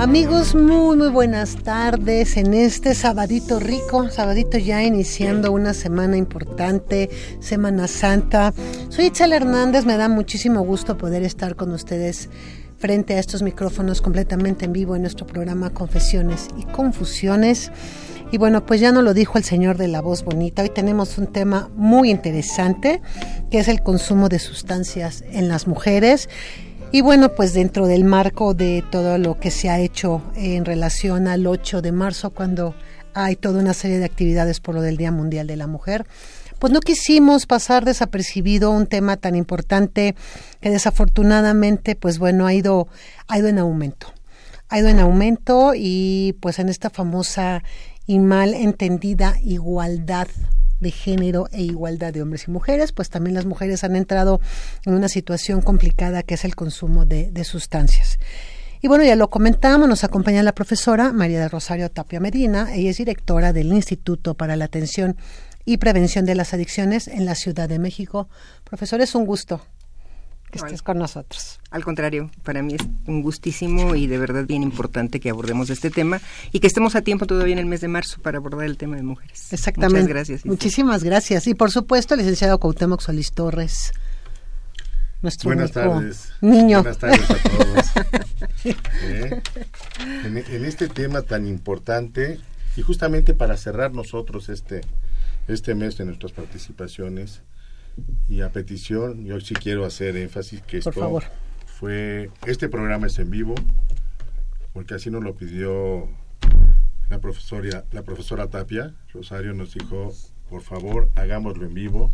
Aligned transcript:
Amigos, 0.00 0.54
muy 0.54 0.96
muy 0.96 1.10
buenas 1.10 1.56
tardes 1.56 2.38
en 2.38 2.54
este 2.54 2.94
sabadito 2.94 3.60
rico, 3.60 4.08
sabadito 4.08 4.56
ya 4.56 4.82
iniciando 4.82 5.52
una 5.52 5.74
semana 5.74 6.16
importante, 6.16 7.10
Semana 7.40 7.86
Santa. 7.86 8.54
Soy 8.88 9.08
Itzel 9.08 9.34
Hernández, 9.34 9.84
me 9.84 9.98
da 9.98 10.08
muchísimo 10.08 10.62
gusto 10.62 10.96
poder 10.96 11.22
estar 11.22 11.54
con 11.54 11.70
ustedes 11.72 12.30
frente 12.78 13.12
a 13.12 13.18
estos 13.18 13.42
micrófonos 13.42 14.00
completamente 14.00 14.64
en 14.64 14.72
vivo 14.72 14.96
en 14.96 15.02
nuestro 15.02 15.26
programa 15.26 15.68
Confesiones 15.68 16.48
y 16.56 16.64
Confusiones. 16.64 17.70
Y 18.32 18.38
bueno, 18.38 18.64
pues 18.64 18.80
ya 18.80 18.92
no 18.92 19.02
lo 19.02 19.12
dijo 19.12 19.36
el 19.36 19.44
señor 19.44 19.76
de 19.76 19.88
la 19.88 20.00
voz 20.00 20.24
bonita, 20.24 20.62
hoy 20.62 20.70
tenemos 20.70 21.18
un 21.18 21.26
tema 21.26 21.68
muy 21.76 22.10
interesante, 22.10 23.02
que 23.50 23.58
es 23.58 23.68
el 23.68 23.82
consumo 23.82 24.30
de 24.30 24.38
sustancias 24.38 25.22
en 25.30 25.48
las 25.48 25.66
mujeres. 25.66 26.30
Y 26.92 27.02
bueno, 27.02 27.28
pues 27.36 27.52
dentro 27.54 27.86
del 27.86 28.02
marco 28.02 28.52
de 28.52 28.82
todo 28.90 29.16
lo 29.16 29.38
que 29.38 29.52
se 29.52 29.68
ha 29.68 29.78
hecho 29.78 30.22
en 30.34 30.64
relación 30.64 31.28
al 31.28 31.46
8 31.46 31.82
de 31.82 31.92
marzo, 31.92 32.30
cuando 32.30 32.74
hay 33.14 33.36
toda 33.36 33.60
una 33.60 33.74
serie 33.74 34.00
de 34.00 34.06
actividades 34.06 34.58
por 34.58 34.74
lo 34.74 34.82
del 34.82 34.96
Día 34.96 35.12
Mundial 35.12 35.46
de 35.46 35.56
la 35.56 35.68
Mujer, 35.68 36.04
pues 36.58 36.72
no 36.72 36.80
quisimos 36.80 37.46
pasar 37.46 37.84
desapercibido 37.84 38.72
un 38.72 38.88
tema 38.88 39.16
tan 39.16 39.36
importante 39.36 40.16
que 40.60 40.70
desafortunadamente, 40.70 41.94
pues 41.94 42.18
bueno, 42.18 42.44
ha 42.44 42.54
ido, 42.54 42.88
ha 43.28 43.38
ido 43.38 43.46
en 43.46 43.60
aumento. 43.60 44.08
Ha 44.68 44.80
ido 44.80 44.88
en 44.88 44.98
aumento 44.98 45.74
y 45.76 46.36
pues 46.40 46.58
en 46.58 46.68
esta 46.68 46.90
famosa 46.90 47.62
y 48.04 48.18
mal 48.18 48.52
entendida 48.52 49.36
igualdad 49.44 50.26
de 50.80 50.90
género 50.90 51.48
e 51.52 51.62
igualdad 51.62 52.12
de 52.12 52.22
hombres 52.22 52.48
y 52.48 52.50
mujeres, 52.50 52.92
pues 52.92 53.10
también 53.10 53.34
las 53.34 53.46
mujeres 53.46 53.84
han 53.84 53.96
entrado 53.96 54.40
en 54.84 54.94
una 54.94 55.08
situación 55.08 55.60
complicada 55.60 56.22
que 56.22 56.34
es 56.34 56.44
el 56.44 56.56
consumo 56.56 57.04
de, 57.04 57.44
sustancias. 57.44 58.18
Y 58.82 58.88
bueno, 58.88 59.04
ya 59.04 59.16
lo 59.16 59.30
comentamos, 59.30 59.88
nos 59.88 60.04
acompaña 60.04 60.42
la 60.42 60.54
profesora 60.54 61.12
María 61.12 61.40
de 61.40 61.48
Rosario 61.48 61.90
Tapia 61.90 62.20
Medina, 62.20 62.74
ella 62.74 62.90
es 62.90 62.98
directora 62.98 63.52
del 63.52 63.72
Instituto 63.72 64.34
para 64.34 64.56
la 64.56 64.66
Atención 64.66 65.16
y 65.64 65.76
Prevención 65.76 66.24
de 66.24 66.34
las 66.34 66.54
Adicciones 66.54 67.08
en 67.08 67.26
la 67.26 67.34
Ciudad 67.34 67.68
de 67.68 67.78
México. 67.78 68.28
Profesor, 68.64 69.00
es 69.00 69.14
un 69.14 69.26
gusto 69.26 69.60
que 70.50 70.58
estés 70.58 70.82
con 70.82 70.98
nosotros. 70.98 71.60
Al 71.70 71.84
contrario, 71.84 72.30
para 72.42 72.62
mí 72.62 72.74
es 72.74 72.86
un 73.06 73.22
gustísimo 73.22 73.94
y 73.94 74.06
de 74.06 74.18
verdad 74.18 74.44
bien 74.46 74.62
importante 74.62 75.20
que 75.20 75.30
abordemos 75.30 75.70
este 75.70 75.90
tema 75.90 76.20
y 76.52 76.60
que 76.60 76.66
estemos 76.66 76.96
a 76.96 77.02
tiempo 77.02 77.26
todavía 77.26 77.54
en 77.54 77.58
el 77.60 77.66
mes 77.66 77.80
de 77.80 77.88
marzo 77.88 78.20
para 78.20 78.38
abordar 78.38 78.66
el 78.66 78.76
tema 78.76 78.96
de 78.96 79.02
mujeres. 79.02 79.52
Exactamente. 79.52 80.00
Muchas 80.00 80.08
gracias. 80.08 80.46
Muchísimas 80.46 81.04
gracias. 81.04 81.46
Y 81.46 81.54
por 81.54 81.70
supuesto, 81.70 82.14
el 82.14 82.20
licenciado 82.20 82.58
Cuauhtémoc 82.58 83.00
Solís 83.00 83.32
Torres. 83.32 83.92
Nuestro 85.22 85.48
Buenas 85.48 85.76
único 85.76 85.92
tardes. 85.92 86.32
Niño. 86.40 86.82
Buenas 86.82 86.98
tardes 86.98 87.30
a 87.30 87.34
todos. 87.34 87.90
¿Eh? 89.04 89.42
en, 90.24 90.38
en 90.38 90.64
este 90.64 90.88
tema 90.88 91.22
tan 91.22 91.46
importante 91.46 92.40
y 92.76 92.82
justamente 92.82 93.34
para 93.34 93.56
cerrar 93.56 93.92
nosotros 93.92 94.48
este, 94.48 94.80
este 95.48 95.74
mes 95.74 95.98
de 95.98 96.06
nuestras 96.06 96.32
participaciones 96.32 97.42
y 98.28 98.42
a 98.42 98.50
petición, 98.50 99.24
yo 99.24 99.40
sí 99.40 99.54
quiero 99.54 99.84
hacer 99.84 100.16
énfasis 100.16 100.60
que 100.62 100.80
Por 100.80 100.90
esto 100.90 100.92
favor. 100.92 101.24
fue, 101.66 102.30
este 102.46 102.68
programa 102.68 103.06
es 103.06 103.18
en 103.18 103.30
vivo, 103.30 103.54
porque 104.72 104.94
así 104.94 105.10
nos 105.10 105.22
lo 105.22 105.34
pidió 105.34 106.08
la 107.08 107.18
profesora, 107.18 107.84
la 107.90 108.02
profesora 108.02 108.48
Tapia, 108.48 108.94
Rosario 109.12 109.52
nos 109.52 109.74
dijo, 109.74 110.12
por 110.48 110.62
favor, 110.62 111.10
hagámoslo 111.16 111.66
en 111.66 111.74
vivo, 111.74 112.12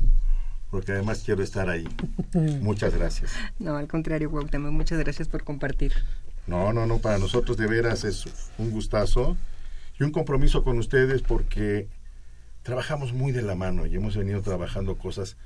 porque 0.71 0.93
además 0.93 1.23
quiero 1.25 1.43
estar 1.43 1.69
ahí. 1.69 1.87
Muchas 2.61 2.95
gracias. 2.95 3.33
No, 3.59 3.77
al 3.77 3.89
contrario, 3.89 4.31
muchas 4.31 4.99
gracias 4.99 5.29
por 5.29 5.45
compartir. 5.45 5.93
No, 6.47 6.73
no, 6.73 6.87
no, 6.87 6.99
para 6.99 7.19
nosotros 7.19 7.57
de 7.57 7.67
veras 7.67 8.05
es 8.05 8.25
un 8.59 8.71
gustazo 8.71 9.37
y 9.99 10.05
un 10.05 10.13
compromiso 10.13 10.63
con 10.63 10.79
ustedes 10.79 11.23
porque 11.23 11.89
trabajamos 12.63 13.13
muy 13.13 13.33
de 13.33 13.43
la 13.43 13.55
mano 13.55 13.87
y 13.87 13.97
hemos 13.97 14.17
venido 14.17 14.43
trabajando 14.43 14.97
cosas 14.97 15.37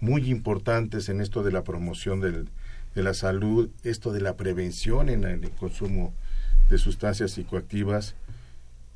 muy 0.00 0.30
importantes 0.30 1.08
en 1.08 1.20
esto 1.20 1.42
de 1.42 1.52
la 1.52 1.62
promoción 1.64 2.20
del, 2.20 2.48
de 2.94 3.02
la 3.02 3.14
salud, 3.14 3.70
esto 3.84 4.12
de 4.12 4.20
la 4.20 4.36
prevención 4.36 5.08
en 5.08 5.24
el 5.24 5.50
consumo 5.52 6.12
de 6.68 6.78
sustancias 6.78 7.32
psicoactivas 7.32 8.14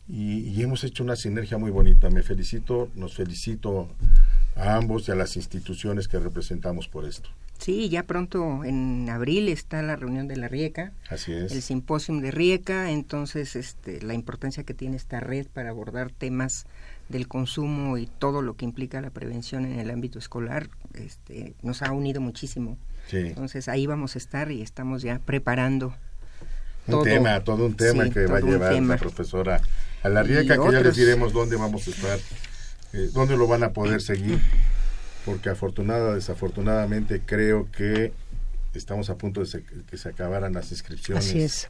y, 0.09 0.39
y 0.41 0.63
hemos 0.63 0.85
hecho 0.85 1.03
una 1.03 1.17
sinergia 1.17 1.59
muy 1.59 1.71
bonita. 1.71 2.11
Me 2.11 2.23
felicito, 2.23 2.91
nos 2.95 3.15
felicito 3.15 3.89
a 4.57 4.77
ambos 4.77 5.09
y 5.09 5.13
a 5.13 5.15
las 5.15 5.37
instituciones 5.37 6.09
que 6.09 6.19
representamos 6.19 6.89
por 6.89 7.05
esto. 7.05 7.31
Sí, 7.59 7.89
ya 7.89 8.03
pronto 8.03 8.65
en 8.65 9.09
abril 9.09 9.49
está 9.49 9.81
la 9.83 9.97
reunión 9.97 10.27
de 10.29 10.37
la 10.37 10.49
RIECA, 10.49 10.93
Así 11.09 11.33
es. 11.33 11.53
el 11.53 11.63
simposium 11.63 12.21
de 12.21 12.31
RIECA, 12.33 12.91
entonces 12.91 13.55
este, 13.57 14.03
la 14.03 14.15
importancia 14.15 14.65
que 14.65 14.75
tiene 14.75 14.97
esta 14.97 15.21
red 15.21 15.47
para 15.47 15.71
abordar 15.71 16.11
temas 16.11 16.67
del 17.09 17.29
consumo 17.29 17.99
y 17.99 18.07
todo 18.07 18.41
lo 18.43 18.57
que 18.57 18.65
implica 18.65 19.01
la 19.01 19.11
prevención 19.11 19.65
en 19.67 19.79
el 19.79 19.91
ámbito 19.91 20.19
escolar 20.19 20.69
este, 20.95 21.55
nos 21.63 21.83
ha 21.83 21.93
unido 21.93 22.21
muchísimo. 22.21 22.79
Sí. 23.09 23.19
Entonces 23.19 23.69
ahí 23.69 23.87
vamos 23.87 24.15
a 24.15 24.19
estar 24.19 24.51
y 24.51 24.63
estamos 24.63 25.03
ya 25.03 25.19
preparando 25.19 25.89
Un 26.87 26.93
todo. 26.93 27.03
tema, 27.03 27.41
todo 27.45 27.67
un 27.67 27.77
tema 27.77 28.05
Sí, 28.05 28.11
que 28.11 28.27
va 28.27 28.39
a 28.39 28.41
llevar 28.41 28.73
la 28.83 28.97
profesora 28.97 29.61
a 30.03 30.09
la 30.09 30.23
Y 30.25 30.29
Rieca, 30.29 30.57
que 30.57 30.73
ya 30.73 30.81
les 30.81 30.97
diremos 30.97 31.33
dónde 31.33 31.57
vamos 31.57 31.87
a 31.87 31.91
estar, 31.91 32.19
eh, 32.95 33.11
dónde 33.13 33.37
lo 33.37 33.47
van 33.47 33.63
a 33.65 33.73
poder 33.73 34.01
seguir, 34.01 34.41
porque 35.27 35.51
afortunada, 35.51 36.15
desafortunadamente 36.15 37.21
creo 37.25 37.71
que 37.71 38.13
estamos 38.75 39.09
a 39.11 39.17
punto 39.17 39.41
de 39.41 39.47
se- 39.47 39.63
que 39.63 39.97
se 39.99 40.09
acabaran 40.09 40.53
las 40.55 40.71
inscripciones. 40.73 41.27
Así 41.27 41.41
es. 41.43 41.69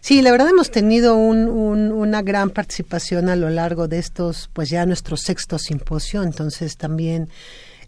Sí, 0.00 0.22
la 0.22 0.30
verdad 0.32 0.48
hemos 0.48 0.70
tenido 0.70 1.14
un- 1.16 1.48
un- 1.48 1.92
una 1.92 2.22
gran 2.22 2.50
participación 2.50 3.28
a 3.28 3.36
lo 3.36 3.50
largo 3.50 3.86
de 3.86 3.98
estos, 3.98 4.48
pues 4.52 4.70
ya 4.70 4.86
nuestro 4.86 5.16
sexto 5.16 5.58
simposio, 5.58 6.22
entonces 6.22 6.76
también 6.78 7.28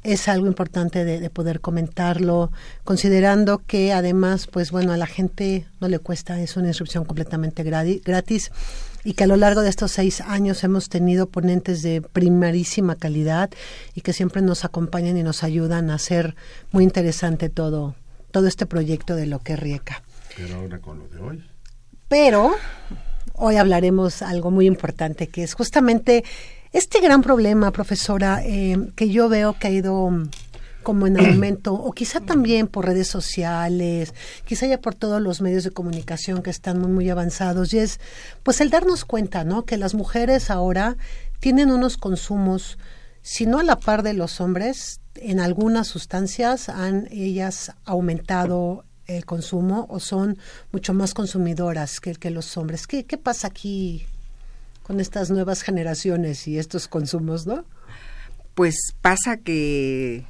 es 0.03 0.29
algo 0.29 0.47
importante 0.47 1.05
de, 1.05 1.21
de 1.21 1.31
poder 1.31 1.61
comentarlo, 1.61 2.51
considerando 2.85 3.63
que 3.67 3.93
además, 3.93 4.47
pues 4.47 4.71
bueno, 4.73 4.93
a 4.93 4.97
la 4.97 5.07
gente 5.07 5.65
no 5.81 5.89
le 5.89 6.01
cuesta, 6.01 6.41
es 6.41 6.57
una 6.57 6.69
inscripción 6.69 7.05
completamente 7.05 7.63
gratis 7.63 8.51
y 9.05 9.15
que 9.15 9.25
a 9.25 9.27
lo 9.29 9.37
largo 9.37 9.63
de 9.63 9.71
estos 9.71 9.93
seis 9.93 10.21
años 10.21 10.65
hemos 10.65 10.89
tenido 10.89 11.27
ponentes 11.29 11.83
de 11.83 12.03
primerísima 12.03 12.97
calidad 12.97 13.49
y 13.95 14.01
que 14.03 14.13
siempre 14.13 14.43
nos 14.43 14.65
acompañan 14.65 15.17
y 15.17 15.23
nos 15.23 15.45
ayudan 15.45 15.89
a 15.89 15.95
hacer 15.95 16.35
muy 16.73 16.85
interesante 16.85 17.49
todo, 17.49 17.95
todo 18.33 18.49
este 18.49 18.67
proyecto 18.67 19.15
de 19.17 19.27
lo 19.27 19.39
que 19.39 19.57
Rieca. 19.57 20.03
Pero 20.37 20.57
ahora 20.57 20.79
con 20.81 20.99
lo 20.99 21.09
de 21.09 21.19
hoy. 21.21 21.45
Pero 22.13 22.51
hoy 23.33 23.57
hablaremos 23.57 24.21
algo 24.21 24.51
muy 24.51 24.67
importante, 24.67 25.29
que 25.29 25.43
es 25.43 25.55
justamente 25.55 26.25
este 26.71 27.01
gran 27.01 27.23
problema, 27.23 27.71
profesora, 27.71 28.43
eh, 28.45 28.77
que 28.97 29.09
yo 29.09 29.31
veo 29.31 29.59
que 29.59 29.69
ha 29.69 29.71
ido 29.71 30.11
como 30.83 31.07
en 31.07 31.19
aumento, 31.19 31.73
o 31.73 31.91
quizá 31.93 32.21
también 32.21 32.67
por 32.67 32.85
redes 32.85 33.09
sociales, 33.09 34.13
quizá 34.45 34.67
ya 34.67 34.79
por 34.79 34.95
todos 34.95 35.23
los 35.23 35.41
medios 35.41 35.65
de 35.65 35.71
comunicación 35.71 36.43
que 36.43 36.51
están 36.51 36.83
muy, 36.83 36.91
muy 36.91 37.09
avanzados, 37.09 37.73
y 37.73 37.79
es 37.79 37.99
pues 38.43 38.61
el 38.61 38.69
darnos 38.69 39.07
cuenta, 39.07 39.45
¿no? 39.45 39.65
Que 39.65 39.79
las 39.79 39.95
mujeres 39.95 40.51
ahora 40.51 40.99
tienen 41.41 41.71
unos 41.71 41.97
consumos, 41.97 42.77
si 43.23 43.47
no 43.47 43.59
a 43.59 43.63
la 43.63 43.77
par 43.77 44.03
de 44.03 44.13
los 44.13 44.39
hombres, 44.43 45.01
en 45.15 45.41
algunas 45.41 45.89
sustancias 45.89 46.69
han 46.69 47.09
ellas 47.11 47.73
aumentado 47.87 48.85
el 49.17 49.25
consumo 49.25 49.87
o 49.89 50.01
son 50.01 50.39
mucho 50.73 50.95
más 50.95 51.15
consumidoras 51.15 52.01
que, 52.01 52.15
que 52.15 52.31
los 52.31 52.57
hombres. 52.57 52.87
¿Qué, 52.87 53.05
¿Qué 53.05 53.19
pasa 53.19 53.49
aquí 53.49 54.07
con 54.83 55.01
estas 55.01 55.31
nuevas 55.31 55.63
generaciones 55.63 56.47
y 56.49 56.59
estos 56.59 56.89
consumos, 56.89 57.47
no? 57.47 57.65
Pues 58.55 58.77
pasa 59.01 59.37
que 59.39 60.25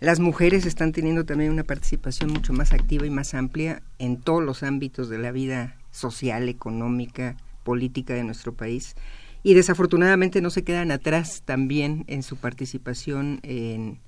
las 0.00 0.18
mujeres 0.18 0.66
están 0.66 0.92
teniendo 0.92 1.24
también 1.24 1.52
una 1.52 1.64
participación 1.64 2.30
mucho 2.32 2.52
más 2.52 2.72
activa 2.72 3.06
y 3.06 3.10
más 3.10 3.34
amplia 3.34 3.82
en 3.98 4.16
todos 4.16 4.42
los 4.42 4.62
ámbitos 4.62 5.08
de 5.08 5.18
la 5.18 5.30
vida 5.30 5.76
social, 5.92 6.48
económica, 6.48 7.36
política 7.64 8.14
de 8.14 8.24
nuestro 8.24 8.54
país 8.54 8.96
y 9.42 9.54
desafortunadamente 9.54 10.40
no 10.40 10.50
se 10.50 10.64
quedan 10.64 10.90
atrás 10.90 11.42
también 11.44 12.04
en 12.08 12.22
su 12.22 12.36
participación 12.36 13.40
en 13.42 13.98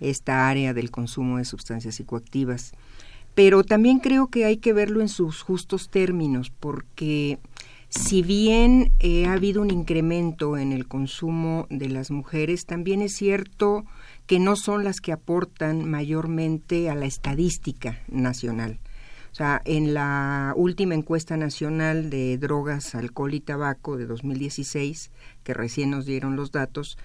esta 0.00 0.48
área 0.48 0.72
del 0.74 0.90
consumo 0.90 1.38
de 1.38 1.44
sustancias 1.44 1.96
psicoactivas. 1.96 2.72
Pero 3.38 3.62
también 3.62 4.00
creo 4.00 4.26
que 4.26 4.46
hay 4.46 4.56
que 4.56 4.72
verlo 4.72 5.00
en 5.00 5.08
sus 5.08 5.42
justos 5.42 5.90
términos, 5.90 6.50
porque 6.50 7.38
si 7.88 8.22
bien 8.22 8.90
eh, 8.98 9.26
ha 9.26 9.34
habido 9.34 9.62
un 9.62 9.70
incremento 9.70 10.56
en 10.56 10.72
el 10.72 10.88
consumo 10.88 11.68
de 11.70 11.88
las 11.88 12.10
mujeres, 12.10 12.66
también 12.66 13.00
es 13.00 13.14
cierto 13.14 13.84
que 14.26 14.40
no 14.40 14.56
son 14.56 14.82
las 14.82 15.00
que 15.00 15.12
aportan 15.12 15.88
mayormente 15.88 16.90
a 16.90 16.96
la 16.96 17.06
estadística 17.06 18.00
nacional. 18.08 18.80
O 19.30 19.36
sea, 19.36 19.62
en 19.64 19.94
la 19.94 20.52
última 20.56 20.96
encuesta 20.96 21.36
nacional 21.36 22.10
de 22.10 22.38
drogas, 22.38 22.96
alcohol 22.96 23.34
y 23.34 23.40
tabaco 23.40 23.96
de 23.96 24.06
2016, 24.06 25.12
que 25.44 25.54
recién 25.54 25.90
nos 25.90 26.06
dieron 26.06 26.34
los 26.34 26.50
datos, 26.50 26.98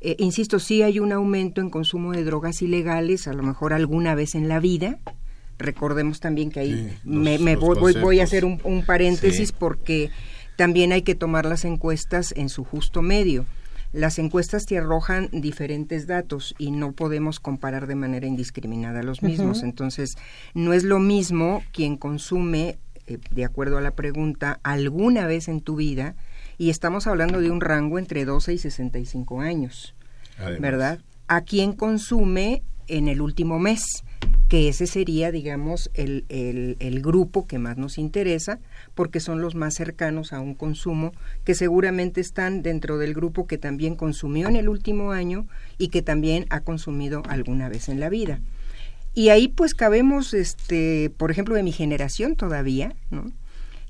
eh, 0.00 0.16
insisto, 0.18 0.58
sí 0.58 0.82
hay 0.82 0.98
un 0.98 1.12
aumento 1.12 1.60
en 1.60 1.70
consumo 1.70 2.10
de 2.10 2.24
drogas 2.24 2.60
ilegales, 2.60 3.28
a 3.28 3.32
lo 3.34 3.44
mejor 3.44 3.72
alguna 3.72 4.16
vez 4.16 4.34
en 4.34 4.48
la 4.48 4.58
vida. 4.58 4.98
Recordemos 5.58 6.20
también 6.20 6.50
que 6.50 6.60
ahí 6.60 6.98
me, 7.04 7.56
voy, 7.56 8.20
a 8.20 8.24
hacer 8.24 8.44
un, 8.44 8.84
paréntesis 8.86 9.52
porque 9.52 10.10
también 10.56 10.92
hay 10.92 11.02
que 11.02 11.14
tomar 11.14 11.46
las 11.46 11.64
encuestas 11.64 12.34
en 12.36 12.48
su 12.48 12.64
justo 12.64 13.00
medio. 13.00 13.46
Las 13.92 14.18
encuestas 14.18 14.66
te 14.66 14.76
arrojan 14.76 15.30
diferentes 15.32 16.06
datos 16.06 16.54
y 16.58 16.70
no 16.70 16.92
podemos 16.92 17.40
comparar 17.40 17.86
de 17.86 17.94
manera 17.94 18.26
indiscriminada 18.26 19.02
los 19.02 19.22
mismos. 19.22 19.62
Entonces, 19.62 20.18
no 20.52 20.74
es 20.74 20.84
lo 20.84 20.98
mismo 20.98 21.62
quien 21.72 21.96
consume, 21.96 22.76
eh, 23.06 23.18
de 23.30 23.44
acuerdo 23.44 23.78
a 23.78 23.80
la 23.80 23.92
pregunta, 23.92 24.60
alguna 24.62 25.26
vez 25.26 25.48
en 25.48 25.62
tu 25.62 25.76
vida, 25.76 26.16
y 26.58 26.68
estamos 26.68 27.06
hablando 27.06 27.40
de 27.40 27.50
un 27.50 27.62
rango 27.62 27.98
entre 27.98 28.26
12 28.26 28.52
y 28.52 28.58
65 28.58 29.40
años, 29.40 29.94
¿verdad? 30.60 31.00
A 31.28 31.40
quien 31.40 31.72
consume 31.72 32.62
en 32.88 33.08
el 33.08 33.22
último 33.22 33.58
mes 33.58 34.04
que 34.48 34.68
ese 34.68 34.86
sería, 34.86 35.32
digamos, 35.32 35.90
el, 35.94 36.24
el, 36.28 37.02
grupo 37.02 37.46
que 37.46 37.58
más 37.58 37.76
nos 37.76 37.98
interesa, 37.98 38.60
porque 38.94 39.18
son 39.18 39.40
los 39.40 39.54
más 39.56 39.74
cercanos 39.74 40.32
a 40.32 40.40
un 40.40 40.54
consumo, 40.54 41.12
que 41.44 41.54
seguramente 41.54 42.20
están 42.20 42.62
dentro 42.62 42.98
del 42.98 43.12
grupo 43.12 43.46
que 43.46 43.58
también 43.58 43.96
consumió 43.96 44.48
en 44.48 44.56
el 44.56 44.68
último 44.68 45.10
año 45.10 45.46
y 45.78 45.88
que 45.88 46.02
también 46.02 46.46
ha 46.50 46.60
consumido 46.60 47.22
alguna 47.28 47.68
vez 47.68 47.88
en 47.88 47.98
la 47.98 48.08
vida. 48.08 48.40
Y 49.14 49.30
ahí 49.30 49.48
pues 49.48 49.74
cabemos, 49.74 50.32
este, 50.34 51.10
por 51.16 51.30
ejemplo, 51.30 51.54
de 51.54 51.62
mi 51.62 51.72
generación 51.72 52.36
todavía, 52.36 52.94
¿no? 53.10 53.32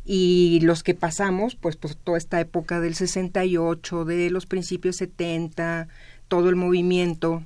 Y 0.05 0.61
los 0.62 0.84
que 0.84 0.94
pasamos, 0.94 1.56
pues, 1.56 1.76
pues 1.76 1.96
toda 1.96 2.17
esta 2.17 2.40
época 2.40 2.81
del 2.81 2.94
68, 2.94 4.05
de 4.05 4.31
los 4.31 4.46
principios 4.46 4.96
70, 4.96 5.88
todo 6.28 6.49
el 6.49 6.55
movimiento 6.55 7.43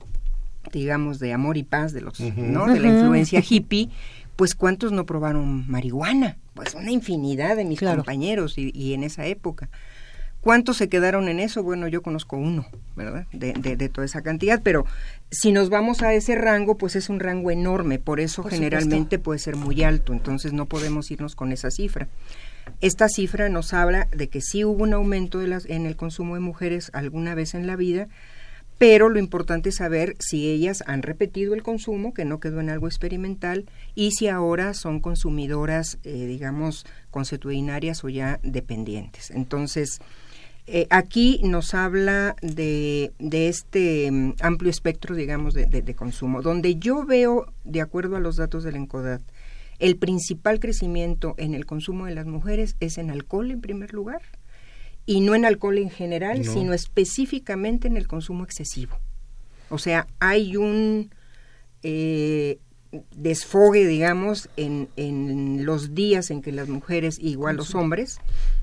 digamos, 0.73 1.19
de 1.19 1.33
amor 1.33 1.57
y 1.57 1.63
paz 1.63 1.93
de 1.93 2.01
los, 2.01 2.21
¿no? 2.21 2.67
De 2.67 2.81
la 2.81 2.89
influencia 2.89 3.43
hippie, 3.47 3.91
pues 4.37 4.55
cuántos 4.55 4.93
no 4.93 5.05
probaron 5.05 5.69
marihuana, 5.71 6.39
pues 6.55 6.75
una 6.75 6.91
infinidad 6.91 7.57
de 7.57 7.65
mis 7.65 7.81
compañeros 7.81 8.55
y, 8.57 8.95
en 8.95 9.05
esa 9.05 9.27
época. 9.27 9.69
¿Cuántos 10.41 10.79
se 10.79 10.89
quedaron 10.89 11.29
en 11.29 11.39
eso? 11.39 11.63
Bueno, 11.63 11.87
yo 11.87 12.01
conozco 12.01 12.39
uno, 12.39 12.65
¿verdad? 12.97 13.27
De, 13.31 13.53
de, 13.53 13.89
toda 13.91 14.07
esa 14.07 14.23
cantidad, 14.23 14.63
pero 14.63 14.87
si 15.31 15.53
nos 15.53 15.69
vamos 15.69 16.01
a 16.01 16.15
ese 16.15 16.35
rango, 16.35 16.79
pues 16.79 16.97
es 16.97 17.11
un 17.11 17.21
rango 17.21 17.51
enorme, 17.51 17.99
por 17.99 18.21
eso 18.21 18.43
generalmente 18.43 19.19
puede 19.19 19.39
ser 19.39 19.57
muy 19.57 19.83
alto, 19.83 20.15
entonces 20.15 20.55
no 20.55 20.65
podemos 20.65 21.11
irnos 21.11 21.35
con 21.35 21.53
esa 21.53 21.71
cifra. 21.71 22.09
Esta 22.81 23.09
cifra 23.11 23.51
nos 23.51 23.75
habla 23.75 24.09
de 24.11 24.29
que 24.29 24.41
sí 24.41 24.65
hubo 24.65 24.83
un 24.83 24.95
aumento 24.95 25.39
de 25.41 25.49
las, 25.49 25.67
en 25.67 25.85
el 25.85 25.97
consumo 25.97 26.35
de 26.35 26.41
mujeres 26.41 26.91
alguna 26.95 27.35
vez 27.35 27.55
en 27.55 27.67
la 27.67 27.77
vida, 27.77 28.09
pero 28.81 29.11
lo 29.11 29.19
importante 29.19 29.69
es 29.69 29.77
saber 29.77 30.17
si 30.21 30.49
ellas 30.49 30.83
han 30.87 31.03
repetido 31.03 31.53
el 31.53 31.63
consumo, 31.63 32.15
que 32.15 32.25
no 32.25 32.41
quedó 32.41 32.61
en 32.61 32.71
algo 32.71 32.87
experimental, 32.87 33.67
y 33.95 34.13
si 34.13 34.27
ahora 34.27 34.73
son 34.73 35.01
consumidoras, 35.01 35.99
eh, 36.03 36.25
digamos, 36.25 36.87
consuetudinarias 37.11 38.03
o 38.05 38.09
ya 38.09 38.41
dependientes. 38.43 39.33
Entonces, 39.33 39.99
eh, 40.67 40.87
aquí 40.89 41.43
nos 41.45 41.75
habla 41.75 42.37
de, 42.41 43.13
de 43.19 43.49
este 43.49 44.11
mm, 44.11 44.37
amplio 44.41 44.71
espectro, 44.71 45.15
digamos, 45.15 45.53
de, 45.53 45.95
consumo, 45.95 46.41
donde 46.41 46.77
yo 46.77 47.05
veo, 47.05 47.53
de 47.65 47.83
acuerdo 47.83 48.17
a 48.17 48.21
los 48.21 48.37
datos 48.37 48.65
del 48.65 48.77
ENCODAT, 48.77 49.21
el 49.79 49.99
principal 49.99 50.59
crecimiento 50.59 51.35
en 51.37 51.53
el 51.53 51.67
consumo 51.67 52.07
de 52.07 52.15
las 52.15 52.25
mujeres 52.25 52.77
es 52.81 52.97
en 52.97 53.11
alcohol 53.11 53.51
en 53.51 53.61
primer 53.61 53.93
lugar, 53.93 54.23
y 55.11 55.19
no 55.19 55.35
en 55.35 55.45
alcohol 55.45 55.77
en 55.79 55.91
general, 55.91 56.45
sino 56.45 56.73
específicamente 56.73 57.89
en 57.89 57.97
el 57.97 58.07
consumo 58.07 58.45
excesivo. 58.45 58.97
O 59.69 59.77
sea, 59.77 60.07
hay 60.21 60.57
un 60.57 61.11
eh, 61.83 62.61
desfogue, 63.17 63.89
digamos, 63.89 64.49
en, 64.57 64.89
en, 64.95 65.65
los 65.67 65.97
días 65.97 66.31
en 66.31 66.43
que 66.43 66.53
las 66.53 66.69
mujeres, 66.69 67.19
igual 67.19 67.57
los 67.57 67.75
hombres, 67.75 68.21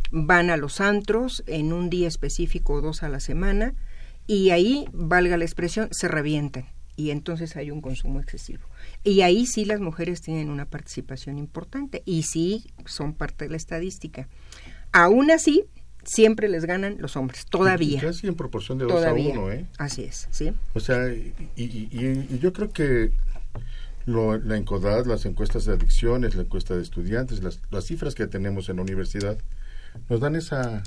van 0.09 0.49
a 0.49 0.55
los 0.55 0.79
antros 0.79 1.44
en 1.47 1.73
un 1.73 1.89
día 1.89 2.07
específico 2.07 2.75
o 2.75 2.81
dos 2.81 3.03
a 3.03 3.09
la 3.09 3.19
semana 3.19 3.73
y 4.25 4.51
ahí, 4.51 4.85
valga 4.94 5.35
la 5.35 5.44
expresión, 5.44 5.89
se 5.91 6.07
revientan 6.07 6.67
y 6.95 7.11
entonces 7.11 7.57
hay 7.57 7.71
un 7.71 7.81
consumo 7.81 8.21
excesivo. 8.21 8.63
Y 9.03 9.19
ahí 9.19 9.45
sí 9.47 9.65
las 9.65 9.81
mujeres 9.81 10.21
tienen 10.21 10.49
una 10.49 10.63
participación 10.65 11.39
importante 11.39 12.03
y 12.05 12.23
sí 12.23 12.67
son 12.85 13.13
parte 13.15 13.44
de 13.44 13.51
la 13.51 13.57
estadística. 13.57 14.29
Aún 14.94 15.29
así, 15.29 15.65
siempre 16.07 16.48
les 16.48 16.65
ganan 16.65 16.95
los 17.00 17.15
hombres, 17.18 17.45
todavía. 17.45 18.00
Casi 18.01 18.27
en 18.27 18.36
proporción 18.36 18.77
de 18.77 18.86
dos 18.86 19.06
a 19.06 19.13
uno, 19.13 19.51
¿eh? 19.51 19.65
Así 19.77 20.04
es, 20.04 20.27
sí. 20.31 20.54
O 20.74 20.80
sea, 20.80 21.09
y, 21.09 21.33
y, 21.56 22.39
yo 22.39 22.54
creo 22.54 22.71
que 22.71 23.12
lo, 24.06 24.38
la 24.38 24.56
ENCODAD, 24.56 25.06
las 25.06 25.25
encuestas 25.25 25.65
de 25.65 25.74
adicciones, 25.74 26.36
la 26.36 26.44
encuesta 26.44 26.75
de 26.75 26.81
estudiantes, 26.81 27.44
las, 27.44 27.59
las 27.69 27.86
cifras 27.86 28.15
que 28.15 28.25
tenemos 28.25 28.69
en 28.69 28.77
la 28.77 28.83
universidad, 28.83 29.38
nos 30.09 30.21
dan 30.21 30.38
esa, 30.38 30.81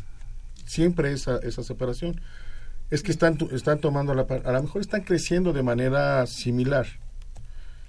siempre 0.65 1.13
esa, 1.13 1.37
esa 1.39 1.63
separación. 1.63 2.21
Es 2.91 3.03
que 3.03 3.13
están, 3.13 3.37
están 3.53 3.79
tomando 3.79 4.15
la 4.15 4.23
a 4.23 4.53
lo 4.53 4.63
mejor 4.63 4.81
están 4.81 5.03
creciendo 5.03 5.53
de 5.53 5.63
manera 5.63 6.27
similar, 6.27 6.87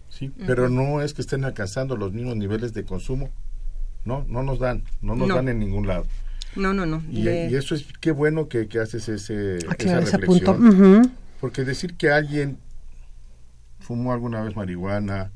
sí, 0.10 0.32
pero 0.46 0.70
no 0.70 1.02
es 1.02 1.16
que 1.16 1.22
estén 1.22 1.44
alcanzando 1.44 1.98
los 1.98 2.12
mismos 2.12 2.36
niveles 2.36 2.74
de 2.74 2.84
consumo, 2.84 3.32
no, 4.06 4.26
no 4.28 4.44
nos 4.44 4.60
dan, 4.60 4.84
no 5.02 5.16
nos 5.16 5.30
dan 5.30 5.48
en 5.50 5.58
ningún 5.58 5.88
lado. 5.88 6.06
No, 6.56 6.74
no, 6.74 6.86
no. 6.86 7.04
Y, 7.10 7.28
eso 7.28 7.76
es, 7.76 7.86
qué 8.00 8.12
bueno 8.12 8.48
que, 8.48 8.68
haces 8.80 9.08
ese, 9.10 9.58
esa 9.58 10.18
reflexión. 10.18 11.12
Porque 11.40 11.64
decir 11.64 11.96
que 11.96 12.12
alguien 12.12 12.58
fumó 13.80 14.14
alguna 14.14 14.42
vez 14.42 14.56
marihuana 14.56 15.32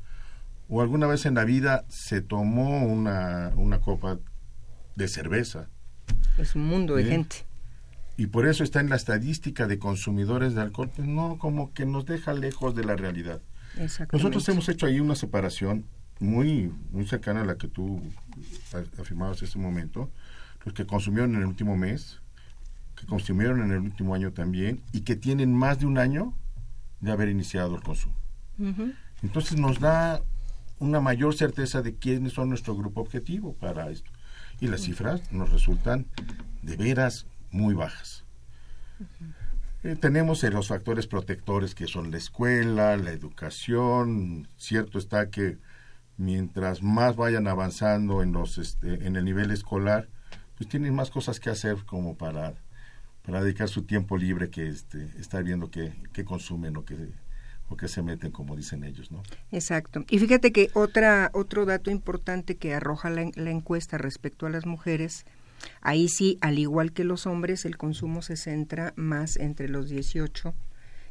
o 0.68 0.80
alguna 0.80 1.06
vez 1.06 1.26
en 1.26 1.34
la 1.34 1.44
vida 1.44 1.84
se 1.88 2.20
tomó 2.20 2.86
una, 2.86 3.52
una 3.56 3.80
copa 3.80 4.18
de 4.94 5.08
cerveza. 5.08 5.68
Es 6.38 6.54
un 6.54 6.66
mundo 6.66 6.96
de 6.96 7.02
¿Eh? 7.02 7.06
gente. 7.06 7.36
Y 8.16 8.28
por 8.28 8.46
eso 8.46 8.64
está 8.64 8.80
en 8.80 8.88
la 8.88 8.96
estadística 8.96 9.66
de 9.66 9.78
consumidores 9.78 10.54
de 10.54 10.62
alcohol, 10.62 10.90
pues 10.94 11.06
no, 11.06 11.38
como 11.38 11.74
que 11.74 11.84
nos 11.84 12.06
deja 12.06 12.32
lejos 12.32 12.74
de 12.74 12.84
la 12.84 12.96
realidad. 12.96 13.42
Nosotros 14.10 14.48
hemos 14.48 14.68
hecho 14.70 14.86
ahí 14.86 15.00
una 15.00 15.14
separación 15.14 15.84
muy, 16.18 16.72
muy 16.92 17.06
cercana 17.06 17.42
a 17.42 17.44
la 17.44 17.56
que 17.56 17.68
tú 17.68 18.00
afirmabas 18.98 19.42
en 19.42 19.48
ese 19.48 19.58
momento, 19.58 20.10
los 20.66 20.74
que 20.74 20.84
consumieron 20.84 21.34
en 21.36 21.42
el 21.42 21.46
último 21.46 21.76
mes, 21.76 22.20
que 22.96 23.06
consumieron 23.06 23.62
en 23.62 23.70
el 23.70 23.78
último 23.78 24.14
año 24.14 24.32
también 24.32 24.82
y 24.92 25.02
que 25.02 25.14
tienen 25.14 25.54
más 25.54 25.78
de 25.78 25.86
un 25.86 25.96
año 25.96 26.34
de 27.00 27.12
haber 27.12 27.28
iniciado 27.28 27.76
el 27.76 27.82
consumo. 27.82 28.16
Entonces 29.22 29.58
nos 29.58 29.78
da 29.78 30.22
una 30.78 31.00
mayor 31.00 31.34
certeza 31.34 31.82
de 31.82 31.94
quiénes 31.94 32.32
son 32.32 32.48
nuestro 32.48 32.74
grupo 32.74 33.00
objetivo 33.00 33.54
para 33.54 33.90
esto. 33.90 34.10
Y 34.60 34.66
las 34.66 34.82
cifras 34.82 35.30
nos 35.30 35.50
resultan 35.50 36.06
de 36.62 36.76
veras 36.76 37.26
muy 37.52 37.74
bajas. 37.74 38.24
Eh, 39.84 39.94
tenemos 39.94 40.42
los 40.42 40.68
factores 40.68 41.06
protectores 41.06 41.76
que 41.76 41.86
son 41.86 42.10
la 42.10 42.16
escuela, 42.16 42.96
la 42.96 43.12
educación. 43.12 44.48
Cierto 44.56 44.98
está 44.98 45.30
que 45.30 45.58
mientras 46.16 46.82
más 46.82 47.14
vayan 47.14 47.46
avanzando 47.46 48.22
en 48.22 48.32
los 48.32 48.58
este, 48.58 49.06
en 49.06 49.14
el 49.14 49.24
nivel 49.24 49.52
escolar, 49.52 50.08
pues 50.56 50.68
tienen 50.68 50.94
más 50.94 51.10
cosas 51.10 51.40
que 51.40 51.50
hacer 51.50 51.84
como 51.84 52.16
para, 52.16 52.54
para 53.22 53.42
dedicar 53.42 53.68
su 53.68 53.82
tiempo 53.82 54.16
libre 54.16 54.50
que 54.50 54.68
este, 54.68 55.10
estar 55.18 55.42
viendo 55.44 55.70
qué, 55.70 55.92
qué 56.12 56.24
consumen 56.24 56.76
o 56.76 56.84
qué, 56.84 56.96
o 57.68 57.76
qué 57.76 57.88
se 57.88 58.02
meten, 58.02 58.30
como 58.30 58.56
dicen 58.56 58.84
ellos, 58.84 59.10
¿no? 59.10 59.22
Exacto. 59.52 60.04
Y 60.08 60.18
fíjate 60.18 60.52
que 60.52 60.70
otra, 60.74 61.30
otro 61.34 61.66
dato 61.66 61.90
importante 61.90 62.56
que 62.56 62.74
arroja 62.74 63.10
la, 63.10 63.30
la 63.34 63.50
encuesta 63.50 63.98
respecto 63.98 64.46
a 64.46 64.50
las 64.50 64.66
mujeres, 64.66 65.24
ahí 65.80 66.08
sí, 66.08 66.38
al 66.40 66.58
igual 66.58 66.92
que 66.92 67.04
los 67.04 67.26
hombres, 67.26 67.64
el 67.64 67.76
consumo 67.76 68.22
se 68.22 68.36
centra 68.36 68.92
más 68.96 69.36
entre 69.36 69.68
los 69.68 69.88
18 69.88 70.54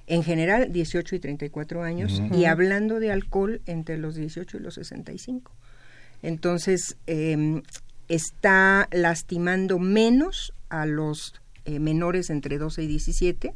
en 0.08 0.24
general 0.24 0.72
18 0.72 1.16
y 1.16 1.20
34 1.20 1.84
años, 1.84 2.22
y 2.32 2.46
hablando 2.46 3.00
de 3.00 3.12
alcohol 3.12 3.62
entre 3.66 3.98
los 3.98 4.16
18 4.16 4.58
y 4.58 4.60
los 4.60 4.76
65. 4.76 5.52
Entonces, 6.22 6.98
em, 7.08 7.64
está 8.08 8.88
lastimando 8.92 9.80
menos 9.80 10.54
a 10.70 10.86
los 10.86 11.42
eh, 11.66 11.80
menores 11.80 12.30
entre 12.30 12.58
12 12.58 12.84
y 12.84 12.88
17. 12.88 13.54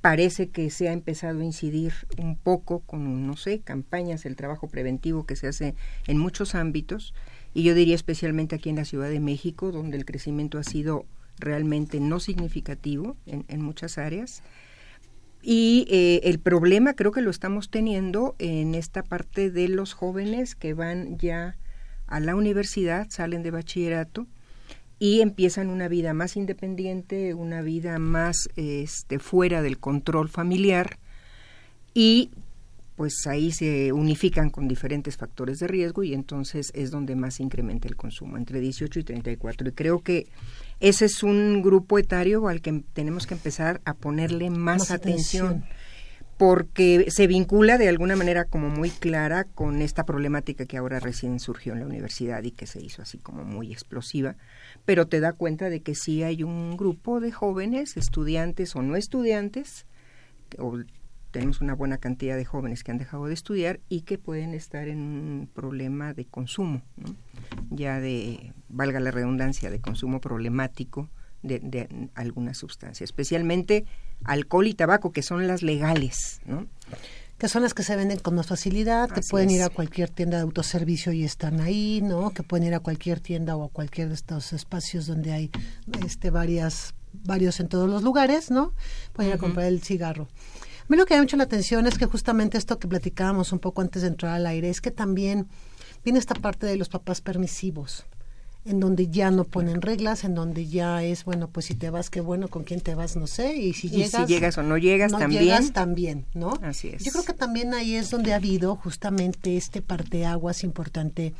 Parece 0.00 0.48
que 0.48 0.70
se 0.70 0.88
ha 0.88 0.92
empezado 0.92 1.40
a 1.40 1.44
incidir 1.44 1.92
un 2.18 2.36
poco 2.36 2.80
con, 2.80 3.26
no 3.26 3.36
sé, 3.36 3.60
campañas, 3.60 4.26
el 4.26 4.36
trabajo 4.36 4.68
preventivo 4.68 5.26
que 5.26 5.36
se 5.36 5.48
hace 5.48 5.74
en 6.06 6.18
muchos 6.18 6.54
ámbitos, 6.54 7.14
y 7.54 7.62
yo 7.62 7.74
diría 7.74 7.94
especialmente 7.94 8.54
aquí 8.54 8.68
en 8.68 8.76
la 8.76 8.84
Ciudad 8.84 9.08
de 9.08 9.20
México, 9.20 9.72
donde 9.72 9.96
el 9.96 10.04
crecimiento 10.04 10.58
ha 10.58 10.64
sido 10.64 11.06
realmente 11.38 12.00
no 12.00 12.20
significativo 12.20 13.16
en, 13.26 13.62
muchas 13.62 13.98
áreas. 13.98 14.42
Y 15.42 15.86
eh, 15.90 16.20
el 16.24 16.38
problema 16.38 16.94
creo 16.94 17.12
que 17.12 17.22
lo 17.22 17.30
estamos 17.30 17.70
teniendo 17.70 18.34
en 18.38 18.74
esta 18.74 19.02
parte 19.02 19.50
de 19.50 19.68
los 19.68 19.92
jóvenes 19.94 20.54
que 20.54 20.74
van 20.74 21.18
ya 21.18 21.56
a 22.06 22.20
la 22.20 22.34
universidad, 22.34 23.08
salen 23.10 23.42
de 23.42 23.50
bachillerato 23.50 24.26
y 24.98 25.20
empiezan 25.20 25.68
una 25.68 25.88
vida 25.88 26.14
más 26.14 26.36
independiente, 26.36 27.34
una 27.34 27.62
vida 27.62 27.98
más 27.98 28.48
este, 28.56 29.18
fuera 29.18 29.62
del 29.62 29.78
control 29.78 30.28
familiar 30.28 30.98
y 31.92 32.30
pues 32.96 33.26
ahí 33.26 33.52
se 33.52 33.92
unifican 33.92 34.48
con 34.48 34.68
diferentes 34.68 35.18
factores 35.18 35.58
de 35.58 35.66
riesgo 35.66 36.02
y 36.02 36.14
entonces 36.14 36.72
es 36.74 36.90
donde 36.90 37.14
más 37.14 37.40
incrementa 37.40 37.88
el 37.88 37.96
consumo, 37.96 38.38
entre 38.38 38.58
18 38.58 39.00
y 39.00 39.04
34. 39.04 39.68
Y 39.68 39.72
creo 39.72 40.00
que 40.00 40.26
ese 40.80 41.04
es 41.04 41.22
un 41.22 41.60
grupo 41.62 41.98
etario 41.98 42.48
al 42.48 42.62
que 42.62 42.82
tenemos 42.94 43.26
que 43.26 43.34
empezar 43.34 43.82
a 43.84 43.92
ponerle 43.92 44.48
más, 44.48 44.90
atención 44.90 45.64
porque 46.36 47.06
se 47.08 47.26
vincula 47.26 47.78
de 47.78 47.88
alguna 47.88 48.14
manera 48.14 48.44
como 48.44 48.68
muy 48.68 48.90
clara 48.90 49.44
con 49.44 49.80
esta 49.80 50.04
problemática 50.04 50.66
que 50.66 50.76
ahora 50.76 51.00
recién 51.00 51.40
surgió 51.40 51.72
en 51.72 51.80
la 51.80 51.86
universidad 51.86 52.42
y 52.42 52.50
que 52.50 52.66
se 52.66 52.82
hizo 52.82 53.02
así 53.02 53.18
como 53.18 53.44
muy 53.44 53.72
explosiva, 53.72 54.36
pero 54.84 55.06
te 55.06 55.20
da 55.20 55.32
cuenta 55.32 55.70
de 55.70 55.80
que 55.80 55.94
sí 55.94 56.22
hay 56.22 56.42
un 56.42 56.76
grupo 56.76 57.20
de 57.20 57.32
jóvenes, 57.32 57.96
estudiantes 57.96 58.76
o 58.76 58.82
no 58.82 58.96
estudiantes, 58.96 59.86
o 60.58 60.78
tenemos 61.30 61.60
una 61.60 61.74
buena 61.74 61.98
cantidad 61.98 62.36
de 62.36 62.44
jóvenes 62.44 62.84
que 62.84 62.90
han 62.90 62.98
dejado 62.98 63.26
de 63.26 63.34
estudiar 63.34 63.80
y 63.88 64.02
que 64.02 64.18
pueden 64.18 64.52
estar 64.52 64.88
en 64.88 64.98
un 64.98 65.50
problema 65.52 66.12
de 66.12 66.26
consumo, 66.26 66.82
ya 67.70 67.98
de, 67.98 68.52
valga 68.68 69.00
la 69.00 69.10
redundancia, 69.10 69.70
de 69.70 69.80
consumo 69.80 70.20
problemático 70.20 71.08
de, 71.42 71.60
de 71.60 72.10
alguna 72.14 72.52
sustancia, 72.52 73.04
especialmente 73.04 73.86
alcohol 74.24 74.66
y 74.66 74.74
tabaco, 74.74 75.12
que 75.12 75.22
son 75.22 75.46
las 75.46 75.62
legales, 75.62 76.40
¿no? 76.46 76.66
que 77.38 77.48
son 77.48 77.62
las 77.62 77.74
que 77.74 77.82
se 77.82 77.96
venden 77.96 78.18
con 78.18 78.34
más 78.34 78.46
facilidad, 78.46 79.10
que 79.10 79.20
pueden 79.20 79.50
ir 79.50 79.62
a 79.62 79.68
cualquier 79.68 80.08
tienda 80.08 80.38
de 80.38 80.44
autoservicio 80.44 81.12
y 81.12 81.22
están 81.22 81.60
ahí, 81.60 82.00
¿no? 82.02 82.30
Que 82.30 82.42
pueden 82.42 82.66
ir 82.66 82.74
a 82.74 82.80
cualquier 82.80 83.20
tienda 83.20 83.56
o 83.56 83.64
a 83.64 83.68
cualquier 83.68 84.08
de 84.08 84.14
estos 84.14 84.54
espacios 84.54 85.06
donde 85.06 85.32
hay 85.32 85.50
este 86.04 86.30
varias 86.30 86.94
varios 87.12 87.60
en 87.60 87.68
todos 87.68 87.88
los 87.88 88.02
lugares, 88.02 88.50
¿no? 88.50 88.72
Pueden 89.12 89.30
ir 89.30 89.36
a 89.36 89.38
comprar 89.38 89.66
el 89.66 89.82
cigarro. 89.82 90.28
A 90.80 90.86
mí 90.88 90.96
lo 90.96 91.04
que 91.04 91.14
me 91.14 91.18
ha 91.18 91.22
mucho 91.22 91.36
la 91.36 91.44
atención 91.44 91.86
es 91.86 91.98
que 91.98 92.06
justamente 92.06 92.56
esto 92.56 92.78
que 92.78 92.88
platicábamos 92.88 93.52
un 93.52 93.58
poco 93.58 93.82
antes 93.82 94.02
de 94.02 94.08
entrar 94.08 94.34
al 94.34 94.46
aire 94.46 94.70
es 94.70 94.80
que 94.80 94.90
también 94.90 95.46
viene 96.04 96.18
esta 96.18 96.34
parte 96.34 96.66
de 96.66 96.76
los 96.76 96.88
papás 96.88 97.20
permisivos 97.20 98.06
en 98.66 98.80
donde 98.80 99.08
ya 99.08 99.30
no 99.30 99.44
ponen 99.44 99.80
reglas, 99.80 100.24
en 100.24 100.34
donde 100.34 100.66
ya 100.66 101.02
es, 101.02 101.24
bueno, 101.24 101.48
pues 101.48 101.66
si 101.66 101.74
te 101.74 101.88
vas, 101.88 102.10
qué 102.10 102.20
bueno, 102.20 102.48
con 102.48 102.64
quién 102.64 102.80
te 102.80 102.94
vas, 102.94 103.16
no 103.16 103.26
sé, 103.26 103.54
y 103.56 103.72
si, 103.72 103.88
llegas, 103.88 104.26
si 104.26 104.32
llegas 104.32 104.58
o 104.58 104.62
no 104.62 104.76
llegas 104.76 105.12
no 105.12 105.18
también. 105.18 105.44
Llegas 105.44 105.72
también, 105.72 106.26
¿no? 106.34 106.54
Así 106.62 106.88
es. 106.88 107.04
Yo 107.04 107.12
creo 107.12 107.24
que 107.24 107.32
también 107.32 107.74
ahí 107.74 107.94
es 107.94 108.10
donde 108.10 108.32
ha 108.32 108.36
habido 108.36 108.74
justamente 108.74 109.56
este 109.56 109.82
parteaguas 109.82 110.64
importante, 110.64 111.32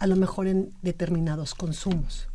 a 0.00 0.06
lo 0.08 0.16
mejor 0.16 0.48
en 0.48 0.72
determinados 0.82 1.54
consumos. 1.54 2.28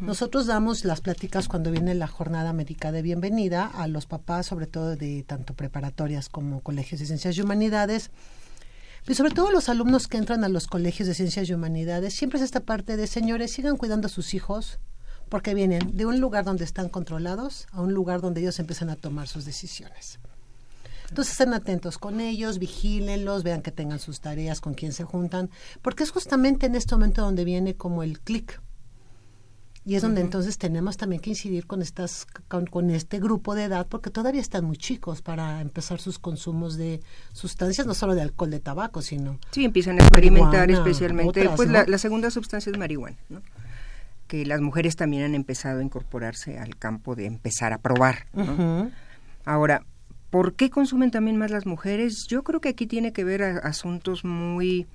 Nosotros 0.00 0.46
damos 0.46 0.84
las 0.84 1.00
pláticas 1.00 1.48
cuando 1.48 1.72
viene 1.72 1.94
la 1.94 2.06
jornada 2.06 2.52
médica 2.52 2.92
de 2.92 3.02
bienvenida 3.02 3.66
a 3.66 3.88
los 3.88 4.06
papás, 4.06 4.46
sobre 4.46 4.68
todo 4.68 4.94
de 4.94 5.24
tanto 5.24 5.54
preparatorias 5.54 6.28
como 6.28 6.60
colegios 6.60 7.00
de 7.00 7.06
ciencias 7.06 7.36
y 7.36 7.42
humanidades, 7.42 8.12
y 9.06 9.14
sobre 9.14 9.32
todo 9.32 9.50
los 9.50 9.68
alumnos 9.68 10.08
que 10.08 10.16
entran 10.16 10.44
a 10.44 10.48
los 10.48 10.66
colegios 10.66 11.06
de 11.06 11.14
ciencias 11.14 11.48
y 11.48 11.54
humanidades, 11.54 12.14
siempre 12.14 12.38
es 12.38 12.44
esta 12.44 12.60
parte 12.60 12.96
de, 12.96 13.06
señores, 13.06 13.52
sigan 13.52 13.76
cuidando 13.76 14.06
a 14.06 14.10
sus 14.10 14.32
hijos, 14.32 14.78
porque 15.28 15.54
vienen 15.54 15.96
de 15.96 16.06
un 16.06 16.20
lugar 16.20 16.44
donde 16.44 16.64
están 16.64 16.88
controlados 16.88 17.66
a 17.72 17.80
un 17.82 17.92
lugar 17.92 18.20
donde 18.20 18.40
ellos 18.40 18.58
empiezan 18.58 18.88
a 18.88 18.96
tomar 18.96 19.28
sus 19.28 19.44
decisiones. 19.44 20.18
Entonces 21.08 21.32
estén 21.32 21.52
atentos 21.52 21.98
con 21.98 22.20
ellos, 22.20 22.58
vigílenlos, 22.58 23.42
vean 23.42 23.62
que 23.62 23.70
tengan 23.70 23.98
sus 23.98 24.20
tareas, 24.20 24.60
con 24.60 24.74
quién 24.74 24.92
se 24.92 25.04
juntan, 25.04 25.50
porque 25.82 26.02
es 26.02 26.10
justamente 26.10 26.66
en 26.66 26.74
este 26.74 26.94
momento 26.94 27.22
donde 27.22 27.44
viene 27.44 27.76
como 27.76 28.02
el 28.02 28.20
clic 28.20 28.60
y 29.86 29.96
es 29.96 30.02
donde 30.02 30.20
entonces 30.20 30.56
tenemos 30.56 30.96
también 30.96 31.20
que 31.20 31.30
incidir 31.30 31.66
con 31.66 31.82
estas 31.82 32.26
con, 32.48 32.90
este 32.90 33.18
grupo 33.20 33.54
de 33.54 33.64
edad 33.64 33.86
porque 33.88 34.10
todavía 34.10 34.40
están 34.40 34.64
muy 34.64 34.76
chicos 34.76 35.20
para 35.20 35.60
empezar 35.60 36.00
sus 36.00 36.18
consumos 36.18 36.76
de 36.76 37.00
sustancias 37.32 37.86
no 37.86 37.94
solo 37.94 38.14
de 38.14 38.22
alcohol 38.22 38.50
de 38.50 38.60
tabaco 38.60 39.02
sino 39.02 39.38
sí 39.50 39.64
empiezan 39.64 39.98
a 40.00 40.02
experimentar 40.02 40.70
especialmente 40.70 41.48
pues 41.56 41.68
la, 41.68 41.98
segunda 41.98 42.30
sustancia 42.30 42.70
es 42.70 42.78
marihuana 42.78 43.16
¿no? 43.28 43.42
que 44.26 44.46
las 44.46 44.60
mujeres 44.60 44.96
también 44.96 45.24
han 45.24 45.34
empezado 45.34 45.80
a 45.80 45.82
incorporarse 45.82 46.58
al 46.58 46.76
campo 46.76 47.14
de 47.14 47.26
empezar 47.26 47.72
a 47.72 47.78
probar 47.78 48.26
ahora 49.44 49.84
¿por 50.30 50.54
qué 50.54 50.68
consumen 50.68 51.12
también 51.12 51.36
más 51.36 51.52
las 51.52 51.64
mujeres? 51.64 52.26
Yo 52.26 52.42
creo 52.42 52.60
que 52.60 52.70
aquí 52.70 52.88
tiene 52.88 53.12
que 53.12 53.22
ver 53.22 53.42
asuntos 53.62 54.24
muy 54.24 54.88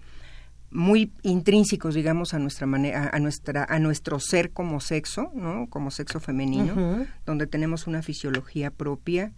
muy 0.72 1.12
intrínsecos, 1.24 1.96
digamos, 1.96 2.34
a 2.34 2.40
nuestra 2.40 2.68
manera, 2.68 3.10
a 3.12 3.20
nuestra, 3.20 3.66
a 3.68 3.80
nuestro 3.80 4.20
ser 4.20 4.52
como 4.52 4.80
sexo, 4.80 5.32
¿no? 5.34 5.68
Como 5.70 5.92
sexo 5.92 6.20
femenino, 6.20 7.08
donde 7.26 7.48
tenemos 7.48 7.88
una 7.88 8.02
fisiología 8.02 8.70
propia 8.70 9.34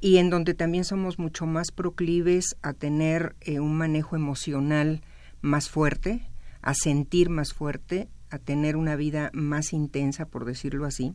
y 0.00 0.18
en 0.18 0.30
donde 0.30 0.54
también 0.54 0.84
somos 0.84 1.18
mucho 1.18 1.46
más 1.46 1.72
proclives 1.72 2.56
a 2.62 2.72
tener 2.72 3.34
eh, 3.40 3.58
un 3.60 3.76
manejo 3.76 4.14
emocional 4.14 5.02
más 5.40 5.68
fuerte, 5.68 6.22
a 6.62 6.74
sentir 6.74 7.30
más 7.30 7.52
fuerte, 7.52 8.08
a 8.30 8.38
tener 8.38 8.76
una 8.76 8.94
vida 8.94 9.30
más 9.32 9.72
intensa, 9.72 10.26
por 10.26 10.44
decirlo 10.44 10.84
así, 10.84 11.14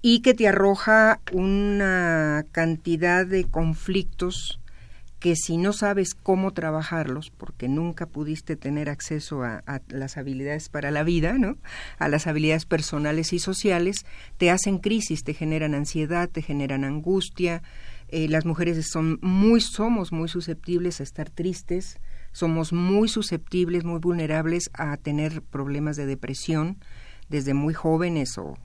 y 0.00 0.20
que 0.20 0.32
te 0.32 0.48
arroja 0.48 1.20
una 1.32 2.46
cantidad 2.52 3.26
de 3.26 3.44
conflictos 3.44 4.60
que 5.20 5.36
si 5.36 5.58
no 5.58 5.74
sabes 5.74 6.14
cómo 6.14 6.52
trabajarlos, 6.52 7.30
porque 7.30 7.68
nunca 7.68 8.06
pudiste 8.06 8.56
tener 8.56 8.88
acceso 8.88 9.44
a, 9.44 9.62
las 9.88 10.16
habilidades 10.16 10.70
para 10.70 10.90
la 10.90 11.04
vida, 11.04 11.34
¿no? 11.34 11.58
A 11.98 12.08
las 12.08 12.26
habilidades 12.26 12.64
personales 12.64 13.34
y 13.34 13.38
sociales, 13.38 14.06
te 14.38 14.50
hacen 14.50 14.78
crisis, 14.78 15.22
te 15.22 15.34
generan 15.34 15.74
ansiedad, 15.74 16.28
te 16.28 16.40
generan 16.40 16.84
angustia. 16.84 17.62
Eh, 18.08 18.28
las 18.28 18.46
mujeres 18.46 18.88
son 18.90 19.18
muy, 19.20 19.60
somos 19.60 20.10
muy 20.10 20.28
susceptibles 20.28 21.00
a 21.00 21.02
estar 21.02 21.28
tristes, 21.28 22.00
somos 22.32 22.72
muy 22.72 23.06
susceptibles, 23.08 23.84
muy 23.84 24.00
vulnerables 24.00 24.70
a 24.72 24.96
tener 24.96 25.42
problemas 25.42 25.96
de 25.96 26.06
depresión 26.06 26.78
desde 27.28 27.52
muy 27.52 27.74
jóvenes 27.74 28.38
o 28.38 28.56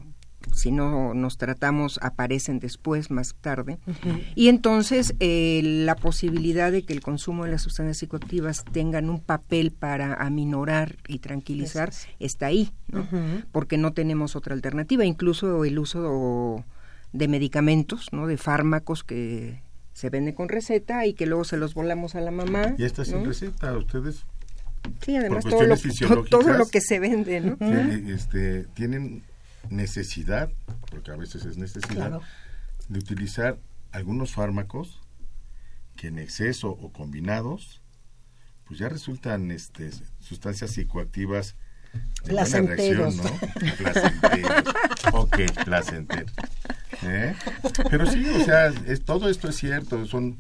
si 0.54 0.72
no 0.72 1.14
nos 1.14 1.38
tratamos 1.38 2.00
aparecen 2.02 2.60
después, 2.60 3.12
más 3.12 3.36
tarde. 3.42 3.78
Y 4.36 4.50
entonces 4.50 5.16
eh, 5.20 5.62
la 5.64 5.96
posibilidad 5.96 6.72
de 6.72 6.84
que 6.84 6.94
el 6.94 7.02
consumo 7.02 7.46
de 7.46 7.52
las 7.52 7.62
sustancias 7.62 7.98
psicoactivas 7.98 8.64
tengan 8.66 9.10
un 9.10 9.20
papel 9.20 9.72
para 9.72 10.14
aminorar 10.14 10.98
y 11.08 11.20
tranquilizar 11.20 11.92
está 12.20 12.48
ahí, 12.48 12.72
¿no? 12.88 13.08
porque 13.52 13.78
no 13.78 13.94
tenemos 13.94 14.36
otra 14.36 14.54
alternativa. 14.54 15.06
Incluso 15.06 15.66
el 15.66 15.80
uso 15.80 16.64
de 17.14 17.28
medicamentos, 17.28 18.08
¿no? 18.12 18.28
de 18.28 18.38
fármacos 18.38 19.04
que 19.04 19.62
se 19.94 20.10
venden 20.10 20.36
con 20.36 20.50
receta 20.50 21.06
y 21.06 21.14
que 21.14 21.26
luego 21.26 21.46
se 21.46 21.58
los 21.58 21.74
volamos 21.74 22.16
a 22.16 22.22
la 22.22 22.32
mamá. 22.32 22.76
Y 22.78 22.84
esta 22.84 23.06
sin 23.06 23.26
receta, 23.26 23.78
ustedes 23.78 24.26
Sí, 25.02 25.16
además 25.16 25.44
todo 25.46 25.64
lo, 25.64 25.76
todo 26.30 26.54
lo, 26.54 26.66
que 26.68 26.82
se 26.82 27.00
vende, 27.00 27.42
¿no? 27.42 27.58
este, 28.08 28.66
tienen 28.74 29.24
necesidad, 29.70 30.52
porque 30.90 31.12
a 31.12 31.16
veces 31.16 31.46
es 31.46 31.58
necesidad, 31.58 32.22
de 32.88 33.00
utilizar 33.00 33.58
algunos 33.92 34.34
fármacos 34.34 35.02
que 35.96 36.08
en 36.08 36.20
exceso 36.20 36.70
o 36.70 36.92
combinados, 36.92 37.82
pues 38.66 38.80
ya 38.80 38.90
resultan 38.90 39.52
este, 39.52 39.92
sustancias 40.20 40.72
psicoactivas 40.72 41.56
de 42.24 42.32
placenteros. 42.32 43.18
buena 43.18 43.40
reacción, 43.40 43.70
¿no? 43.70 43.76
placenteros. 43.78 44.76
ok, 45.14 45.38
placenteros. 45.64 46.34
¿Eh? 47.04 47.36
Pero 47.90 48.06
sí, 48.06 48.26
o 48.28 48.44
sea, 48.44 48.68
es, 48.68 49.04
todo 49.04 49.30
esto 49.30 49.50
es 49.50 49.56
cierto, 49.56 50.06
son 50.06 50.40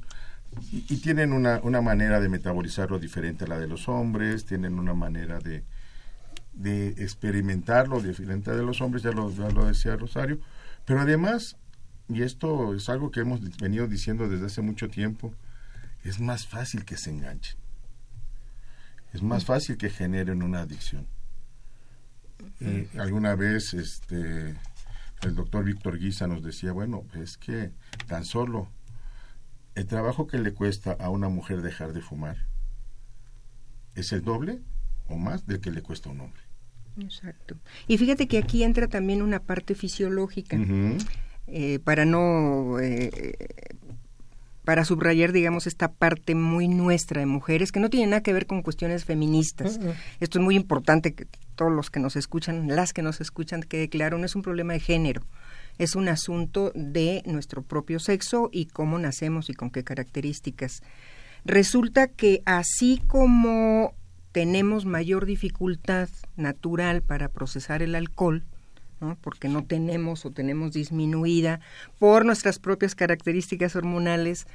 y, 0.72 0.98
tienen 0.98 1.34
una, 1.34 1.60
una 1.63 1.82
manera 1.82 2.20
de 2.20 2.29
metabolizarlo 2.29 3.00
diferente 3.00 3.46
a 3.46 3.48
la 3.48 3.60
de 3.60 3.67
los 3.67 3.88
hombres, 3.89 4.46
tienen 4.46 4.79
una 4.79 4.94
manera 4.94 5.39
de, 5.39 5.63
de 6.55 6.89
experimentarlo 6.89 8.01
diferente 8.01 8.51
de 8.51 8.63
los 8.63 8.81
hombres, 8.81 9.03
ya 9.03 9.12
lo, 9.12 9.29
ya 9.31 9.50
lo 9.50 9.65
decía 9.65 9.95
Rosario, 9.95 10.39
pero 10.85 11.01
además 11.01 11.57
y 12.07 12.21
esto 12.21 12.75
es 12.75 12.88
algo 12.89 13.12
que 13.12 13.21
hemos 13.21 13.41
venido 13.57 13.88
diciendo 13.88 14.29
desde 14.29 14.45
hace 14.45 14.62
mucho 14.62 14.89
tiempo, 14.89 15.33
es 16.03 16.19
más 16.19 16.45
fácil 16.45 16.85
que 16.85 16.97
se 16.97 17.09
enganchen. 17.09 17.57
Es 19.13 19.24
más 19.24 19.45
fácil 19.45 19.77
que 19.77 19.89
generen 19.89 20.43
una 20.43 20.62
adicción. 20.62 21.07
Eh, 22.59 22.89
alguna 23.00 23.35
vez 23.35 23.74
este 23.74 24.55
el 25.21 25.35
doctor 25.35 25.63
Víctor 25.63 25.97
Guisa 25.97 26.27
nos 26.27 26.43
decía, 26.43 26.74
bueno, 26.74 27.05
es 27.13 27.38
que 27.38 27.71
tan 28.07 28.25
solo 28.25 28.69
el 29.74 29.88
trabajo 29.88 30.27
que 30.27 30.38
le 30.38 30.53
cuesta 30.53 30.91
a 31.00 31.09
una 31.09 31.29
mujer 31.29 31.62
dejar 31.62 31.93
de 31.93 32.01
fumar 32.01 32.38
es 33.95 34.12
el 34.12 34.21
doble 34.21 34.62
o 35.07 35.17
más 35.17 35.47
del 35.47 35.62
que 35.62 35.71
le 35.71 35.81
cuesta 35.81 36.09
a 36.09 36.12
un 36.12 36.21
hombre. 36.21 36.41
Exacto. 36.99 37.55
Y 37.87 37.97
fíjate 37.97 38.27
que 38.27 38.37
aquí 38.37 38.63
entra 38.63 38.87
también 38.87 39.21
una 39.21 39.39
parte 39.39 39.75
fisiológica. 39.75 40.57
Eh, 41.47 41.79
para 41.83 42.05
no 42.05 42.79
eh, 42.79 43.35
para 44.65 44.83
subrayar, 44.83 45.31
digamos, 45.31 45.67
esta 45.67 45.91
parte 45.93 46.35
muy 46.35 46.67
nuestra 46.67 47.21
de 47.21 47.27
mujeres, 47.27 47.71
que 47.71 47.79
no 47.79 47.89
tiene 47.89 48.07
nada 48.07 48.23
que 48.23 48.33
ver 48.33 48.47
con 48.47 48.63
cuestiones 48.63 49.05
feministas. 49.05 49.79
Esto 50.19 50.39
es 50.39 50.43
muy 50.43 50.55
importante 50.55 51.13
que 51.13 51.27
todos 51.55 51.71
los 51.71 51.89
que 51.89 51.99
nos 51.99 52.15
escuchan, 52.15 52.67
las 52.67 52.91
que 52.91 53.03
nos 53.03 53.21
escuchan, 53.21 53.61
quede 53.61 53.87
claro, 53.87 54.17
no 54.17 54.25
es 54.25 54.35
un 54.35 54.41
problema 54.41 54.73
de 54.73 54.79
género, 54.79 55.21
es 55.77 55.95
un 55.95 56.09
asunto 56.09 56.71
de 56.73 57.21
nuestro 57.25 57.61
propio 57.61 57.99
sexo 57.99 58.49
y 58.51 58.65
cómo 58.65 58.97
nacemos 58.97 59.49
y 59.49 59.53
con 59.53 59.69
qué 59.69 59.83
características. 59.83 60.81
Resulta 61.45 62.07
que 62.07 62.41
así 62.45 63.01
como 63.07 63.93
tenemos 64.36 64.84
mayor 64.84 65.25
dificultad 65.25 66.10
natural 66.36 67.01
para 67.01 67.30
procesar 67.30 67.82
el 67.82 67.96
alcohol, 67.96 68.44
porque 69.22 69.48
no 69.48 69.63
tenemos 69.63 70.25
o 70.25 70.32
tenemos 70.32 70.74
disminuida 70.74 71.62
por 72.00 72.25
nuestras 72.25 72.60
propias 72.60 72.96
características 72.96 73.77
hormonales 73.77 74.46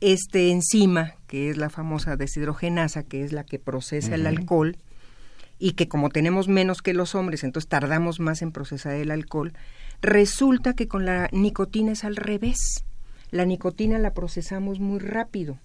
este 0.00 0.50
enzima, 0.50 1.12
que 1.26 1.50
es 1.50 1.58
la 1.58 1.68
famosa 1.68 2.16
deshidrogenasa, 2.16 3.02
que 3.02 3.22
es 3.22 3.34
la 3.34 3.44
que 3.44 3.58
procesa 3.58 4.14
el 4.14 4.26
alcohol, 4.26 4.78
y 5.58 5.72
que 5.72 5.88
como 5.88 6.08
tenemos 6.08 6.48
menos 6.48 6.80
que 6.80 6.94
los 6.94 7.14
hombres, 7.14 7.44
entonces 7.44 7.68
tardamos 7.68 8.20
más 8.20 8.40
en 8.40 8.50
procesar 8.50 8.94
el 8.94 9.10
alcohol, 9.10 9.52
resulta 10.00 10.72
que 10.72 10.88
con 10.88 11.04
la 11.04 11.28
nicotina 11.32 11.92
es 11.92 12.04
al 12.04 12.16
revés. 12.16 12.82
La 13.30 13.44
nicotina 13.44 13.98
la 13.98 14.14
procesamos 14.14 14.80
muy 14.80 15.00
rápido 15.00 15.58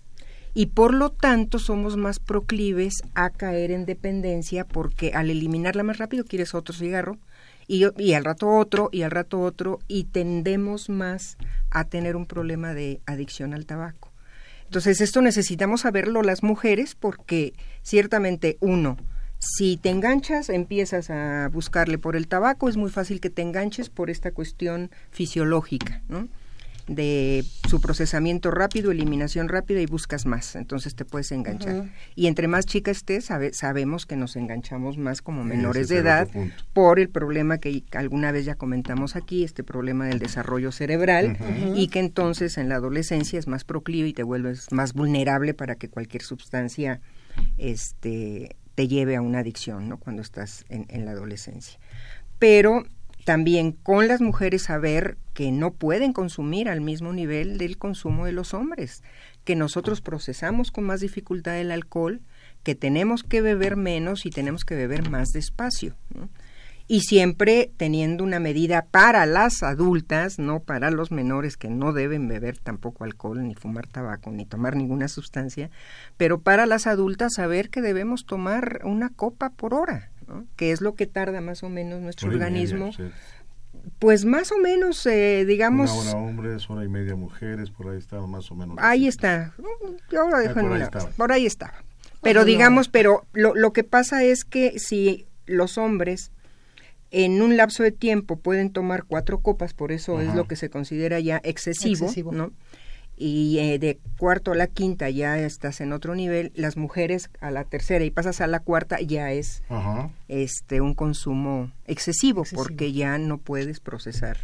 y 0.54 0.68
por 0.68 0.94
lo 0.94 1.10
tanto 1.10 1.60
somos 1.60 1.98
más 1.98 2.20
proclives 2.20 3.02
a 3.16 3.30
caer 3.30 3.72
en 3.72 3.86
dependencia 3.86 4.66
porque 4.66 5.14
al 5.14 5.30
eliminarla 5.30 5.84
más 5.84 5.98
rápido 5.98 6.26
quieres 6.26 6.54
otro 6.54 6.76
cigarro, 6.76 7.18
y, 7.68 8.14
al 8.14 8.26
rato 8.26 8.50
otro 8.50 8.90
y 8.92 9.04
al 9.04 9.12
rato 9.12 9.40
otro 9.40 9.80
y 9.88 10.06
tendemos 10.06 10.90
más 10.90 11.38
a 11.72 11.86
tener 11.86 12.16
un 12.16 12.26
problema 12.26 12.74
de 12.74 13.02
adicción 13.06 13.54
al 13.54 13.66
tabaco. 13.66 14.12
Entonces 14.66 15.02
esto 15.02 15.22
necesitamos 15.22 15.82
saberlo 15.82 16.24
las 16.24 16.44
mujeres 16.44 16.96
porque 16.96 17.54
ciertamente 17.82 18.58
uno, 18.60 18.98
si 19.40 19.78
te 19.78 19.90
enganchas, 19.90 20.50
empiezas 20.50 21.10
a 21.10 21.50
buscarle 21.50 21.98
por 21.98 22.16
el 22.16 22.28
tabaco, 22.28 22.70
es 22.70 22.78
muy 22.78 22.90
fácil 22.90 23.20
que 23.20 23.30
te 23.30 23.42
enganches 23.42 23.90
por 23.90 24.10
esta 24.10 24.32
cuestión 24.32 24.90
fisiológica, 25.12 26.02
¿no? 26.08 26.28
De 26.88 27.46
su 27.70 27.80
procesamiento 27.80 28.52
rápido, 28.52 28.92
eliminación 28.92 29.48
rápida 29.48 29.82
y 29.82 29.86
buscas 29.86 30.26
más, 30.26 30.56
entonces 30.56 30.96
te 30.96 31.06
puedes 31.06 31.32
enganchar. 31.32 31.90
Y 32.16 32.28
entre 32.28 32.48
más 32.48 32.66
chica 32.66 32.92
estés, 32.92 33.30
sabemos 33.52 34.06
que 34.06 34.16
nos 34.16 34.36
enganchamos 34.36 34.98
más 34.98 35.22
como 35.22 35.44
menores 35.44 35.88
de 35.88 35.98
edad 35.98 36.28
por 36.74 37.00
el 37.00 37.10
problema 37.10 37.58
que 37.58 37.84
alguna 37.94 38.32
vez 38.32 38.46
ya 38.46 38.56
comentamos 38.56 39.16
aquí, 39.16 39.44
este 39.44 39.64
problema 39.64 40.06
del 40.08 40.20
desarrollo 40.20 40.72
cerebral 40.72 41.38
y 41.76 41.88
que 41.88 42.00
entonces 42.00 42.58
en 42.58 42.70
la 42.70 42.76
adolescencia 42.76 43.40
es 43.40 43.48
más 43.48 43.64
proclive 43.64 44.10
y 44.10 44.14
te 44.14 44.24
vuelves 44.24 44.72
más 44.72 44.94
vulnerable 44.94 45.54
para 45.54 45.76
que 45.76 45.90
cualquier 45.90 46.24
sustancia 46.24 47.00
este 47.58 48.56
te 48.76 48.88
lleve 48.88 49.16
a 49.16 49.22
una 49.22 49.40
adicción, 49.40 49.88
¿no? 49.88 49.98
Cuando 49.98 50.24
estás 50.24 50.66
en, 50.68 50.86
en 50.90 51.06
la 51.06 51.12
adolescencia. 51.12 51.80
Pero 52.40 52.86
también 53.24 53.72
con 53.72 54.08
las 54.08 54.22
mujeres 54.22 54.64
saber 54.64 55.18
que 55.34 55.52
no 55.52 55.72
pueden 55.72 56.14
consumir 56.14 56.70
al 56.70 56.82
mismo 56.82 57.14
nivel 57.14 57.58
del 57.58 57.78
consumo 57.78 58.26
de 58.26 58.32
los 58.32 58.54
hombres, 58.54 59.02
que 59.44 59.56
nosotros 59.56 60.02
procesamos 60.02 60.72
con 60.72 60.84
más 60.84 61.02
dificultad 61.02 61.60
el 61.60 61.72
alcohol, 61.72 62.22
que 62.64 62.76
tenemos 62.76 63.24
que 63.24 63.42
beber 63.42 63.76
menos 63.76 64.26
y 64.26 64.30
tenemos 64.30 64.64
que 64.64 64.76
beber 64.76 65.10
más 65.10 65.30
despacio. 65.30 65.96
Y 66.86 67.02
siempre 67.02 67.72
teniendo 67.78 68.26
una 68.26 68.40
medida 68.40 68.86
para 68.92 69.26
las 69.26 69.64
adultas, 69.64 70.38
no 70.38 70.60
para 70.60 70.92
los 70.92 71.12
menores 71.12 71.56
que 71.56 71.70
no 71.70 71.94
deben 71.94 72.28
beber 72.28 72.58
tampoco 72.58 73.06
alcohol, 73.06 73.48
ni 73.48 73.56
fumar 73.56 73.88
tabaco, 73.88 74.32
ni 74.32 74.46
tomar 74.46 74.76
ninguna 74.76 75.08
sustancia, 75.08 75.72
pero 76.18 76.42
para 76.42 76.66
las 76.66 76.86
adultas 76.86 77.34
saber 77.36 77.70
que 77.70 77.82
debemos 77.82 78.26
tomar 78.26 78.82
una 78.84 79.10
copa 79.10 79.50
por 79.50 79.74
hora 79.74 80.12
que 80.56 80.72
es 80.72 80.82
lo 80.82 80.96
que 80.96 81.08
tarda 81.08 81.42
más 81.42 81.64
o 81.64 81.70
menos 81.70 82.02
nuestro 82.02 82.30
organismo. 82.30 82.92
Pues 84.00 84.24
más 84.24 84.52
o 84.52 84.58
menos, 84.60 85.06
eh, 85.06 85.44
digamos... 85.46 85.92
Una 85.92 86.12
hora 86.12 86.18
hombres, 86.20 86.70
hora 86.70 86.86
y 86.86 86.88
media 86.88 87.16
mujeres, 87.16 87.70
por 87.70 87.90
ahí 87.90 87.98
estaba 87.98 88.28
más 88.28 88.50
o 88.52 88.56
menos. 88.56 88.78
Ahí 88.80 89.08
está. 89.08 89.54
Yo 90.10 90.30
lo 90.30 90.38
dejo 90.38 90.62
por, 90.62 90.74
ahí 90.74 90.88
por 91.18 91.32
ahí 91.32 91.46
está. 91.46 91.74
Pero 92.22 92.46
digamos, 92.46 92.88
pero 92.88 93.26
lo, 93.34 93.54
lo 93.56 93.74
que 93.74 93.84
pasa 93.84 94.24
es 94.24 94.46
que 94.46 94.80
si 94.80 95.26
los 95.46 95.78
hombres 95.78 96.32
en 97.14 97.42
un 97.44 97.58
lapso 97.58 97.84
de 97.84 97.92
tiempo 97.92 98.38
pueden 98.38 98.72
tomar 98.72 99.04
cuatro 99.04 99.40
copas, 99.40 99.74
por 99.74 99.92
eso 99.92 100.20
es 100.20 100.34
lo 100.34 100.48
que 100.48 100.56
se 100.56 100.72
considera 100.72 101.20
ya 101.20 101.40
excesivo, 101.44 102.06
excesivo. 102.06 102.32
¿no? 102.32 102.52
Y 103.16 103.60
eh, 103.60 103.80
de 103.80 104.00
cuarto 104.18 104.52
a 104.52 104.56
la 104.56 104.68
quinta 104.68 105.10
ya 105.10 105.38
estás 105.38 105.82
en 105.82 105.94
otro 105.94 106.16
nivel, 106.16 106.52
las 106.56 106.78
mujeres 106.78 107.30
a 107.42 107.52
la 107.52 107.64
tercera 107.64 108.04
y 108.04 108.12
pasas 108.12 108.42
a 108.42 108.48
la 108.48 108.60
cuarta 108.60 109.00
ya 109.02 109.32
es 109.32 109.64
este 110.28 110.82
un 110.82 110.94
consumo 110.94 111.72
excesivo, 111.86 112.44
porque 112.54 112.92
ya 112.92 113.18
no 113.18 113.38
puedes 113.38 113.80
procesar 113.80 114.38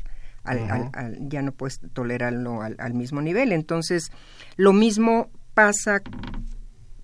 al, 0.43 0.89
ya 1.29 1.41
no 1.41 1.51
puedes 1.51 1.79
tolerarlo 1.93 2.62
al, 2.62 2.75
al 2.79 2.93
mismo 2.93 3.21
nivel. 3.21 3.51
Entonces, 3.51 4.12
lo 4.55 4.73
mismo 4.73 5.29
pasa 5.53 6.01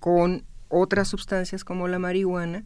con 0.00 0.44
otras 0.68 1.08
sustancias 1.08 1.64
como 1.64 1.88
la 1.88 1.98
marihuana, 1.98 2.64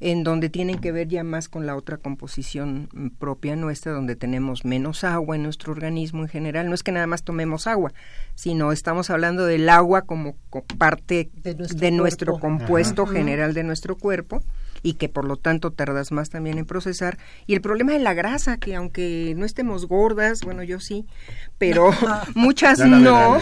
en 0.00 0.24
donde 0.24 0.48
tienen 0.48 0.78
que 0.78 0.92
ver 0.92 1.08
ya 1.08 1.22
más 1.22 1.48
con 1.48 1.66
la 1.66 1.76
otra 1.76 1.98
composición 1.98 2.88
mm, 2.92 3.08
propia 3.18 3.54
nuestra, 3.54 3.92
donde 3.92 4.16
tenemos 4.16 4.64
menos 4.64 5.04
agua 5.04 5.36
en 5.36 5.42
nuestro 5.42 5.72
organismo 5.72 6.22
en 6.22 6.28
general. 6.28 6.68
No 6.68 6.74
es 6.74 6.82
que 6.82 6.92
nada 6.92 7.06
más 7.06 7.22
tomemos 7.22 7.66
agua, 7.66 7.92
sino 8.34 8.72
estamos 8.72 9.10
hablando 9.10 9.44
del 9.44 9.68
agua 9.68 10.02
como 10.02 10.36
parte 10.78 11.30
de 11.34 11.90
nuestro, 11.90 12.38
compuesto 12.38 13.06
general 13.06 13.52
de 13.52 13.62
nuestro 13.62 13.96
cuerpo 13.96 14.42
y 14.82 14.94
que 14.94 15.08
por 15.08 15.24
lo 15.24 15.36
tanto 15.36 15.70
tardas 15.70 16.12
más 16.12 16.30
también 16.30 16.58
en 16.58 16.66
procesar. 16.66 17.18
Y 17.46 17.54
el 17.54 17.60
problema 17.60 17.92
de 17.92 17.98
la 17.98 18.14
grasa, 18.14 18.56
que 18.56 18.74
aunque 18.74 19.34
no 19.36 19.44
estemos 19.44 19.86
gordas, 19.86 20.40
bueno, 20.42 20.62
yo 20.62 20.80
sí, 20.80 21.06
pero 21.58 21.90
muchas 22.34 22.78
no, 22.80 23.38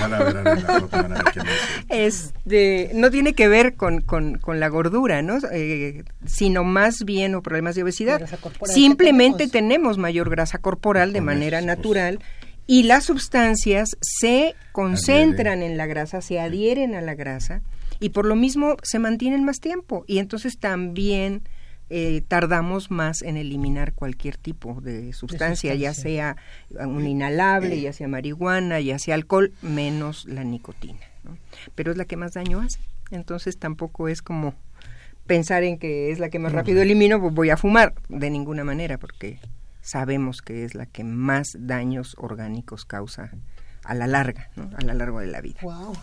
este, 1.88 2.90
no 2.94 3.10
tiene 3.10 3.34
que 3.34 3.48
ver 3.48 3.74
con, 3.74 4.00
con, 4.00 4.38
la 4.58 4.68
gordura, 4.68 5.22
¿no? 5.22 5.38
Eh, 5.52 6.04
sino 6.26 6.64
más 6.64 7.04
bien 7.04 7.34
o 7.34 7.42
problemas 7.42 7.74
de 7.74 7.82
obesidad. 7.82 8.28
Simplemente 8.64 9.48
tenemos. 9.48 9.98
mayor 9.98 10.30
grasa 10.30 10.58
corporal 10.58 11.12
de 11.12 11.20
manera 11.20 11.60
natural 11.60 12.20
y 12.66 12.84
las 12.84 13.04
sustancias 13.04 13.96
se 14.00 14.54
concentran 14.72 15.62
en 15.62 15.76
la 15.76 15.86
grasa, 15.86 16.20
se 16.20 16.38
adhieren 16.38 16.94
a 16.94 17.00
la 17.00 17.14
grasa 17.14 17.62
y 18.00 18.10
por 18.10 18.26
lo 18.26 18.36
mismo 18.36 18.76
se 18.82 18.98
mantienen 18.98 19.44
más 19.44 19.60
tiempo 19.60 20.04
y 20.06 20.18
entonces 20.18 20.58
también 20.58 21.42
eh, 21.90 22.22
tardamos 22.28 22.90
más 22.90 23.22
en 23.22 23.38
eliminar 23.38 23.94
cualquier 23.94 24.36
tipo 24.36 24.80
de 24.82 25.14
sustancia, 25.14 25.74
ya 25.74 25.94
sea 25.94 26.36
un 26.70 27.06
inhalable, 27.06 27.80
ya 27.80 27.94
sea 27.94 28.08
marihuana, 28.08 28.78
ya 28.80 28.98
sea 28.98 29.14
alcohol, 29.14 29.52
menos 29.62 30.26
la 30.26 30.44
nicotina. 30.44 31.00
Pero 31.74 31.92
es 31.92 31.96
la 31.96 32.04
que 32.04 32.16
más 32.16 32.34
daño 32.34 32.60
hace. 32.60 32.80
Entonces 33.10 33.58
tampoco 33.58 34.08
es 34.08 34.20
como 34.20 34.54
pensar 35.26 35.62
en 35.62 35.78
que 35.78 36.10
es 36.10 36.18
la 36.18 36.28
que 36.28 36.38
más 36.38 36.52
rápido 36.52 36.82
elimino, 36.82 37.20
pues 37.20 37.32
voy 37.32 37.50
a 37.50 37.56
fumar. 37.56 37.94
De 38.08 38.28
ninguna 38.28 38.64
manera, 38.64 38.98
porque 38.98 39.40
sabemos 39.80 40.42
que 40.42 40.64
es 40.64 40.74
la 40.74 40.84
que 40.84 41.04
más 41.04 41.56
daños 41.58 42.16
orgánicos 42.18 42.84
causa 42.84 43.30
a 43.84 43.94
la 43.94 44.06
larga, 44.06 44.50
¿no? 44.56 44.70
a 44.76 44.82
lo 44.82 44.92
largo 44.92 45.20
de 45.20 45.28
la 45.28 45.40
vida. 45.40 45.60
Wow. 45.62 45.94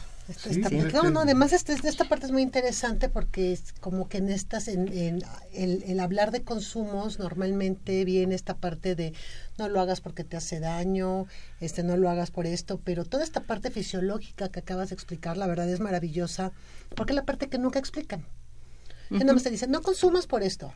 No, 1.11 1.19
además 1.19 1.53
este, 1.53 1.73
esta 1.73 2.05
parte 2.05 2.25
es 2.25 2.31
muy 2.31 2.41
interesante 2.41 3.09
porque 3.09 3.53
es 3.53 3.73
como 3.79 4.09
que 4.09 4.17
en 4.17 4.29
estas, 4.29 4.67
en, 4.67 5.21
el, 5.53 5.99
hablar 5.99 6.31
de 6.31 6.43
consumos 6.43 7.19
normalmente 7.19 8.03
viene 8.05 8.33
esta 8.33 8.57
parte 8.57 8.95
de 8.95 9.13
no 9.57 9.69
lo 9.69 9.79
hagas 9.79 10.01
porque 10.01 10.23
te 10.23 10.35
hace 10.35 10.59
daño, 10.59 11.27
este 11.59 11.83
no 11.83 11.95
lo 11.95 12.09
hagas 12.09 12.31
por 12.31 12.47
esto, 12.47 12.79
pero 12.83 13.05
toda 13.05 13.23
esta 13.23 13.41
parte 13.43 13.69
fisiológica 13.69 14.49
que 14.49 14.59
acabas 14.59 14.89
de 14.89 14.95
explicar, 14.95 15.37
la 15.37 15.47
verdad 15.47 15.69
es 15.69 15.79
maravillosa, 15.79 16.51
porque 16.95 17.13
es 17.13 17.15
la 17.15 17.25
parte 17.25 17.47
que 17.47 17.59
nunca 17.59 17.79
explican. 17.79 18.25
Que 19.09 19.19
nada 19.19 19.33
más 19.33 19.43
te 19.43 19.51
dicen, 19.51 19.69
no 19.69 19.83
consumas 19.83 20.25
por 20.25 20.41
esto, 20.41 20.73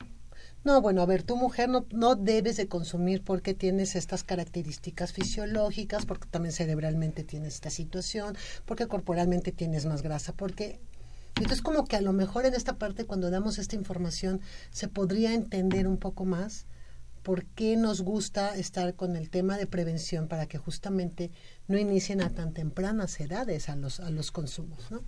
no, 0.64 0.82
bueno, 0.82 1.02
a 1.02 1.06
ver, 1.06 1.24
tu 1.24 1.38
mujer 1.38 1.70
no, 1.70 1.86
no 1.92 2.16
debes 2.16 2.58
de 2.58 2.68
consumir 2.68 3.24
porque 3.24 3.54
tienes 3.54 3.96
estas 3.96 4.24
características 4.24 5.14
fisiológicas, 5.14 6.06
porque 6.06 6.28
también 6.30 6.54
cerebralmente 6.54 7.24
tienes 7.24 7.56
esta 7.56 7.70
situación, 7.70 8.36
porque 8.66 8.88
corporalmente 8.88 9.52
tienes 9.52 9.86
más 9.86 10.02
grasa, 10.02 10.34
porque... 10.34 10.80
Entonces 11.36 11.62
como 11.62 11.86
que 11.86 11.96
a 11.96 12.02
lo 12.02 12.12
mejor 12.12 12.46
en 12.46 12.54
esta 12.54 12.74
parte 12.74 13.06
cuando 13.06 13.30
damos 13.30 13.60
esta 13.60 13.78
información 13.78 14.42
se 14.72 14.90
podría 14.90 15.34
entender 15.34 15.88
un 15.88 15.96
poco 15.96 16.26
más 16.26 16.66
por 17.24 17.46
qué 17.46 17.78
nos 17.78 18.02
gusta 18.02 18.56
estar 18.56 18.96
con 18.96 19.16
el 19.16 19.30
tema 19.30 19.58
de 19.58 19.66
prevención 19.66 20.28
para 20.28 20.48
que 20.48 20.58
justamente 20.58 21.32
no 21.68 21.78
inicien 21.78 22.22
a 22.22 22.30
tan 22.30 22.54
tempranas 22.54 23.20
edades 23.20 23.70
a 23.70 23.76
los 23.76 24.00
a 24.00 24.10
los 24.10 24.32
consumos, 24.32 24.90
¿no? 24.90 25.02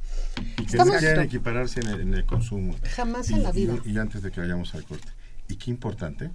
Estamos... 0.64 0.98
quieren 1.00 1.22
equipararse 1.22 1.82
en 1.82 2.14
el, 2.14 2.26
consumo. 2.26 2.76
Jamás 2.96 3.30
en 3.32 3.44
la 3.44 3.52
vida. 3.52 3.76
y 3.84 3.98
antes 3.98 4.22
de 4.22 4.32
que 4.32 4.40
vayamos 4.40 4.74
al 4.76 4.86
corte, 4.86 5.10
y 5.52 5.58
qué 5.58 5.70
importante 5.70 6.32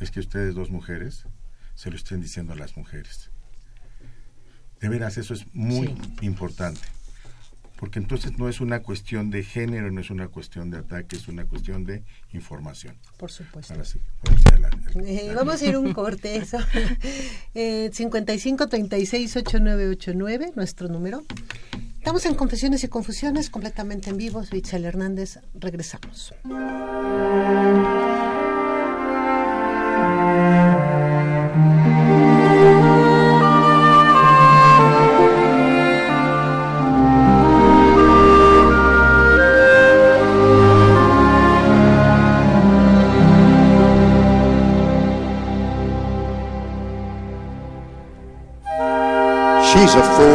es 0.00 0.10
que 0.10 0.20
ustedes 0.20 0.54
dos 0.54 0.70
mujeres 0.70 1.26
se 1.74 1.90
lo 1.90 1.96
estén 1.96 2.20
diciendo 2.20 2.54
a 2.54 2.56
las 2.56 2.76
mujeres. 2.76 3.30
De 4.80 4.88
veras, 4.88 5.18
eso 5.18 5.34
es 5.34 5.44
muy 5.54 5.94
importante. 6.22 6.80
Porque 7.76 7.98
entonces 7.98 8.38
no 8.38 8.48
es 8.48 8.60
una 8.60 8.80
cuestión 8.80 9.30
de 9.30 9.42
género, 9.42 9.90
no 9.90 10.00
es 10.00 10.10
una 10.10 10.28
cuestión 10.28 10.70
de 10.70 10.78
ataque, 10.78 11.16
es 11.16 11.28
una 11.28 11.44
cuestión 11.44 11.84
de 11.84 12.02
información. 12.32 12.96
Por 13.18 13.30
supuesto. 13.30 13.74
Ahora 13.74 13.84
sí. 13.84 14.00
Eh, 15.04 15.32
vamos 15.34 15.60
a 15.60 15.66
ir 15.66 15.76
un 15.76 15.92
corte. 15.92 16.36
Eso. 16.36 16.58
Eh, 17.54 17.90
55 17.92 18.68
36 18.68 19.36
8989, 19.36 20.52
nuestro 20.56 20.88
número. 20.88 21.24
Estamos 22.02 22.26
en 22.26 22.34
Confesiones 22.34 22.82
y 22.82 22.88
Confusiones, 22.88 23.48
completamente 23.48 24.10
en 24.10 24.16
vivo. 24.16 24.42
Itzel 24.50 24.84
Hernández. 24.84 25.38
Regresamos. 25.54 26.34
She's 49.72 49.94
a 49.94 50.02
fool 50.16 50.31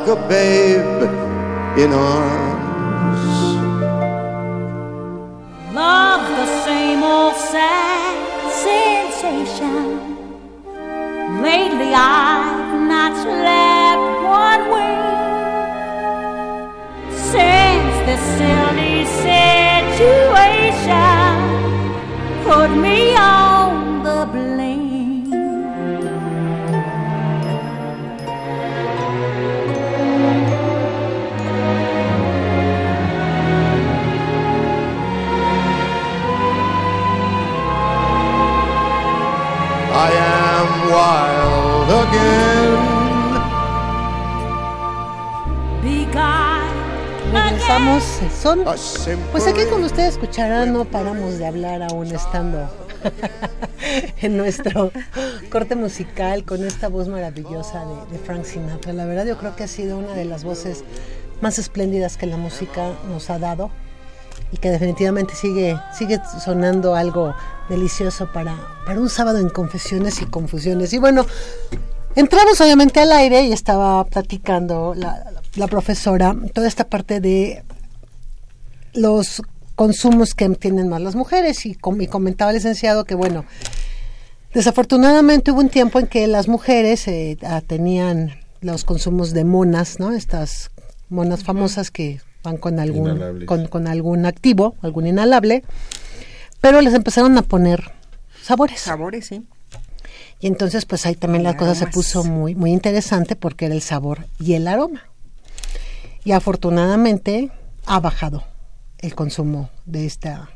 like 0.00 0.18
a 0.18 0.28
babe 0.28 1.78
in 1.78 1.92
arms? 1.92 2.39
Regresamos, 47.32 48.02
son, 48.42 48.64
pues 49.30 49.46
aquí 49.46 49.60
como 49.70 49.86
ustedes 49.86 50.14
escucharán 50.14 50.72
no 50.72 50.84
paramos 50.84 51.38
de 51.38 51.46
hablar 51.46 51.82
aún 51.82 52.06
estando 52.06 52.68
en 54.20 54.36
nuestro 54.36 54.90
corte 55.50 55.76
musical 55.76 56.44
con 56.44 56.64
esta 56.64 56.88
voz 56.88 57.08
maravillosa 57.08 57.84
de, 57.84 58.18
de, 58.18 58.24
Frank 58.24 58.44
Sinatra. 58.44 58.92
La 58.92 59.04
verdad 59.04 59.26
yo 59.26 59.38
creo 59.38 59.54
que 59.54 59.64
ha 59.64 59.68
sido 59.68 59.98
una 59.98 60.14
de 60.14 60.24
las 60.24 60.44
voces 60.44 60.84
más 61.40 61.58
espléndidas 61.58 62.16
que 62.16 62.26
la 62.26 62.36
música 62.36 62.92
nos 63.08 63.30
ha 63.30 63.38
dado 63.38 63.70
y 64.52 64.56
que 64.56 64.70
definitivamente 64.70 65.34
sigue, 65.34 65.78
sigue 65.96 66.20
sonando 66.44 66.94
algo 66.94 67.34
delicioso 67.68 68.30
para, 68.32 68.56
para 68.84 69.00
un 69.00 69.08
sábado 69.08 69.38
en 69.38 69.48
confesiones 69.48 70.20
y 70.20 70.26
confusiones. 70.26 70.92
Y 70.92 70.98
bueno, 70.98 71.24
entramos 72.16 72.60
obviamente 72.60 73.00
al 73.00 73.12
aire 73.12 73.42
y 73.42 73.52
estaba 73.52 74.04
platicando 74.04 74.94
la, 74.96 75.39
la 75.56 75.66
profesora 75.66 76.36
toda 76.54 76.68
esta 76.68 76.88
parte 76.88 77.20
de 77.20 77.64
los 78.92 79.42
consumos 79.74 80.34
que 80.34 80.48
tienen 80.50 80.88
más 80.88 81.00
las 81.00 81.14
mujeres 81.14 81.64
y, 81.66 81.70
y 81.70 82.06
comentaba 82.06 82.50
el 82.50 82.56
licenciado 82.56 83.04
que 83.04 83.14
bueno, 83.14 83.44
desafortunadamente 84.52 85.52
hubo 85.52 85.60
un 85.60 85.68
tiempo 85.68 85.98
en 85.98 86.06
que 86.06 86.26
las 86.26 86.48
mujeres 86.48 87.06
eh, 87.08 87.38
tenían 87.66 88.34
los 88.60 88.84
consumos 88.84 89.32
de 89.32 89.44
monas, 89.44 89.98
¿no? 89.98 90.12
Estas 90.12 90.70
monas 91.08 91.44
famosas 91.44 91.90
que 91.90 92.20
van 92.42 92.56
con 92.56 92.78
algún 92.78 93.44
con, 93.46 93.66
con, 93.68 93.86
algún 93.86 94.26
activo, 94.26 94.74
algún 94.82 95.06
inhalable, 95.06 95.64
pero 96.60 96.80
les 96.80 96.94
empezaron 96.94 97.36
a 97.38 97.42
poner 97.42 97.90
sabores. 98.42 98.80
Sabores, 98.80 99.26
sí. 99.26 99.42
Y 100.40 100.46
entonces 100.46 100.84
pues 100.84 101.06
ahí 101.06 101.14
también 101.14 101.42
la 101.42 101.56
cosa 101.56 101.74
se 101.74 101.86
puso 101.86 102.24
muy 102.24 102.54
muy 102.54 102.72
interesante 102.72 103.36
porque 103.36 103.66
era 103.66 103.74
el 103.74 103.82
sabor 103.82 104.26
y 104.38 104.54
el 104.54 104.68
aroma. 104.68 105.04
Y 106.24 106.32
afortunadamente 106.32 107.50
ha 107.86 108.00
bajado 108.00 108.44
el 108.98 109.14
consumo 109.14 109.70
de 109.86 110.06
esta 110.06 110.50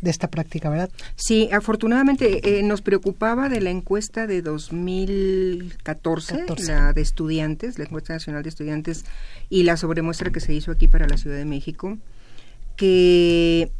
de 0.00 0.10
esta 0.10 0.28
práctica, 0.28 0.70
¿verdad? 0.70 0.90
Sí, 1.16 1.50
afortunadamente 1.52 2.58
eh, 2.58 2.62
nos 2.62 2.80
preocupaba 2.80 3.48
de 3.48 3.60
la 3.60 3.70
encuesta 3.70 4.26
de 4.26 4.40
2014, 4.40 6.38
14. 6.46 6.72
la 6.72 6.92
de 6.92 7.02
estudiantes, 7.02 7.78
la 7.78 7.84
encuesta 7.84 8.14
nacional 8.14 8.42
de 8.42 8.48
estudiantes 8.48 9.04
y 9.50 9.64
la 9.64 9.76
sobremuestra 9.76 10.30
que 10.30 10.40
se 10.40 10.54
hizo 10.54 10.72
aquí 10.72 10.88
para 10.88 11.06
la 11.06 11.18
Ciudad 11.18 11.36
de 11.36 11.44
México, 11.44 11.98
que 12.76 13.70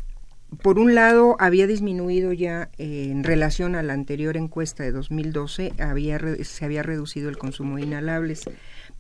por 0.63 0.79
un 0.79 0.95
lado 0.95 1.37
había 1.39 1.67
disminuido 1.67 2.33
ya 2.33 2.71
eh, 2.77 3.09
en 3.11 3.25
relación 3.25 3.75
a 3.75 3.83
la 3.83 3.93
anterior 3.93 4.37
encuesta 4.37 4.83
de 4.83 4.93
2012, 4.93 5.73
había 5.79 6.21
se 6.43 6.65
había 6.65 6.83
reducido 6.83 7.29
el 7.29 7.39
consumo 7.39 7.77
de 7.77 7.83
inhalables, 7.83 8.43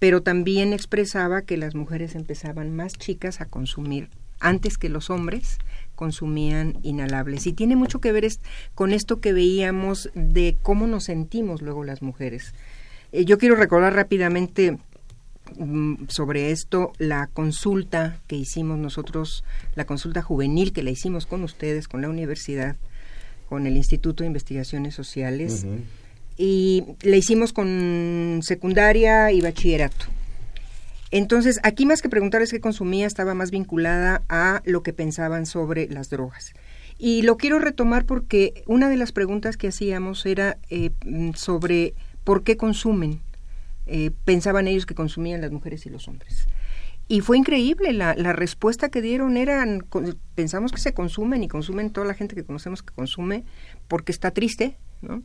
pero 0.01 0.23
también 0.23 0.73
expresaba 0.73 1.43
que 1.43 1.57
las 1.57 1.77
mujeres 1.77 2.17
empezaban 2.17 2.75
más 2.75 2.95
chicas 2.95 3.41
a 3.41 3.45
consumir 3.45 4.09
antes 4.41 4.79
que 4.79 4.89
los 4.89 5.11
hombres 5.11 5.59
consumían 5.95 6.79
inhalables. 6.83 7.47
Y 7.47 7.53
tiene 7.53 7.77
mucho 7.77 8.01
que 8.01 8.11
ver 8.11 8.27
con 8.75 8.93
esto 8.93 9.21
que 9.21 9.35
veíamos 9.35 10.11
de 10.15 10.57
cómo 10.63 10.87
nos 10.87 11.05
sentimos 11.05 11.61
luego 11.61 11.85
las 11.85 12.01
mujeres. 12.01 12.55
Eh, 13.13 13.27
yo 13.27 13.37
quiero 13.37 13.55
recordar 13.55 13.95
rápidamente 13.95 14.79
mm, 15.59 16.07
sobre 16.09 16.51
esto 16.51 16.93
la 16.97 17.27
consulta 17.27 18.19
que 18.27 18.37
hicimos 18.37 18.79
nosotros, 18.79 19.45
la 19.75 19.85
consulta 19.85 20.23
juvenil 20.23 20.73
que 20.73 20.83
la 20.83 20.91
hicimos 20.91 21.27
con 21.27 21.45
ustedes, 21.45 21.87
con 21.87 22.01
la 22.01 22.09
universidad, 22.09 22.77
con 23.51 23.67
el 23.67 23.77
Instituto 23.77 24.23
de 24.23 24.29
Investigaciones 24.29 24.95
Sociales. 24.95 25.67
Y 26.43 26.85
la 27.03 27.17
hicimos 27.17 27.53
con 27.53 28.41
secundaria 28.43 29.31
y 29.31 29.43
bachillerato. 29.43 30.07
Entonces, 31.11 31.61
aquí 31.65 31.85
más 31.85 32.01
que 32.01 32.09
preguntarles 32.09 32.51
qué 32.51 32.61
consumía, 32.61 33.07
estaba 33.07 33.35
más 33.35 33.51
vinculada 33.51 34.23
a 34.31 34.63
lo 34.65 34.83
que 34.83 34.95
pensaban 34.95 35.45
sobre 35.45 35.87
las 35.89 36.09
drogas. 36.09 36.55
Y 36.97 37.21
lo 37.23 37.37
quiero 37.37 37.59
retomar 37.59 38.07
porque 38.07 38.65
una 38.67 38.89
de 38.89 38.97
las 38.97 39.13
preguntas 39.13 39.59
que 39.59 39.69
hacíamos 39.69 40.25
era 40.25 40.57
eh, 40.71 40.93
sobre 41.35 41.93
por 42.25 42.43
qué 42.43 42.57
consumen. 42.57 43.21
Eh, 43.87 44.11
pensaban 44.25 44.67
ellos 44.67 44.87
que 44.87 44.95
consumían 44.95 45.43
las 45.43 45.51
mujeres 45.51 45.85
y 45.85 45.91
los 45.91 46.09
hombres. 46.09 46.47
Y 47.07 47.21
fue 47.21 47.37
increíble, 47.37 47.93
la, 47.93 48.15
la 48.15 48.33
respuesta 48.33 48.89
que 48.89 49.03
dieron 49.03 49.37
eran, 49.37 49.85
pensamos 50.35 50.73
que 50.73 50.81
se 50.81 50.95
consumen 50.95 51.43
y 51.43 51.49
consumen 51.49 51.91
toda 51.91 52.07
la 52.07 52.15
gente 52.15 52.35
que 52.35 52.45
conocemos 52.45 52.83
que 52.83 52.95
consume 52.95 53.45
porque 53.89 54.13
está 54.13 54.31
triste, 54.31 54.79
¿no? 55.03 55.23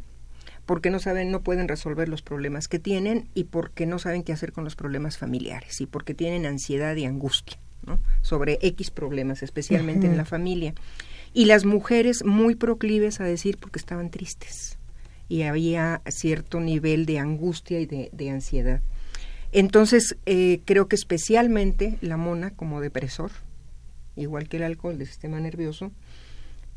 Porque 0.66 0.90
no 0.90 1.00
saben, 1.00 1.32
no 1.32 1.42
pueden 1.42 1.68
resolver 1.68 2.10
los 2.10 2.22
problemas 2.22 2.68
que 2.68 2.80
tienen 2.80 3.30
y 3.34 3.46
porque 3.46 3.86
no 3.86 4.00
saben 4.00 4.24
qué 4.24 4.34
hacer 4.34 4.52
con 4.52 4.64
los 4.64 4.76
problemas 4.76 5.18
familiares 5.18 5.80
y 5.82 5.86
porque 5.86 6.14
tienen 6.14 6.46
ansiedad 6.46 6.96
y 6.96 7.06
angustia 7.06 7.58
¿no? 7.86 8.00
sobre 8.22 8.58
X 8.62 8.92
problemas, 8.92 9.44
especialmente 9.44 10.08
uh 10.08 10.10
-huh. 10.10 10.14
en 10.14 10.18
la 10.18 10.26
familia. 10.26 10.74
Y 11.34 11.46
las 11.46 11.66
mujeres 11.66 12.24
muy 12.24 12.56
proclives 12.56 13.20
a 13.20 13.26
decir 13.26 13.58
porque 13.58 13.80
estaban 13.80 14.10
tristes. 14.10 14.78
y 15.28 15.42
había 15.42 16.02
cierto 16.08 16.60
nivel 16.60 17.08
de 17.08 17.18
angustia 17.18 17.80
y 17.80 17.88
de, 17.88 18.10
de 18.12 18.30
ansiedad. 18.30 18.82
Entonces, 19.52 20.18
eh, 20.26 20.62
creo 20.66 20.88
que 20.88 20.96
especialmente 20.96 21.98
la 22.02 22.18
mona 22.18 22.52
como 22.52 22.82
depresor, 22.82 23.32
igual 24.16 24.48
que 24.48 24.58
el 24.58 24.64
alcohol 24.64 24.98
del 24.98 25.08
sistema 25.08 25.40
nervioso, 25.40 25.92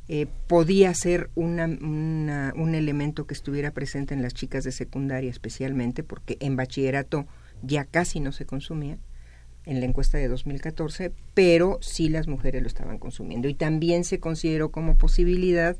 eh, 0.09 0.27
podía 0.47 0.93
ser 0.95 1.29
una, 1.35 1.67
una- 1.67 2.53
un 2.57 2.75
elemento 2.75 3.27
que 3.27 3.35
estuviera 3.35 3.71
presente 3.73 4.15
en 4.15 4.23
las 4.23 4.35
chicas 4.35 4.65
de 4.65 4.73
secundaria 4.73 5.31
especialmente, 5.31 6.03
porque 6.03 6.37
en 6.41 6.57
bachillerato 6.57 7.27
ya 7.63 7.85
casi 7.85 8.21
no 8.21 8.33
se 8.33 8.47
consumía 8.47 8.99
en 9.67 9.81
la 9.81 9.87
encuesta 9.87 10.17
de 10.17 10.29
2014, 10.29 11.13
pero 11.35 11.79
sí 11.83 12.09
las 12.09 12.27
mujeres 12.27 12.63
lo 12.63 12.69
estaban 12.69 12.99
consumiendo. 12.99 13.49
Y 13.49 13.55
también 13.55 14.05
se 14.05 14.19
consideró 14.19 14.71
como 14.71 14.97
posibilidad 14.97 15.77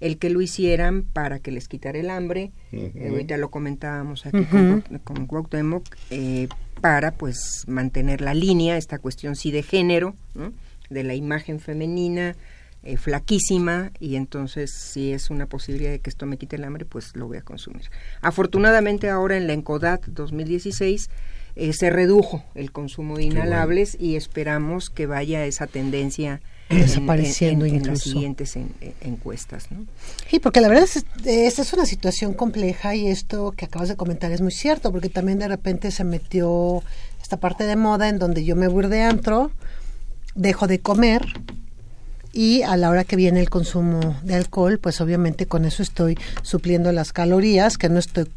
el 0.00 0.18
que 0.18 0.28
lo 0.30 0.40
hicieran 0.42 1.02
para 1.02 1.38
que 1.40 1.50
les 1.50 1.66
quitara 1.68 1.98
el 1.98 2.10
hambre. 2.10 2.52
Eh, 2.72 3.08
ahorita 3.10 3.36
lo 3.38 3.50
comentábamos 3.50 4.26
aquí 4.26 4.44
con, 4.44 4.82
Cuau- 4.84 5.00
con 5.04 5.26
Cuauhtémoc, 5.26 5.84
eh, 6.10 6.48
para 6.82 7.12
pues 7.12 7.64
mantener 7.66 8.20
la 8.20 8.34
línea, 8.34 8.76
esta 8.76 8.98
cuestión 8.98 9.36
sí 9.36 9.50
de 9.50 9.62
género, 9.62 10.14
¿no? 10.34 10.52
de 10.90 11.04
la 11.04 11.14
imagen 11.14 11.60
femenina, 11.60 12.34
eh, 12.82 12.96
flaquísima, 12.96 13.92
y 14.00 14.16
entonces 14.16 14.70
si 14.72 15.12
es 15.12 15.28
una 15.30 15.46
posibilidad 15.46 15.90
de 15.90 15.98
que 16.00 16.08
esto 16.10 16.24
me 16.26 16.38
quite 16.38 16.56
el 16.56 16.64
hambre, 16.64 16.84
pues 16.86 17.14
lo 17.14 17.26
voy 17.26 17.36
a 17.38 17.42
consumir. 17.42 17.90
Afortunadamente 18.22 19.10
ahora 19.10 19.36
en 19.36 19.46
la 19.46 19.52
ENCODAT 19.52 20.06
2016 20.06 21.10
eh, 21.56 21.72
se 21.72 21.90
redujo 21.90 22.44
el 22.54 22.72
consumo 22.72 23.16
de 23.16 23.24
bueno. 23.26 23.40
inhalables 23.40 23.96
y 24.00 24.16
esperamos 24.16 24.88
que 24.88 25.06
vaya 25.06 25.44
esa 25.44 25.66
tendencia 25.66 26.40
en- 26.70 26.80
Desapareciendo 26.82 27.64
en, 27.66 27.74
en- 27.74 27.80
en 27.82 27.86
las 27.88 28.00
siguientes 28.00 28.54
en- 28.56 28.72
en- 28.80 28.94
encuestas. 29.00 29.70
¿no? 29.72 29.84
Sí, 30.30 30.38
porque 30.38 30.60
la 30.60 30.68
verdad 30.68 30.84
es 30.84 31.04
esta 31.26 31.62
es 31.62 31.72
una 31.72 31.84
situación 31.84 32.32
compleja 32.32 32.94
y 32.94 33.08
esto 33.08 33.52
que 33.52 33.64
acabas 33.66 33.88
de 33.88 33.96
comentar 33.96 34.30
es 34.32 34.40
muy 34.40 34.52
cierto, 34.52 34.92
porque 34.92 35.08
también 35.08 35.38
de 35.40 35.48
repente 35.48 35.90
se 35.90 36.04
metió 36.04 36.82
esta 37.20 37.38
parte 37.38 37.64
de 37.64 37.74
moda 37.76 38.08
en 38.08 38.18
donde 38.20 38.44
yo 38.44 38.54
me 38.56 38.68
voy 38.68 38.86
de 38.86 39.02
antro, 39.02 39.50
dejo 40.36 40.68
de 40.68 40.78
comer 40.80 41.26
y 42.32 42.62
a 42.62 42.76
la 42.76 42.90
hora 42.90 43.04
que 43.04 43.16
viene 43.16 43.40
el 43.40 43.50
consumo 43.50 44.16
de 44.22 44.34
alcohol, 44.34 44.78
pues 44.78 45.00
obviamente 45.00 45.46
con 45.46 45.64
eso 45.64 45.82
estoy 45.82 46.16
supliendo 46.42 46.92
las 46.92 47.12
calorías 47.12 47.78
que 47.78 47.88
no 47.88 47.98
estoy 47.98 48.28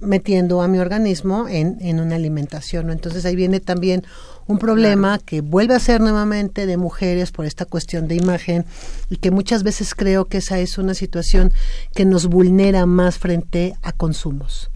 metiendo 0.00 0.62
a 0.62 0.68
mi 0.68 0.78
organismo 0.78 1.46
en, 1.48 1.76
en 1.80 2.00
una 2.00 2.16
alimentación. 2.16 2.86
¿no? 2.86 2.92
Entonces 2.92 3.24
ahí 3.24 3.36
viene 3.36 3.60
también 3.60 4.04
un 4.46 4.58
problema 4.58 5.18
que 5.18 5.40
vuelve 5.40 5.74
a 5.74 5.80
ser 5.80 6.00
nuevamente 6.00 6.66
de 6.66 6.76
mujeres 6.76 7.30
por 7.30 7.46
esta 7.46 7.64
cuestión 7.64 8.08
de 8.08 8.16
imagen 8.16 8.64
y 9.08 9.16
que 9.16 9.30
muchas 9.30 9.62
veces 9.62 9.94
creo 9.94 10.26
que 10.26 10.38
esa 10.38 10.58
es 10.58 10.78
una 10.78 10.94
situación 10.94 11.52
que 11.94 12.04
nos 12.04 12.26
vulnera 12.26 12.86
más 12.86 13.18
frente 13.18 13.76
a 13.82 13.92
consumos. 13.92 14.70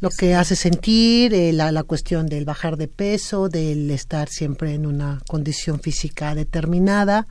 Lo 0.00 0.10
que 0.10 0.34
hace 0.34 0.56
sentir 0.56 1.32
eh, 1.32 1.52
la, 1.52 1.72
la 1.72 1.84
cuestión 1.84 2.26
del 2.26 2.44
bajar 2.44 2.76
de 2.76 2.88
peso, 2.88 3.48
del 3.48 3.90
estar 3.90 4.28
siempre 4.28 4.74
en 4.74 4.84
una 4.84 5.20
condición 5.26 5.80
física 5.80 6.34
determinada 6.34 7.26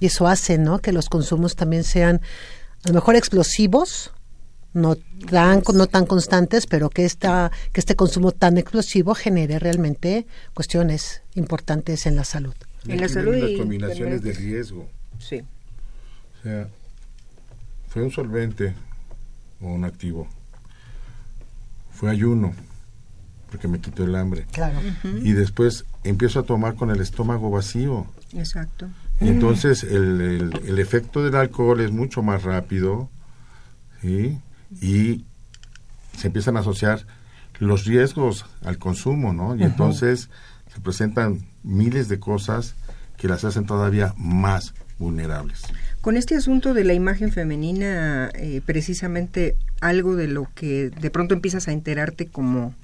y 0.00 0.06
eso 0.06 0.26
hace 0.26 0.56
¿no? 0.56 0.78
que 0.78 0.92
los 0.92 1.08
consumos 1.08 1.56
también 1.56 1.84
sean 1.84 2.20
a 2.84 2.88
lo 2.88 2.94
mejor 2.94 3.16
explosivos, 3.16 4.12
no 4.72 4.96
tan, 5.30 5.62
no 5.74 5.86
tan 5.86 6.06
constantes, 6.06 6.66
pero 6.66 6.90
que, 6.90 7.04
esta, 7.04 7.50
que 7.72 7.80
este 7.80 7.96
consumo 7.96 8.32
tan 8.32 8.58
explosivo 8.58 9.14
genere 9.14 9.58
realmente 9.58 10.26
cuestiones 10.52 11.22
importantes 11.34 12.06
en 12.06 12.16
la 12.16 12.24
salud. 12.24 12.54
Y 12.84 12.92
En 12.92 13.00
la 13.00 13.08
salud 13.08 13.34
las 13.34 13.58
combinaciones 13.58 14.22
de 14.22 14.32
riesgo. 14.32 14.88
Sí. 15.18 15.42
O 16.38 16.42
sea, 16.42 16.68
fue 17.88 18.02
un 18.02 18.10
solvente 18.10 18.74
o 19.60 19.68
un 19.68 19.84
activo. 19.84 20.28
Fue 22.04 22.10
ayuno, 22.12 22.52
porque 23.50 23.66
me 23.66 23.80
quitó 23.80 24.04
el 24.04 24.14
hambre. 24.14 24.46
Claro. 24.52 24.78
Y 25.22 25.32
después 25.32 25.86
empiezo 26.02 26.40
a 26.40 26.42
tomar 26.42 26.74
con 26.74 26.90
el 26.90 27.00
estómago 27.00 27.50
vacío. 27.50 28.06
Exacto. 28.34 28.88
Y 29.22 29.28
entonces 29.28 29.84
el, 29.84 30.20
el- 30.20 30.60
el 30.66 30.78
efecto 30.78 31.24
del 31.24 31.34
alcohol 31.34 31.80
es 31.80 31.92
mucho 31.92 32.22
más 32.22 32.42
rápido, 32.42 33.08
¿sí? 34.02 34.38
Y 34.82 35.24
se 36.14 36.26
empiezan 36.26 36.58
a 36.58 36.60
asociar 36.60 37.06
los 37.58 37.86
riesgos 37.86 38.44
al 38.62 38.76
consumo, 38.76 39.32
¿no? 39.32 39.56
Y 39.56 39.62
entonces 39.62 40.28
se 40.74 40.80
presentan 40.82 41.46
miles 41.62 42.08
de 42.10 42.18
cosas 42.20 42.74
que 43.16 43.28
las 43.28 43.44
hacen 43.44 43.64
todavía 43.64 44.12
más 44.18 44.74
vulnerables. 44.98 45.62
Con 46.04 46.18
este 46.18 46.36
asunto 46.36 46.74
de 46.74 46.84
la 46.84 46.92
imagen 46.92 47.32
femenina, 47.32 48.28
eh, 48.34 48.60
precisamente 48.66 49.56
algo 49.80 50.16
de 50.16 50.28
lo 50.28 50.46
que 50.54 50.90
de 50.90 51.10
pronto 51.10 51.32
empiezas 51.32 51.66
a 51.66 51.72
enterarte 51.72 52.26
como 52.26 52.74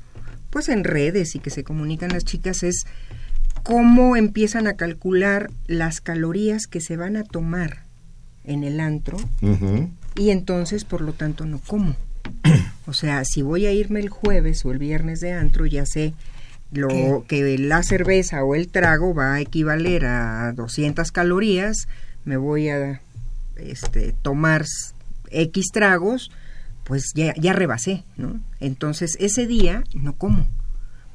pues 0.48 0.70
en 0.70 0.84
redes 0.84 1.34
y 1.34 1.38
que 1.38 1.50
se 1.50 1.62
comunican 1.62 2.14
las 2.14 2.24
chicas 2.24 2.62
es 2.62 2.86
cómo 3.62 4.16
empiezan 4.16 4.66
a 4.66 4.72
calcular 4.72 5.50
las 5.66 6.00
calorías 6.00 6.66
que 6.66 6.80
se 6.80 6.96
van 6.96 7.18
a 7.18 7.24
tomar 7.24 7.82
en 8.44 8.64
el 8.64 8.80
antro 8.80 9.18
y 10.16 10.30
entonces 10.30 10.86
por 10.86 11.02
lo 11.02 11.12
tanto 11.12 11.44
no 11.44 11.58
como. 11.58 11.96
O 12.86 12.94
sea, 12.94 13.26
si 13.26 13.42
voy 13.42 13.66
a 13.66 13.72
irme 13.72 14.00
el 14.00 14.08
jueves 14.08 14.64
o 14.64 14.72
el 14.72 14.78
viernes 14.78 15.20
de 15.20 15.32
antro, 15.32 15.66
ya 15.66 15.84
sé 15.84 16.14
lo 16.72 17.26
que 17.28 17.58
la 17.58 17.82
cerveza 17.82 18.42
o 18.44 18.54
el 18.54 18.68
trago 18.68 19.14
va 19.14 19.34
a 19.34 19.40
equivaler 19.40 20.06
a 20.06 20.52
200 20.54 21.12
calorías, 21.12 21.86
me 22.24 22.38
voy 22.38 22.70
a 22.70 23.00
este, 23.62 24.12
tomar 24.12 24.64
X 25.30 25.66
tragos, 25.72 26.30
pues 26.84 27.12
ya, 27.14 27.34
ya 27.36 27.52
rebasé, 27.52 28.04
¿no? 28.16 28.40
Entonces 28.58 29.16
ese 29.20 29.46
día 29.46 29.84
no 29.94 30.16
como, 30.16 30.46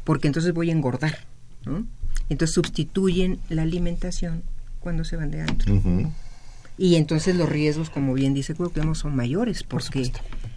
porque 0.03 0.27
entonces 0.27 0.53
voy 0.53 0.69
a 0.69 0.73
engordar, 0.73 1.19
¿no? 1.65 1.85
Entonces 2.29 2.55
sustituyen 2.55 3.39
la 3.49 3.63
alimentación 3.63 4.43
cuando 4.79 5.03
se 5.03 5.17
van 5.17 5.31
de 5.31 5.41
antro. 5.41 5.81
Y 6.77 6.95
entonces 6.95 7.35
los 7.35 7.49
riesgos, 7.49 7.89
como 7.89 8.13
bien 8.13 8.33
dice 8.33 8.53
Cuauhtémoc, 8.53 8.95
son 8.95 9.15
mayores 9.15 9.63
porque 9.63 10.11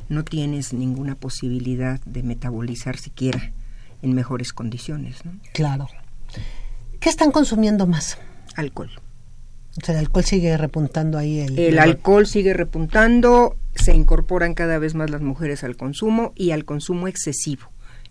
no 0.09 0.24
tienes 0.24 0.72
ninguna 0.72 1.14
posibilidad 1.14 2.01
de 2.05 2.22
metabolizar 2.22 2.96
siquiera 2.96 3.53
en 4.03 4.14
mejores 4.14 4.53
condiciones, 4.53 5.24
¿no? 5.24 5.33
Claro. 5.53 5.88
¿Qué 7.01 7.09
están 7.09 7.31
consumiendo 7.31 7.87
más? 7.87 8.18
Alcohol. 8.57 8.90
O 9.80 9.84
sea, 9.84 9.94
el 9.94 10.00
alcohol 10.00 10.24
sigue 10.24 10.56
repuntando 10.56 11.18
ahí 11.18 11.40
el... 11.40 11.58
El 11.58 11.78
alcohol 11.78 12.26
sigue 12.26 12.52
repuntando, 12.54 13.56
se 13.74 13.94
incorporan 13.94 14.54
cada 14.54 14.78
vez 14.78 14.94
más 14.94 15.10
las 15.10 15.20
mujeres 15.20 15.62
al 15.64 15.76
consumo 15.76 16.32
y 16.34 16.50
al 16.50 16.64
consumo 16.64 17.08
excesivo. 17.08 17.62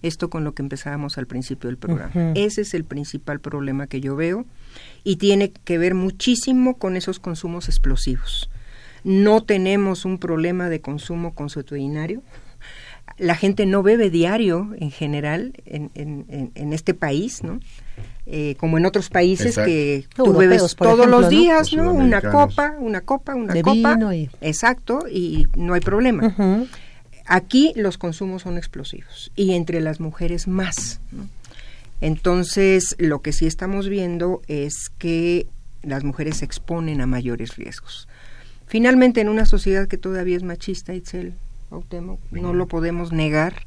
Esto 0.03 0.29
con 0.29 0.43
lo 0.43 0.53
que 0.53 0.61
empezábamos 0.61 1.17
al 1.17 1.25
principio 1.25 1.69
del 1.69 1.77
programa. 1.77 2.11
Ese 2.35 2.61
es 2.61 2.73
el 2.75 2.83
principal 2.83 3.39
problema 3.39 3.87
que 3.87 3.99
yo 3.99 4.15
veo 4.15 4.45
y 5.03 5.15
tiene 5.15 5.51
que 5.51 5.77
ver 5.79 5.95
muchísimo 5.95 6.77
con 6.77 6.95
esos 6.95 7.19
consumos 7.19 7.67
explosivos. 7.67 8.49
No 9.03 9.41
tenemos 9.43 10.05
un 10.05 10.19
problema 10.19 10.69
de 10.69 10.81
consumo 10.81 11.33
consuetudinario. 11.33 12.21
La 13.17 13.35
gente 13.35 13.65
no 13.65 13.81
bebe 13.81 14.09
diario 14.11 14.69
en 14.79 14.91
general 14.91 15.53
en, 15.65 15.89
en- 15.95 16.25
en- 16.29 16.51
en 16.53 16.73
este 16.73 16.93
país, 16.93 17.41
¿no? 17.43 17.59
Eh, 18.29 18.55
como 18.59 18.77
en 18.77 18.85
otros 18.85 19.09
países 19.09 19.47
Exacto. 19.47 19.67
que 19.67 20.05
tú 20.13 20.25
Europeos, 20.25 20.49
bebes 20.49 20.75
todos 20.75 20.99
ejemplo, 20.99 21.21
los 21.21 21.29
días, 21.29 21.71
¿no? 21.71 21.93
Una 21.93 22.21
copa, 22.21 22.75
una 22.77 22.99
copa, 22.99 23.35
una 23.35 23.53
De 23.53 23.61
copa. 23.61 23.93
vino 23.95 24.13
y- 24.13 24.29
Exacto, 24.41 25.05
y 25.09 25.45
no 25.55 25.73
hay 25.75 25.79
problema. 25.79 26.35
Aquí 27.25 27.71
los 27.77 27.97
consumos 27.97 28.41
son 28.41 28.57
explosivos 28.57 29.31
y 29.35 29.53
entre 29.53 29.79
las 29.79 30.01
mujeres 30.01 30.47
más. 30.47 30.99
¿no? 31.13 31.27
Entonces, 32.01 32.95
lo 32.99 33.21
que 33.21 33.31
sí 33.33 33.47
estamos 33.47 33.89
viendo 33.89 34.41
es 34.47 34.89
que 34.97 35.47
las 35.83 36.03
mujeres 36.03 36.37
se 36.37 36.45
exponen 36.45 37.01
a 37.01 37.07
mayores 37.07 37.55
riesgos. 37.55 38.07
Finalmente, 38.67 39.21
en 39.21 39.29
una 39.29 39.45
sociedad 39.45 39.87
que 39.87 39.97
todavía 39.97 40.35
es 40.37 40.43
machista, 40.43 40.93
Itzel, 40.93 41.33
Cuauhtémoc, 41.69 42.19
no 42.31 42.53
lo 42.53 42.67
podemos 42.67 43.11
negar, 43.13 43.65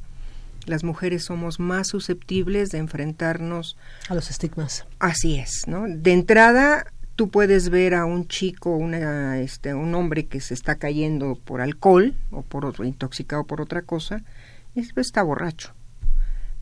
las 0.67 0.85
mujeres 0.85 1.25
somos 1.25 1.61
más 1.61 1.89
susceptibles 1.89 2.71
de 2.71 2.79
enfrentarnos 2.79 3.77
A 4.09 4.15
los 4.15 4.31
estigmas. 4.31 4.87
Así 4.99 5.39
es, 5.39 5.67
¿no? 5.67 5.85
De 5.89 6.13
entrada, 6.13 6.87
tú 7.17 7.31
puedes 7.31 7.71
ver 7.71 7.95
a 7.95 8.05
un 8.05 8.29
chico, 8.29 8.77
una, 8.77 9.41
este, 9.41 9.75
un 9.75 9.95
hombre 9.95 10.27
que 10.27 10.41
se 10.41 10.55
está 10.55 10.77
cayendo 10.77 11.39
por 11.45 11.61
alcohol 11.61 12.15
o 12.31 12.43
por 12.43 12.65
otro, 12.65 12.85
intoxicado 12.85 13.45
por 13.45 13.61
otra 13.61 13.83
cosa, 13.83 14.23
y 14.75 14.81
después 14.81 15.09
está 15.09 15.23
borracho. 15.23 15.73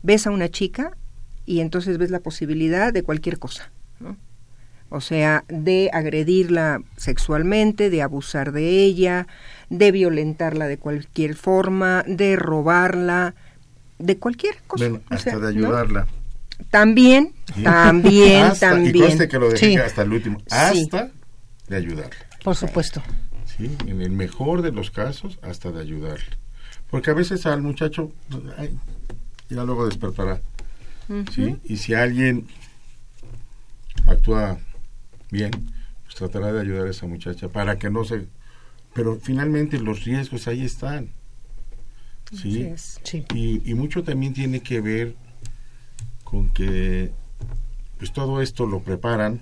Ves 0.01 0.27
a 0.27 0.31
una 0.31 0.49
chica 0.49 0.97
y 1.45 1.61
entonces 1.61 1.97
ves 1.97 2.11
la 2.11 2.19
posibilidad 2.19 2.93
de 2.93 3.03
cualquier 3.03 3.39
cosa, 3.39 3.71
¿no? 3.99 4.17
O 4.89 5.01
sea, 5.01 5.45
de 5.47 5.91
agredirla 5.93 6.81
sexualmente, 6.97 7.91
de 7.91 8.01
abusar 8.01 8.51
de 8.51 8.83
ella, 8.83 9.27
de 9.69 9.91
violentarla 9.91 10.67
de 10.67 10.79
cualquier 10.79 11.35
forma, 11.35 12.03
de 12.07 12.35
robarla, 12.35 13.35
de 13.99 14.17
cualquier 14.17 14.57
cosa. 14.67 14.85
O 14.87 14.99
hasta 15.09 15.17
sea, 15.31 15.35
de 15.35 15.41
¿no? 15.41 15.47
ayudarla. 15.67 16.07
También, 16.71 17.33
¿sí? 17.55 17.63
también, 17.63 18.43
Hasta- 18.45 18.67
Y 18.67 18.83
también. 18.85 19.05
conste 19.07 19.27
que 19.27 19.39
lo 19.39 19.49
dejé 19.49 19.65
Sí. 19.67 19.75
hasta 19.77 20.01
el 20.01 20.11
último. 20.13 20.39
Sí. 20.39 20.45
Hasta 20.49 21.11
de 21.67 21.75
ayudarla. 21.75 22.15
Por 22.43 22.55
supuesto. 22.55 23.01
¿sí? 23.45 23.69
En 23.87 24.01
el 24.01 24.11
mejor 24.11 24.61
de 24.61 24.71
los 24.71 24.89
casos, 24.91 25.37
hasta 25.41 25.71
de 25.71 25.81
ayudarle. 25.81 26.25
Porque 26.89 27.11
a 27.11 27.13
veces 27.13 27.45
al 27.45 27.61
muchacho, 27.61 28.11
ay, 28.57 28.75
ya 29.49 29.63
luego 29.63 29.85
despertará. 29.85 30.41
¿sí? 31.33 31.57
Y 31.65 31.77
si 31.77 31.93
alguien 31.93 32.47
actúa 34.07 34.57
bien, 35.31 35.51
pues 36.03 36.15
tratará 36.15 36.51
de 36.51 36.61
ayudar 36.61 36.87
a 36.87 36.91
esa 36.91 37.05
muchacha 37.05 37.49
para 37.49 37.77
que 37.77 37.89
no 37.89 38.03
se... 38.05 38.27
Pero 38.93 39.19
finalmente 39.21 39.79
los 39.79 40.03
riesgos 40.03 40.47
ahí 40.47 40.65
están. 40.65 41.09
¿Sí? 42.31 42.61
Es. 42.63 42.99
Sí. 43.03 43.25
Y, 43.33 43.69
y 43.69 43.73
mucho 43.73 44.03
también 44.03 44.33
tiene 44.33 44.61
que 44.61 44.81
ver 44.81 45.15
con 46.23 46.49
que 46.49 47.11
pues 47.97 48.13
todo 48.13 48.41
esto 48.41 48.65
lo 48.65 48.81
preparan 48.81 49.41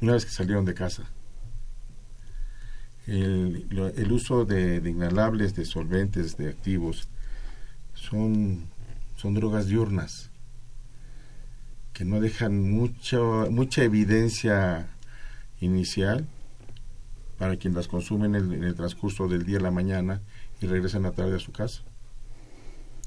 una 0.00 0.12
vez 0.12 0.24
que 0.24 0.30
salieron 0.30 0.64
de 0.64 0.74
casa. 0.74 1.04
El, 3.06 3.66
lo- 3.70 3.88
el 3.88 4.12
uso 4.12 4.44
de, 4.44 4.80
de 4.80 4.90
inhalables, 4.90 5.54
de 5.54 5.64
solventes, 5.64 6.36
de 6.36 6.48
activos, 6.48 7.08
son, 7.94 8.66
son 9.16 9.34
drogas 9.34 9.68
diurnas 9.68 10.30
que 11.92 12.04
no 12.04 12.20
dejan 12.20 12.70
mucho, 12.70 13.46
mucha 13.50 13.82
evidencia 13.82 14.88
inicial 15.60 16.26
para 17.38 17.56
quien 17.56 17.74
las 17.74 17.88
consume 17.88 18.26
en 18.26 18.34
el, 18.34 18.52
en 18.52 18.64
el 18.64 18.74
transcurso 18.74 19.28
del 19.28 19.46
día 19.46 19.58
a 19.58 19.62
la 19.62 19.70
mañana 19.70 20.20
y 20.60 20.66
regresan 20.66 21.04
a 21.04 21.10
la 21.10 21.14
tarde 21.14 21.36
a 21.36 21.40
su 21.40 21.52
casa. 21.52 21.82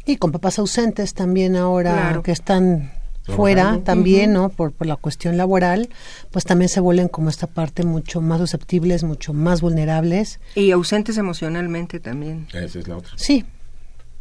Y 0.06 0.18
con 0.18 0.32
papás 0.32 0.60
ausentes 0.60 1.14
también 1.14 1.56
ahora 1.56 1.94
Claro. 1.94 2.24
que 2.24 2.32
están 2.32 2.92
Trabajando. 3.24 3.36
fuera 3.36 3.80
también, 3.84 4.34
¿no? 4.34 4.50
Por, 4.50 4.72
por 4.72 4.88
la 4.88 4.96
cuestión 4.96 5.38
laboral, 5.38 5.90
pues 6.32 6.46
también 6.46 6.70
se 6.70 6.80
vuelven 6.80 7.10
como 7.10 7.30
esta 7.30 7.48
parte 7.48 7.84
mucho 7.84 8.22
más 8.22 8.40
susceptibles, 8.40 9.04
mucho 9.04 9.34
más 9.34 9.62
vulnerables. 9.62 10.40
Y 10.56 10.72
ausentes 10.72 11.18
emocionalmente 11.18 12.00
también, 12.00 12.48
Esa 12.54 12.80
es 12.80 12.88
la 12.88 12.98
otra. 12.98 13.12
Sí, 13.18 13.46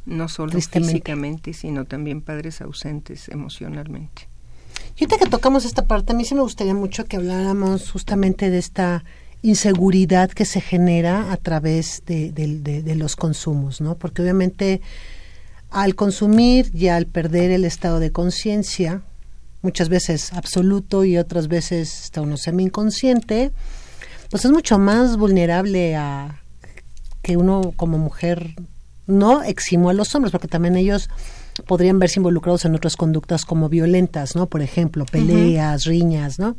no 0.04 0.28
solo 0.28 0.52
físicamente, 0.52 1.52
sino 1.54 1.84
también 1.84 2.20
padres 2.22 2.60
ausentes 2.60 3.28
emocionalmente. 3.28 4.28
Y 4.96 5.04
ahorita 5.04 5.18
que 5.24 5.30
tocamos 5.30 5.64
esta 5.64 5.86
parte, 5.86 6.12
a 6.12 6.16
mí 6.16 6.24
sí 6.24 6.34
me 6.34 6.40
gustaría 6.42 6.74
mucho 6.74 7.04
que 7.04 7.16
habláramos 7.16 7.90
justamente 7.90 8.50
de 8.50 8.58
esta 8.58 9.04
inseguridad 9.42 10.30
que 10.30 10.44
se 10.44 10.60
genera 10.60 11.32
a 11.32 11.36
través 11.36 12.02
de, 12.06 12.32
de- 12.32 12.58
de- 12.60 12.82
de 12.82 12.94
los 12.96 13.16
consumos, 13.16 13.80
¿no? 13.80 13.96
Porque 13.96 14.22
obviamente 14.22 14.80
al 15.70 15.94
consumir 15.94 16.70
y 16.74 16.88
al 16.88 17.06
perder 17.06 17.50
el 17.50 17.64
estado 17.64 18.00
de 18.00 18.10
conciencia, 18.10 19.02
muchas 19.62 19.88
veces 19.88 20.32
absoluto 20.32 21.04
y 21.04 21.18
otras 21.18 21.48
veces 21.48 22.04
está 22.04 22.20
uno 22.22 22.36
semi 22.36 22.64
inconsciente, 22.64 23.52
pues 24.30 24.44
es 24.44 24.50
mucho 24.50 24.78
más 24.78 25.16
vulnerable 25.16 25.94
a 25.96 26.40
que 27.22 27.36
uno 27.36 27.72
como 27.76 27.98
mujer 27.98 28.54
no 29.06 29.42
eximo 29.42 29.90
a 29.90 29.92
los 29.94 30.14
hombres, 30.14 30.32
porque 30.32 30.48
también 30.48 30.76
ellos 30.76 31.08
podrían 31.66 31.98
verse 31.98 32.20
involucrados 32.20 32.64
en 32.64 32.74
otras 32.74 32.96
conductas 32.96 33.44
como 33.44 33.68
violentas, 33.68 34.36
¿no? 34.36 34.46
Por 34.46 34.62
ejemplo, 34.62 35.04
peleas, 35.06 35.84
riñas, 35.84 36.38
¿no? 36.38 36.54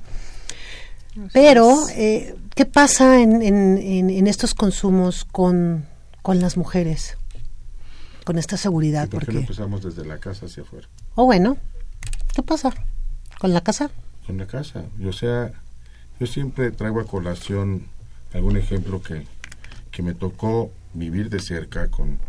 Pero, 1.34 1.88
eh, 1.90 2.36
¿qué 2.56 2.66
pasa 2.66 3.22
en, 3.22 3.42
en- 3.42 3.78
en- 3.78 4.10
en 4.10 4.28
estos 4.28 4.54
consumos 4.54 5.26
con, 5.26 5.86
con 6.22 6.40
las 6.40 6.58
mujeres? 6.58 7.18
Con 8.26 8.38
esta 8.38 8.56
¿Y 8.56 8.60
seguridad, 8.60 9.10
por 9.10 9.22
qué 9.22 9.28
no 9.28 9.40
porque... 9.40 9.40
empezamos 9.40 9.84
desde 9.84 10.06
la 10.06 10.18
casa 10.20 10.46
hacia 10.46 10.64
afuera? 10.64 10.88
O 11.16 11.26
bueno, 11.26 11.58
¿qué 12.36 12.44
pasa 12.44 12.72
con 13.40 13.54
la 13.54 13.62
casa? 13.62 13.90
Con 14.28 14.38
la 14.38 14.46
casa. 14.46 14.84
Y, 15.00 15.06
O 15.08 15.14
sea, 15.14 15.52
yo 16.20 16.28
siempre 16.28 16.72
traigo 16.72 17.00
a 17.00 17.06
colación 17.08 17.88
algún 18.34 18.58
ejemplo 18.58 19.02
que, 19.02 19.26
que 19.92 20.04
me 20.04 20.14
tocó 20.14 20.72
vivir 20.94 21.30
de 21.30 21.40
cerca 21.40 21.90
con 21.90 22.20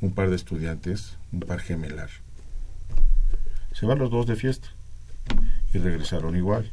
un 0.00 0.12
par 0.14 0.30
de 0.30 0.36
estudiantes, 0.36 1.16
un 1.32 1.40
par 1.40 1.60
gemelar. 1.60 2.08
Se 3.72 3.86
van 3.86 3.98
los 3.98 4.10
dos 4.10 4.26
de 4.26 4.36
fiesta 4.36 4.68
y 5.72 5.78
regresaron 5.78 6.36
igual. 6.36 6.70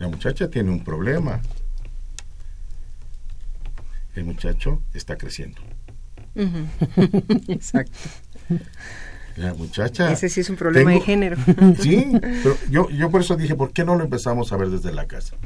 La 0.00 0.08
muchacha 0.08 0.48
tiene 0.48 0.70
un 0.70 0.82
problema. 0.82 1.40
El 4.16 4.24
muchacho 4.24 4.82
está 4.94 5.16
creciendo. 5.16 5.60
Exacto. 7.48 7.98
La 9.36 9.52
muchacha. 9.54 10.10
Ese 10.10 10.30
sí 10.30 10.40
es 10.40 10.48
un 10.48 10.56
problema 10.56 10.90
de 10.90 11.00
género. 11.00 11.36
Sí, 11.78 12.10
pero 12.20 12.56
yo, 12.70 12.88
yo 12.90 13.10
por 13.10 13.20
eso 13.20 13.36
dije, 13.36 13.54
¿por 13.54 13.72
qué 13.72 13.84
no 13.84 13.94
lo 13.94 14.02
empezamos 14.04 14.52
a 14.52 14.56
ver 14.56 14.70
desde 14.70 14.90
la 14.90 15.06
casa? 15.06 15.36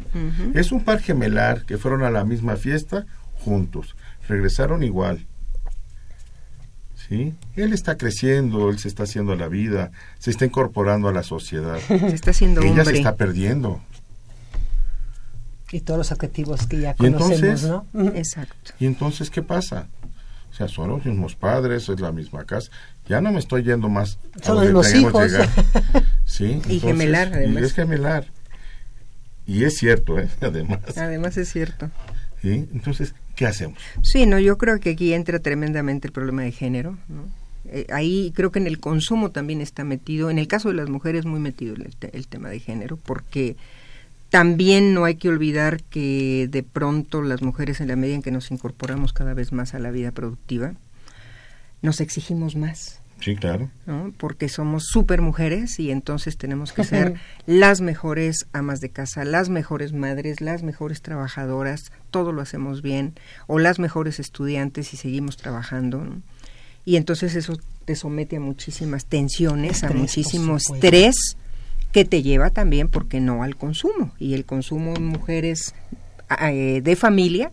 Es 0.54 0.70
un 0.70 0.84
par 0.84 1.00
gemelar 1.00 1.64
que 1.66 1.76
fueron 1.76 2.04
a 2.04 2.10
la 2.10 2.24
misma 2.24 2.56
fiesta 2.56 3.06
juntos, 3.40 3.96
regresaron 4.28 4.84
igual. 4.84 5.26
¿Sí? 7.08 7.34
Él 7.56 7.72
está 7.72 7.98
creciendo, 7.98 8.70
él 8.70 8.78
se 8.78 8.88
está 8.88 9.02
haciendo 9.02 9.32
a 9.32 9.36
la 9.36 9.48
vida, 9.48 9.90
se 10.18 10.30
está 10.30 10.46
incorporando 10.46 11.08
a 11.08 11.12
la 11.12 11.22
sociedad. 11.24 11.78
Se 11.80 12.14
está 12.14 12.30
haciendo 12.30 12.62
Ella 12.62 12.70
hombre. 12.70 12.84
se 12.86 12.92
está 12.94 13.16
perdiendo. 13.16 13.80
Y 15.74 15.80
todos 15.80 15.98
los 15.98 16.12
adjetivos 16.12 16.66
que 16.66 16.80
ya 16.80 16.94
conocemos, 16.94 17.40
entonces- 17.42 17.68
¿no? 17.68 17.86
Exacto. 18.14 18.72
¿Y 18.78 18.86
entonces 18.86 19.28
qué 19.30 19.42
pasa? 19.42 19.88
O 20.52 20.56
sea, 20.56 20.68
son 20.68 20.88
los 20.90 21.04
mismos 21.04 21.34
padres, 21.34 21.88
es 21.88 21.98
la 22.00 22.12
misma 22.12 22.44
casa. 22.44 22.70
Ya 23.08 23.20
no 23.20 23.32
me 23.32 23.40
estoy 23.40 23.64
yendo 23.64 23.88
más 23.88 24.18
a 24.40 24.44
Son 24.44 24.56
donde 24.56 24.72
los 24.72 24.94
hijos. 24.94 25.32
llegar. 25.32 25.48
Sí, 26.24 26.44
Y 26.44 26.52
entonces- 26.52 26.80
gemelar, 26.82 27.32
además. 27.34 27.62
Y 27.62 27.66
es 27.66 27.72
gemelar. 27.74 28.26
Y 29.46 29.64
es 29.64 29.76
cierto, 29.76 30.18
¿eh? 30.18 30.28
Además. 30.40 30.96
Además 30.96 31.36
es 31.36 31.50
cierto. 31.52 31.90
¿Sí? 32.40 32.66
Entonces, 32.72 33.14
¿qué 33.36 33.46
hacemos? 33.46 33.78
Sí, 34.02 34.26
no, 34.26 34.38
yo 34.38 34.56
creo 34.58 34.78
que 34.80 34.90
aquí 34.90 35.12
entra 35.12 35.38
tremendamente 35.40 36.06
el 36.08 36.12
problema 36.12 36.42
de 36.42 36.52
género. 36.52 36.96
¿no? 37.08 37.24
Eh, 37.66 37.86
ahí 37.92 38.32
creo 38.34 38.52
que 38.52 38.58
en 38.58 38.66
el 38.66 38.78
consumo 38.78 39.30
también 39.32 39.60
está 39.60 39.82
metido, 39.84 40.30
en 40.30 40.38
el 40.38 40.46
caso 40.46 40.68
de 40.68 40.74
las 40.76 40.88
mujeres 40.88 41.24
muy 41.26 41.40
metido 41.40 41.74
el, 41.74 41.94
te- 41.96 42.16
el 42.16 42.26
tema 42.28 42.48
de 42.48 42.60
género, 42.60 42.96
porque 42.96 43.56
también 44.34 44.94
no 44.94 45.04
hay 45.04 45.14
que 45.14 45.28
olvidar 45.28 45.84
que 45.84 46.48
de 46.50 46.64
pronto 46.64 47.22
las 47.22 47.40
mujeres 47.40 47.80
en 47.80 47.86
la 47.86 47.94
medida 47.94 48.16
en 48.16 48.22
que 48.22 48.32
nos 48.32 48.50
incorporamos 48.50 49.12
cada 49.12 49.32
vez 49.32 49.52
más 49.52 49.74
a 49.74 49.78
la 49.78 49.92
vida 49.92 50.10
productiva, 50.10 50.74
nos 51.82 52.00
exigimos 52.00 52.56
más. 52.56 53.00
Sí, 53.20 53.36
claro. 53.36 53.70
¿no? 53.86 54.12
porque 54.18 54.48
somos 54.48 54.86
súper 54.86 55.22
mujeres 55.22 55.78
y 55.78 55.92
entonces 55.92 56.36
tenemos 56.36 56.72
que 56.72 56.82
ser 56.82 57.14
las 57.46 57.80
mejores 57.80 58.48
amas 58.52 58.80
de 58.80 58.88
casa, 58.88 59.24
las 59.24 59.50
mejores 59.50 59.92
madres, 59.92 60.40
las 60.40 60.64
mejores 60.64 61.00
trabajadoras, 61.00 61.92
todo 62.10 62.32
lo 62.32 62.42
hacemos 62.42 62.82
bien, 62.82 63.14
o 63.46 63.60
las 63.60 63.78
mejores 63.78 64.18
estudiantes 64.18 64.94
y 64.94 64.96
seguimos 64.96 65.36
trabajando. 65.36 65.98
¿no? 65.98 66.22
Y 66.84 66.96
entonces 66.96 67.36
eso 67.36 67.56
te 67.84 67.94
somete 67.94 68.38
a 68.38 68.40
muchísimas 68.40 69.06
tensiones, 69.06 69.84
a 69.84 69.86
Estrés, 69.86 70.02
muchísimo 70.02 70.58
supuesto. 70.58 70.74
estrés 70.74 71.36
que 71.94 72.04
te 72.04 72.24
lleva 72.24 72.50
también, 72.50 72.88
porque 72.88 73.20
no 73.20 73.44
al 73.44 73.54
consumo. 73.54 74.12
Y 74.18 74.34
el 74.34 74.44
consumo 74.44 74.94
en 74.96 75.06
mujeres 75.06 75.74
eh, 76.40 76.80
de 76.82 76.96
familia, 76.96 77.52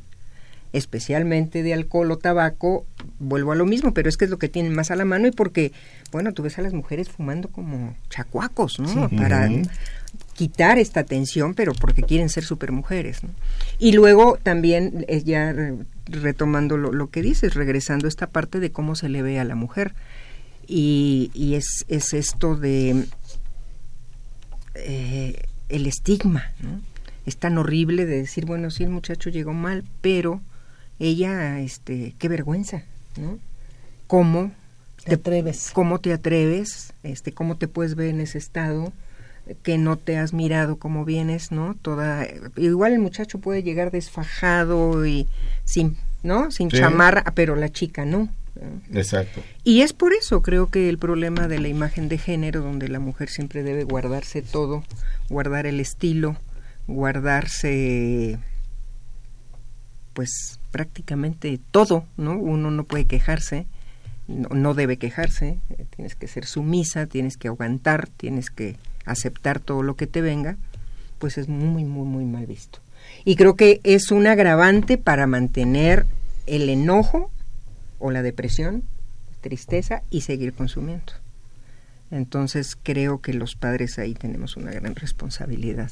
especialmente 0.74 1.62
de 1.62 1.74
alcohol 1.76 2.12
o 2.12 2.18
tabaco, 2.18 2.86
vuelvo 3.20 3.52
a 3.52 3.56
lo 3.56 3.68
mismo, 3.68 3.94
pero 3.94 4.10
es 4.10 4.18
que 4.18 4.26
es 4.26 4.32
lo 4.32 4.40
que 4.40 4.50
tienen 4.50 4.74
más 4.74 4.90
a 4.90 4.96
la 4.96 5.06
mano 5.06 5.28
y 5.28 5.32
porque, 5.32 5.74
bueno, 6.12 6.34
tú 6.34 6.42
ves 6.42 6.58
a 6.58 6.64
las 6.64 6.74
mujeres 6.74 7.08
fumando 7.08 7.50
como 7.50 7.96
chacuacos, 8.10 8.80
¿no? 8.80 9.10
Para 9.10 9.48
quitar 10.34 10.80
esta 10.80 11.04
tensión, 11.04 11.54
pero 11.54 11.74
porque 11.74 12.02
quieren 12.02 12.30
ser 12.30 12.44
supermujeres, 12.44 13.24
¿no? 13.24 13.30
Y 13.78 13.92
luego 13.92 14.40
también, 14.42 15.06
eh, 15.08 15.22
ya 15.24 15.54
re- 15.54 15.76
retomando 16.08 16.78
lo, 16.78 16.92
lo 16.92 17.12
que 17.12 17.22
dices, 17.22 17.54
regresando 17.54 18.08
a 18.08 18.10
esta 18.10 18.26
parte 18.26 18.60
de 18.60 18.72
cómo 18.72 18.96
se 18.96 19.08
le 19.08 19.22
ve 19.22 19.40
a 19.40 19.44
la 19.44 19.54
mujer. 19.56 19.94
Y, 20.68 21.32
y 21.34 21.56
es, 21.56 21.86
es 21.90 22.14
esto 22.14 22.56
de 22.56 23.06
eh, 24.84 25.42
el 25.70 25.88
estigma, 25.88 26.52
¿no? 26.62 26.82
Es 27.26 27.38
tan 27.38 27.58
horrible 27.58 28.06
de 28.06 28.18
decir, 28.18 28.46
bueno, 28.46 28.72
sí, 28.72 28.84
el 28.84 28.90
muchacho 28.90 29.30
llegó 29.30 29.54
mal, 29.54 29.84
pero 30.02 30.42
ella, 31.00 31.60
este, 31.60 32.14
qué 32.20 32.28
vergüenza, 32.28 32.84
¿no? 33.18 33.38
¿Cómo 34.08 34.52
Te 35.06 35.16
atreves. 35.16 35.70
cómo 35.74 36.00
te 36.00 36.14
atreves, 36.14 36.94
este, 37.04 37.32
cómo 37.32 37.58
te 37.58 37.68
puedes 37.68 37.96
ver 37.96 38.10
en 38.10 38.22
ese 38.22 38.38
estado, 38.38 38.92
que 39.64 39.78
no 39.78 39.98
te 39.98 40.18
has 40.18 40.34
mirado 40.34 40.78
cómo 40.78 41.04
vienes, 41.06 41.52
¿no? 41.52 41.76
Toda, 41.82 42.28
igual 42.58 42.94
el 42.94 43.00
muchacho 43.00 43.40
puede 43.40 43.64
llegar 43.64 43.90
desfajado 43.92 45.06
y 45.06 45.28
sin, 45.66 45.98
¿no? 46.24 46.52
Sin 46.52 46.70
Sí. 46.72 46.78
chamarra, 46.78 47.24
pero 47.36 47.56
la 47.56 47.70
chica 47.70 48.06
no. 48.06 48.30
Exacto. 48.94 49.42
Y 49.64 49.82
es 49.82 49.94
por 49.94 50.14
eso 50.14 50.42
creo 50.42 50.70
que 50.70 50.90
el 50.90 50.98
problema 50.98 51.48
de 51.48 51.60
la 51.60 51.68
imagen 51.68 52.10
de 52.10 52.18
género, 52.18 52.62
donde 52.62 52.88
la 52.88 53.00
mujer 53.00 53.30
siempre 53.30 53.64
debe 53.64 53.84
guardarse 53.84 54.42
todo, 54.42 54.84
guardar 55.30 55.66
el 55.66 55.80
estilo, 55.80 56.36
guardarse 56.88 58.40
pues 60.14 60.60
prácticamente 60.72 61.60
todo, 61.72 62.06
¿no? 62.18 62.38
Uno 62.38 62.70
no 62.72 62.84
puede 62.84 63.06
quejarse, 63.06 63.66
no, 64.28 64.50
no 64.50 64.74
debe 64.74 64.98
quejarse, 64.98 65.60
eh, 65.70 65.86
tienes 65.96 66.16
que 66.16 66.28
ser 66.28 66.46
sumisa, 66.46 67.06
tienes 67.06 67.38
que 67.38 67.48
aguantar, 67.48 68.10
tienes 68.10 68.50
que 68.50 68.76
aceptar 69.06 69.60
todo 69.60 69.84
lo 69.84 69.96
que 69.96 70.08
te 70.08 70.22
venga, 70.22 70.58
pues 71.20 71.38
es 71.38 71.48
muy, 71.48 71.86
muy, 71.86 72.06
muy 72.06 72.26
mal 72.26 72.46
visto. 72.46 72.80
Y 73.24 73.36
creo 73.36 73.56
que 73.56 73.80
es 73.84 74.12
un 74.12 74.28
agravante 74.28 74.98
para 74.98 75.28
mantener 75.28 76.06
el 76.46 76.70
enojo 76.70 77.32
o 78.02 78.12
la 78.12 78.22
depresión, 78.24 78.84
tristeza 79.42 80.04
y 80.10 80.22
seguir 80.22 80.54
consumiendo. 80.54 81.14
Entonces 82.12 82.78
creo 82.82 83.22
que 83.22 83.34
los 83.34 83.56
padres 83.56 83.98
ahí 83.98 84.14
tenemos 84.14 84.58
una 84.58 84.72
gran 84.72 84.96
responsabilidad 84.96 85.92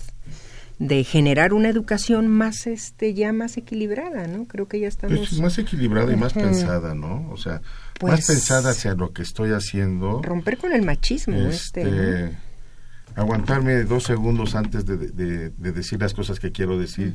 de 0.78 1.04
generar 1.04 1.54
una 1.54 1.68
educación 1.70 2.28
más 2.28 2.66
este 2.68 3.14
ya 3.14 3.34
más 3.34 3.58
equilibrada, 3.58 4.28
¿no? 4.28 4.46
Creo 4.46 4.68
que 4.68 4.80
ya 4.80 4.88
estamos 4.88 5.18
Pues 5.18 5.40
más 5.40 5.58
equilibrada 5.58 6.12
y 6.12 6.16
más 6.16 6.34
pensada, 6.34 6.94
¿no? 6.96 7.30
O 7.32 7.38
sea, 7.38 7.62
Pues- 8.00 8.14
más 8.14 8.28
pensada 8.28 8.70
hacia 8.72 8.94
lo 8.96 9.12
que 9.12 9.22
estoy 9.22 9.52
haciendo. 9.52 10.22
romper 10.22 10.58
con 10.58 10.72
el 10.74 10.84
machismo 10.84 11.36
este, 11.36 11.84
¿no? 11.84 11.90
este, 11.90 12.38
aguantarme 13.16 13.84
dos 13.84 14.04
segundos 14.04 14.56
antes 14.56 14.86
de, 14.86 14.98
de- 14.98 15.50
de 15.50 15.72
decir 15.74 16.00
las 16.00 16.14
cosas 16.14 16.40
que 16.40 16.52
quiero 16.54 16.78
decir, 16.80 17.14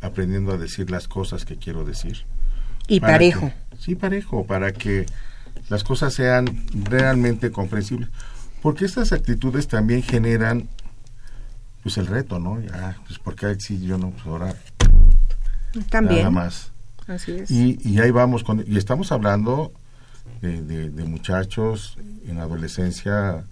aprendiendo 0.00 0.52
a 0.52 0.56
decir 0.58 0.90
las 0.90 1.08
cosas 1.08 1.44
que 1.44 1.56
quiero 1.56 1.84
decir. 1.84 2.24
y 2.88 3.00
parejo. 3.00 3.48
que- 3.70 3.71
sí, 3.82 3.94
parejo, 3.94 4.46
para 4.46 4.72
que 4.72 5.06
las 5.68 5.84
cosas 5.84 6.14
sean 6.14 6.46
realmente 6.72 7.50
comprensibles. 7.50 8.08
Porque 8.62 8.84
estas 8.84 9.12
actitudes 9.12 9.66
también 9.68 10.02
generan 10.02 10.68
pues 11.82 11.98
el 11.98 12.06
reto, 12.06 12.38
¿no? 12.38 12.60
Ah, 12.72 12.94
pues 13.06 13.18
porque 13.18 13.46
él 13.46 13.60
sí, 13.60 13.80
yo 13.84 13.98
no, 13.98 14.10
pues 14.10 14.24
ahora 14.26 14.54
También. 15.90 16.20
nada 16.20 16.30
más. 16.30 16.70
Así 17.08 17.32
es. 17.32 17.50
Y, 17.50 17.78
y 17.82 17.98
ahí 18.00 18.12
vamos, 18.12 18.44
con, 18.44 18.64
y 18.66 18.76
estamos 18.78 19.10
hablando 19.10 19.72
de, 20.40 20.62
de- 20.62 20.90
de 20.90 21.04
muchachos 21.04 21.98
en 22.28 22.38
adolescencia 22.38 23.44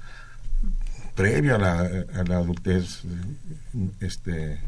previo 1.16 1.56
a 1.56 1.58
la, 1.58 1.80
a 1.80 2.22
la 2.24 2.36
adultez, 2.36 3.02
este, 4.00 4.60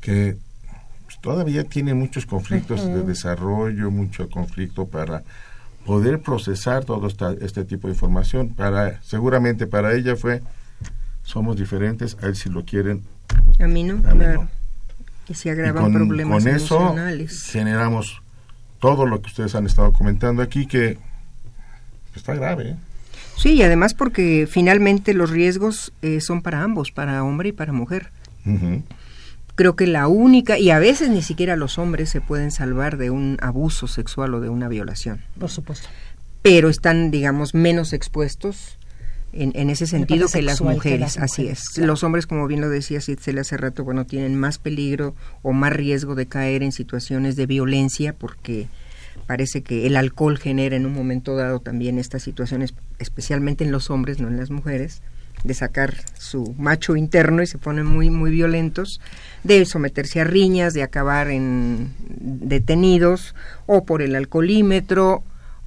que 0.00 0.36
todavía 1.22 1.64
tiene 1.64 1.94
muchos 1.94 2.26
conflictos 2.26 2.84
de 2.86 3.02
desarrollo, 3.02 3.90
mucho 3.90 4.28
conflicto 4.28 4.86
para 4.86 5.22
poder 5.86 6.20
procesar 6.20 6.84
todo 6.84 7.06
esta, 7.06 7.32
este 7.40 7.64
tipo 7.64 7.88
de 7.88 7.94
información. 7.94 8.50
Para, 8.50 9.00
seguramente 9.02 9.66
para 9.66 9.94
ella 9.94 10.16
fue, 10.16 10.42
somos 11.22 11.56
diferentes, 11.56 12.18
a 12.22 12.26
él 12.26 12.36
si 12.36 12.50
lo 12.50 12.64
quieren, 12.64 13.02
a 13.58 13.66
mí 13.66 13.84
no, 13.84 13.94
a 14.08 14.12
mí 14.14 14.18
claro. 14.18 14.42
no. 14.42 14.48
Y 15.28 15.34
se 15.34 15.48
Y 15.48 15.52
agravan 15.52 15.84
con, 15.84 15.92
problemas 15.94 16.42
con 16.44 16.52
eso 16.54 16.76
emocionales. 16.76 17.42
generamos 17.50 18.20
todo 18.80 19.06
lo 19.06 19.22
que 19.22 19.28
ustedes 19.28 19.54
han 19.54 19.64
estado 19.66 19.92
comentando 19.92 20.42
aquí 20.42 20.66
que 20.66 20.98
pues, 22.10 22.16
está 22.16 22.34
grave. 22.34 22.70
¿eh? 22.70 22.76
Sí, 23.36 23.54
y 23.54 23.62
además 23.62 23.94
porque 23.94 24.48
finalmente 24.50 25.14
los 25.14 25.30
riesgos 25.30 25.92
eh, 26.02 26.20
son 26.20 26.42
para 26.42 26.62
ambos, 26.62 26.90
para 26.90 27.22
hombre 27.22 27.50
y 27.50 27.52
para 27.52 27.72
mujer. 27.72 28.10
Ujú. 28.44 28.82
Creo 29.62 29.76
que 29.76 29.86
la 29.86 30.08
única, 30.08 30.58
y 30.58 30.70
a 30.70 30.80
veces 30.80 31.08
ni 31.08 31.22
siquiera 31.22 31.54
los 31.54 31.78
hombres 31.78 32.10
se 32.10 32.20
pueden 32.20 32.50
salvar 32.50 32.96
de 32.96 33.10
un 33.10 33.38
abuso 33.40 33.86
sexual 33.86 34.34
o 34.34 34.40
de 34.40 34.48
una 34.48 34.66
violación, 34.66 35.20
Por 35.38 35.50
supuesto. 35.50 35.88
pero 36.42 36.68
están, 36.68 37.12
digamos, 37.12 37.54
menos 37.54 37.92
expuestos 37.92 38.76
en, 39.32 39.52
en 39.54 39.70
ese 39.70 39.86
sentido 39.86 40.26
que 40.26 40.42
las 40.42 40.58
que 40.58 40.64
mujeres. 40.64 41.16
Así 41.16 41.46
es. 41.46 41.68
claro. 41.68 41.86
Los 41.86 42.02
hombres, 42.02 42.26
como 42.26 42.48
bien 42.48 42.60
lo 42.60 42.68
decía 42.68 43.00
Citzel 43.00 43.38
hace 43.38 43.56
rato, 43.56 43.84
bueno, 43.84 44.04
tienen 44.04 44.34
más 44.34 44.58
peligro 44.58 45.14
o 45.42 45.52
más 45.52 45.72
riesgo 45.72 46.16
de 46.16 46.26
caer 46.26 46.64
en 46.64 46.72
situaciones 46.72 47.36
de 47.36 47.46
violencia 47.46 48.14
porque 48.14 48.66
parece 49.28 49.62
que 49.62 49.86
el 49.86 49.96
alcohol 49.96 50.38
genera 50.38 50.74
en 50.74 50.86
un 50.86 50.92
momento 50.92 51.36
dado 51.36 51.60
también 51.60 52.00
estas 52.00 52.24
situaciones, 52.24 52.74
especialmente 52.98 53.62
en 53.62 53.70
los 53.70 53.90
hombres, 53.90 54.18
no 54.18 54.26
en 54.26 54.38
las 54.38 54.50
mujeres, 54.50 55.02
de 55.44 55.54
sacar 55.54 55.94
su 56.18 56.54
macho 56.58 56.96
interno 56.96 57.42
y 57.42 57.46
se 57.46 57.58
ponen 57.58 57.86
muy 57.86 58.10
muy 58.10 58.30
violentos, 58.30 59.00
de 59.44 59.64
someterse 59.64 60.20
a 60.20 60.24
riñas, 60.24 60.74
de 60.74 60.82
acabar 60.82 61.30
en 61.30 61.94
detenidos 62.08 63.34
o 63.66 63.84
por 63.84 64.02
el 64.02 64.14
alcoholímetro 64.14 65.22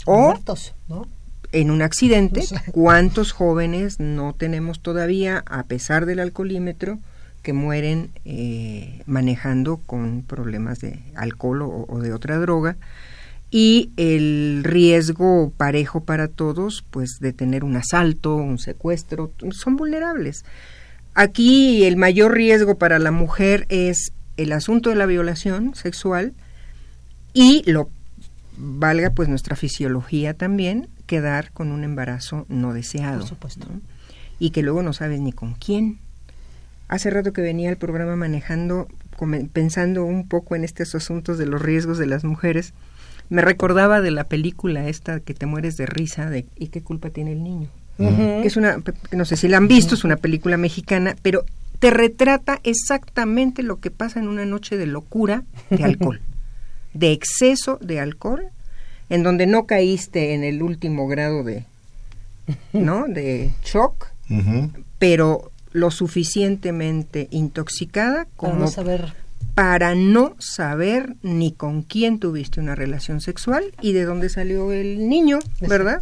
o 0.06 0.20
Muertos, 0.20 0.76
¿no? 0.88 1.08
en 1.52 1.72
un 1.72 1.82
accidente. 1.82 2.44
¿cuántos 2.72 3.32
jóvenes 3.32 4.00
no 4.00 4.34
tenemos 4.34 4.80
todavía, 4.80 5.44
a 5.48 5.64
pesar 5.64 6.06
del 6.06 6.20
alcoholímetro, 6.20 7.00
que 7.42 7.54
mueren 7.54 8.10
eh, 8.26 9.04
manejando 9.06 9.78
con 9.78 10.24
problemas 10.24 10.80
de 10.80 11.00
alcohol 11.16 11.62
o, 11.62 11.86
o 11.88 12.00
de 12.00 12.14
otra 12.14 12.38
droga? 12.38 12.78
Y 13.52 13.92
el 13.96 14.62
riesgo 14.64 15.52
parejo 15.56 16.04
para 16.04 16.28
todos, 16.28 16.84
pues 16.90 17.20
de 17.20 17.32
tener 17.32 17.64
un 17.64 17.78
asalto, 17.78 18.36
un 18.36 18.58
secuestro, 18.58 19.32
son 19.52 19.78
vulnerables. 19.78 20.44
Aquí 21.16 21.86
el 21.86 21.96
mayor 21.96 22.34
riesgo 22.34 22.78
para 22.78 23.00
la 23.00 23.12
mujer 23.12 23.66
es 23.70 24.12
el 24.36 24.52
asunto 24.52 24.90
de 24.90 24.98
la 24.98 25.06
violación 25.06 25.74
sexual 25.74 26.34
y 27.34 27.64
lo 27.70 27.90
valga 28.58 29.12
pues 29.12 29.30
nuestra 29.30 29.56
fisiología 29.56 30.34
también 30.34 30.90
quedar 31.08 31.52
con 31.52 31.72
un 31.72 31.86
embarazo 31.86 32.46
no 32.50 32.74
deseado. 32.74 33.20
Por 33.20 33.30
supuesto. 33.30 33.68
¿no? 33.72 33.80
Y 34.40 34.50
que 34.50 34.62
luego 34.62 34.84
no 34.84 34.92
sabes 34.92 35.22
ni 35.22 35.32
con 35.32 35.54
quién. 35.54 36.00
Hace 36.90 37.10
rato 37.10 37.32
que 37.32 37.42
venía 37.42 37.70
el 37.70 37.78
programa 37.78 38.18
manejando, 38.18 38.88
pensando 39.54 40.04
un 40.04 40.28
poco 40.28 40.58
en 40.58 40.66
estos 40.66 40.96
asuntos 40.96 41.38
de 41.38 41.46
los 41.46 41.62
riesgos 41.62 41.98
de 41.98 42.08
las 42.08 42.26
mujeres, 42.26 42.74
me 43.30 43.42
recordaba 43.42 44.02
de 44.02 44.12
la 44.12 44.26
película 44.26 44.88
esta 44.90 45.22
que 45.22 45.34
te 45.34 45.46
mueres 45.46 45.78
de 45.78 45.86
risa 45.86 46.30
de 46.30 46.46
¿Y 46.58 46.68
qué 46.68 46.82
culpa 46.82 47.10
tiene 47.10 47.32
el 47.32 47.42
niño? 47.42 47.70
Que 47.98 48.48
es 48.48 48.58
una, 48.58 48.82
no 49.12 49.26
sé 49.26 49.38
si 49.38 49.48
la 49.48 49.58
han 49.58 49.68
visto, 49.68 49.96
es 49.96 50.04
una 50.04 50.18
película 50.18 50.58
mexicana, 50.58 51.16
pero 51.22 51.46
te 51.80 51.92
retrata 51.92 52.60
exactamente 52.64 53.64
lo 53.64 53.80
que 53.80 53.92
pasa 53.92 54.20
en 54.20 54.28
una 54.28 54.46
noche 54.46 54.78
de 54.78 54.86
locura 54.86 55.44
de 55.70 55.84
alcohol, 55.84 56.22
de 56.94 57.12
exceso 57.12 57.78
de 57.82 58.00
alcohol, 58.00 58.44
en 59.10 59.24
donde 59.24 59.46
no 59.46 59.66
caíste 59.66 60.34
en 60.34 60.44
el 60.44 60.62
último 60.62 61.08
grado 61.08 61.44
de, 61.44 61.66
¿no? 62.74 63.06
De 63.08 63.52
shock, 63.64 64.08
pero 65.00 65.52
lo 65.72 65.92
suficientemente 65.92 67.28
intoxicada 67.32 68.26
Para 68.26 68.36
como 68.36 68.60
no 68.62 68.68
saber. 68.68 69.14
para 69.54 69.94
no 69.94 70.36
saber 70.40 71.16
ni 71.22 71.52
con 71.52 71.84
quién 71.84 72.20
tuviste 72.20 72.60
una 72.60 72.76
relación 72.76 73.22
sexual 73.22 73.66
y 73.82 73.92
de 73.94 74.06
dónde 74.06 74.30
salió 74.30 74.72
el 74.72 75.08
niño, 75.10 75.40
¿verdad? 75.60 76.02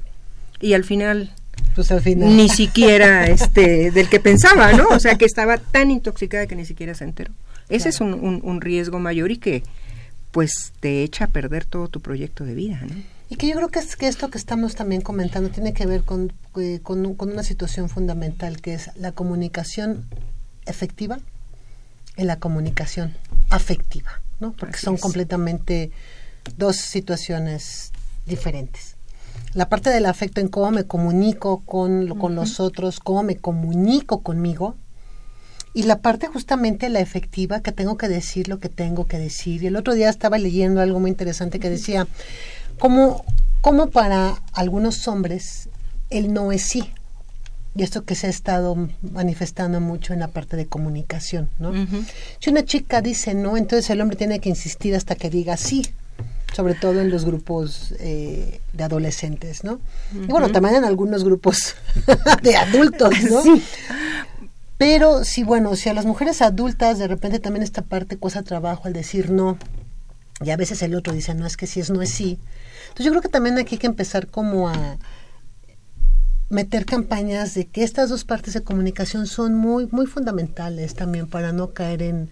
Y 0.62 0.74
al 0.74 0.84
final 0.84 1.34
Pues 1.76 1.92
al 1.92 2.02
final. 2.02 2.36
ni 2.36 2.50
siquiera 2.50 3.26
este 3.28 3.90
del 3.92 4.08
que 4.10 4.20
pensaba, 4.20 4.74
¿no? 4.74 4.88
O 4.90 5.00
sea, 5.00 5.16
que 5.18 5.26
estaba 5.26 5.58
tan 5.58 5.90
intoxicada 5.92 6.46
que 6.48 6.56
ni 6.56 6.66
siquiera 6.66 6.94
se 6.94 7.04
enteró. 7.04 7.32
Ese 7.70 7.90
es 7.90 8.02
un, 8.02 8.14
un- 8.14 8.42
un 8.44 8.62
riesgo 8.62 9.00
mayor 9.00 9.32
y 9.32 9.38
que 9.38 9.64
pues 10.32 10.74
te 10.80 11.04
echa 11.04 11.26
a 11.26 11.28
perder 11.28 11.66
todo 11.66 11.88
tu 11.88 12.00
proyecto 12.02 12.44
de 12.44 12.54
vida, 12.56 12.82
¿no? 12.88 12.96
Y 13.30 13.36
que 13.36 13.48
yo 13.48 13.56
creo 13.56 13.70
que, 13.70 13.80
es, 13.80 13.96
que 13.96 14.08
esto 14.08 14.30
que 14.30 14.38
estamos 14.38 14.76
también 14.76 15.02
comentando 15.02 15.50
tiene 15.50 15.74
que 15.74 15.86
ver 15.88 16.04
con, 16.04 16.32
eh, 16.60 16.80
con, 16.84 17.06
un- 17.06 17.16
con 17.16 17.32
una 17.32 17.44
situación 17.44 17.90
fundamental 17.90 18.62
que 18.62 18.74
es 18.76 18.92
la 18.96 19.12
comunicación 19.12 20.06
efectiva 20.66 21.20
y 22.18 22.24
la 22.24 22.38
comunicación 22.38 23.16
afectiva, 23.50 24.22
¿no? 24.40 24.52
Porque 24.54 24.76
Así 24.76 24.86
son 24.86 24.96
es. 24.96 25.02
completamente 25.02 25.92
dos 26.58 26.76
situaciones 26.78 27.92
diferentes. 28.28 28.93
La 29.54 29.70
parte 29.70 29.90
del 29.90 30.06
afecto 30.06 30.42
en 30.42 30.48
cómo 30.48 30.72
me 30.72 30.86
comunico 30.86 31.62
con, 31.66 32.18
con 32.20 32.36
los 32.36 32.60
otros, 32.60 33.00
cómo 33.00 33.24
me 33.24 33.38
comunico 33.38 34.22
conmigo, 34.22 34.76
y 35.74 35.84
la 35.84 36.00
parte 36.00 36.28
justamente 36.28 36.90
la 36.90 37.00
efectiva, 37.00 37.62
que 37.62 37.72
tengo 37.72 37.98
que 37.98 38.08
decir 38.08 38.48
lo 38.48 38.60
que 38.60 38.70
tengo 38.70 39.08
que 39.08 39.18
decir. 39.18 39.64
Y 39.64 39.68
el 39.68 39.76
otro 39.76 39.96
día 39.96 40.10
estaba 40.10 40.38
leyendo 40.38 40.82
algo 40.82 41.00
muy 41.00 41.10
interesante 41.10 41.60
que 41.60 41.70
decía, 41.70 42.08
como, 42.78 43.26
como 43.62 43.90
para 43.90 44.42
algunos 44.54 45.08
hombres 45.08 45.70
el 46.12 46.32
no 46.32 46.52
es 46.52 46.62
sí. 46.62 46.92
Y 47.76 47.82
esto 47.82 48.04
que 48.04 48.14
se 48.14 48.28
ha 48.28 48.30
estado 48.30 48.88
manifestando 49.02 49.82
mucho 49.82 50.14
en 50.14 50.20
la 50.20 50.28
parte 50.28 50.56
de 50.56 50.68
comunicación, 50.68 51.50
¿no? 51.58 51.72
Si 52.40 52.52
una 52.52 52.64
chica 52.64 53.02
dice 53.02 53.34
no, 53.34 53.58
entonces 53.58 53.90
el 53.90 54.00
hombre 54.00 54.16
tiene 54.16 54.40
que 54.40 54.50
insistir 54.50 54.96
hasta 54.96 55.16
que 55.16 55.32
diga 55.32 55.58
sí, 55.58 55.84
sobre 56.54 56.76
todo 56.76 57.02
en 57.02 57.10
los 57.10 57.26
grupos 57.26 57.94
eh, 58.00 58.62
de 58.74 58.84
adolescentes, 58.84 59.64
¿no? 59.64 59.80
Y 60.14 60.28
bueno, 60.28 60.52
también 60.52 60.76
en 60.76 60.86
algunos 60.86 61.24
grupos 61.24 61.76
de 62.44 62.56
adultos, 62.56 63.14
¿no? 63.30 63.42
Pero 64.78 65.24
sí, 65.24 65.44
bueno, 65.44 65.76
si 65.76 65.90
a 65.90 65.94
las 65.94 66.06
mujeres 66.06 66.42
adultas 66.42 67.00
de 67.00 67.08
repente 67.08 67.40
también 67.40 67.64
esta 67.64 67.82
parte 67.82 68.18
cuesta 68.18 68.44
trabajo 68.44 68.84
al 68.86 68.94
decir 68.94 69.32
no, 69.32 69.58
y 70.44 70.52
a 70.52 70.58
veces 70.58 70.82
el 70.82 70.96
otro 70.96 71.14
dice 71.14 71.34
no, 71.34 71.46
es 71.46 71.58
que 71.58 71.68
si 71.68 71.80
es 71.80 71.90
no 71.90 72.02
es 72.02 72.10
sí. 72.10 72.40
Entonces 72.84 73.06
yo 73.06 73.12
creo 73.12 73.22
que 73.22 73.30
también 73.30 73.58
aquí 73.58 73.76
hay 73.76 73.80
que 73.80 73.88
empezar 73.88 74.28
como 74.28 74.70
a 74.70 74.98
meter 76.50 76.86
campañas 76.86 77.56
de 77.56 77.66
que 77.66 77.84
estas 77.84 78.10
dos 78.10 78.26
partes 78.26 78.54
de 78.54 78.62
comunicación 78.62 79.26
son 79.26 79.56
muy, 79.56 79.88
muy 79.92 80.06
fundamentales 80.06 80.94
también 80.94 81.28
para 81.28 81.52
no 81.52 81.72
caer 81.74 82.04
en, 82.04 82.30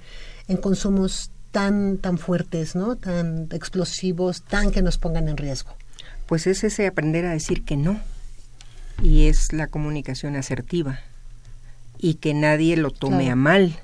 en 0.47 0.57
consumos 0.57 1.31
tan, 1.51 1.97
tan 1.97 2.17
fuertes, 2.17 2.75
¿no? 2.75 2.95
Tan 2.95 3.47
explosivos, 3.51 4.41
tan 4.43 4.71
que 4.71 4.81
nos 4.81 4.97
pongan 4.97 5.27
en 5.29 5.37
riesgo. 5.37 5.71
Pues 6.25 6.47
es 6.47 6.63
ese 6.63 6.87
aprender 6.87 7.25
a 7.25 7.31
decir 7.31 7.63
que 7.63 7.77
no. 7.77 7.99
Y 9.01 9.27
es 9.27 9.51
la 9.53 9.67
comunicación 9.67 10.35
asertiva. 10.35 10.99
Y 11.97 12.15
que 12.15 12.33
nadie 12.33 12.77
lo 12.77 12.91
tome 12.91 13.17
Claro. 13.25 13.31
a 13.31 13.35
mal. 13.35 13.79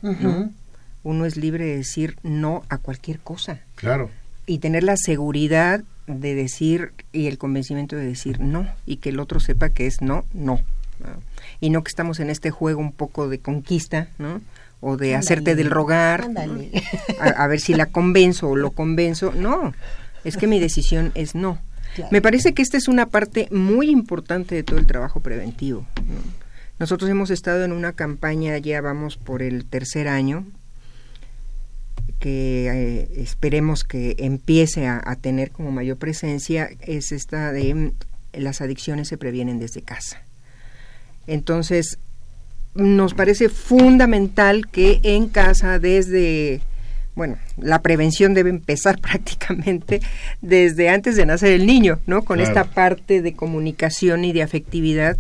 Uno 1.04 1.26
es 1.26 1.38
libre 1.38 1.66
de 1.66 1.78
decir 1.78 2.18
no 2.24 2.64
a 2.70 2.78
cualquier 2.78 3.20
cosa. 3.20 3.60
Claro. 3.76 4.10
y 4.50 4.60
tener 4.60 4.84
la 4.84 4.96
seguridad 4.96 5.84
de 6.08 6.34
decir 6.34 6.94
y 7.12 7.28
el 7.28 7.38
convencimiento 7.38 7.98
de 7.98 8.06
decir 8.06 8.40
no 8.40 8.66
y 8.86 8.96
que 8.98 9.10
el 9.10 9.20
otro 9.20 9.42
sepa 9.42 9.68
que 9.70 9.88
es 9.88 10.02
no, 10.02 10.24
no. 10.34 10.62
Y 11.60 11.70
no 11.70 11.84
que 11.84 11.90
estamos 11.90 12.22
en 12.22 12.30
este 12.30 12.50
juego 12.50 12.80
un 12.80 12.94
poco 12.94 13.28
de 13.28 13.40
conquista, 13.40 14.08
¿no? 14.18 14.40
O 14.80 14.96
de 14.96 15.16
hacerte 15.16 15.56
del 15.56 15.72
rogar, 15.72 16.30
a, 17.20 17.48
ver 17.48 17.60
si 17.60 17.74
la 17.74 17.88
convenzo 17.88 18.50
o 18.50 18.56
lo 18.56 18.72
convenzo. 18.72 19.32
No, 19.32 19.74
es 20.24 20.38
que 20.38 20.48
mi 20.48 20.60
decisión 20.60 21.12
es 21.16 21.34
no. 21.34 21.60
Me 22.12 22.22
parece 22.22 22.54
que 22.54 22.62
esta 22.62 22.78
es 22.78 22.88
una 22.88 23.08
parte 23.08 23.48
muy 23.52 23.90
importante 23.90 24.54
de 24.54 24.64
todo 24.64 24.78
el 24.78 24.86
trabajo 24.86 25.20
preventivo. 25.20 25.86
Nosotros 26.80 27.10
hemos 27.10 27.32
estado 27.32 27.64
en 27.64 27.72
una 27.72 27.94
campaña, 27.94 28.58
ya 28.60 28.82
vamos 28.82 29.18
por 29.18 29.42
el 29.42 29.66
tercer 29.66 30.08
año, 30.08 30.46
que 32.20 32.68
eh, 32.68 33.10
esperemos 33.18 33.84
que 33.84 34.16
empiece 34.20 34.88
a, 34.88 35.16
tener 35.16 35.52
como 35.52 35.72
mayor 35.72 35.98
presencia 35.98 36.70
es 36.82 37.12
esta 37.12 37.52
de 37.52 37.94
las 38.34 38.62
adicciones 38.62 39.08
se 39.08 39.18
previenen 39.18 39.60
desde 39.60 39.82
casa. 39.82 40.22
Entonces, 41.26 42.00
nos 42.78 43.14
parece 43.14 43.50
fundamental 43.50 44.68
que 44.68 45.00
en 45.04 45.28
casa 45.28 45.80
desde 45.80 46.62
bueno, 47.16 47.38
la 47.58 47.82
prevención 47.82 48.36
debe 48.36 48.52
empezar 48.52 49.00
prácticamente 49.02 50.02
desde 50.42 50.90
antes 50.90 51.16
de 51.16 51.26
nacer 51.26 51.52
el 51.52 51.66
niño, 51.66 52.00
¿no? 52.06 52.24
Con 52.24 52.40
esta 52.40 52.64
parte 52.64 53.24
de 53.24 53.34
comunicación 53.34 54.24
y 54.24 54.34
de 54.34 54.44
afectividad 54.44 55.18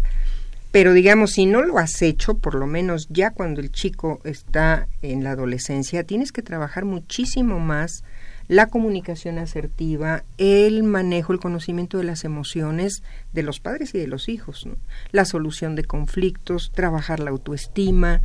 pero 0.71 0.93
digamos, 0.93 1.31
si 1.31 1.45
no 1.45 1.63
lo 1.63 1.79
has 1.79 2.01
hecho, 2.03 2.35
por 2.35 2.53
lo 2.53 2.67
menos 2.67 3.07
ya 3.09 3.31
cuando 3.31 3.61
el 3.61 3.71
chico 3.71 4.19
está 4.23 4.87
en 5.01 5.23
la 5.23 5.31
adolescencia, 5.31 6.03
tienes 6.03 6.31
que 6.31 6.41
trabajar 6.43 6.85
muchísimo 6.85 7.59
más 7.59 8.03
la 8.47 8.67
comunicación 8.67 9.39
asertiva, 9.39 10.23
el 10.37 10.83
manejo, 10.83 11.33
el 11.33 11.39
conocimiento 11.39 11.97
de 11.97 12.05
las 12.05 12.23
emociones 12.23 13.03
de 13.33 13.43
los 13.43 13.59
padres 13.59 13.93
y 13.93 13.97
de 13.97 14.07
los 14.07 14.29
hijos, 14.29 14.67
la 15.11 15.25
solución 15.25 15.75
de 15.75 15.83
conflictos, 15.83 16.71
trabajar 16.73 17.19
la 17.19 17.31
autoestima, 17.31 18.21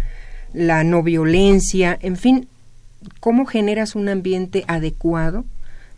la 0.52 0.84
no 0.84 1.02
violencia, 1.02 1.98
en 2.00 2.16
fin, 2.16 2.48
cómo 3.20 3.46
generas 3.46 3.96
un 3.96 4.08
ambiente 4.08 4.64
adecuado 4.68 5.44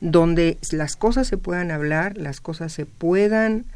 donde 0.01 0.59
las 0.71 0.97
cosas 0.97 1.27
se 1.27 1.37
puedan 1.37 1.71
hablar, 1.71 2.17
las 2.17 2.41
cosas 2.41 2.73
se 2.73 2.87
puedan 2.87 3.67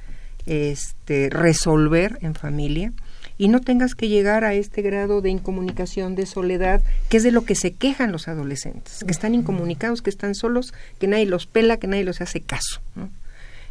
este, 0.47 1.29
resolver 1.31 2.19
en 2.23 2.35
familia 2.35 2.93
y 3.39 3.49
no 3.49 3.61
tengas 3.61 3.95
que 3.95 4.09
llegar 4.09 4.45
a 4.45 4.53
este 4.55 4.83
grado 4.83 5.21
de 5.21 5.31
incomunicación, 5.31 6.17
de 6.17 6.27
soledad, 6.27 6.83
que 7.09 7.19
es 7.19 7.23
de 7.23 7.31
lo 7.31 7.45
que 7.45 7.55
se 7.55 7.73
quejan 7.73 8.11
los 8.11 8.27
adolescentes, 8.27 9.05
que 9.05 9.13
están 9.13 9.35
incomunicados, 9.35 10.03
que 10.03 10.11
están 10.11 10.35
solos, 10.35 10.75
que 10.99 11.07
nadie 11.07 11.27
los 11.27 11.47
pela, 11.47 11.77
que 11.77 11.87
nadie 11.87 12.05
los 12.05 12.21
hace 12.21 12.41
caso. 12.41 12.81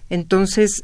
Entonces, 0.10 0.84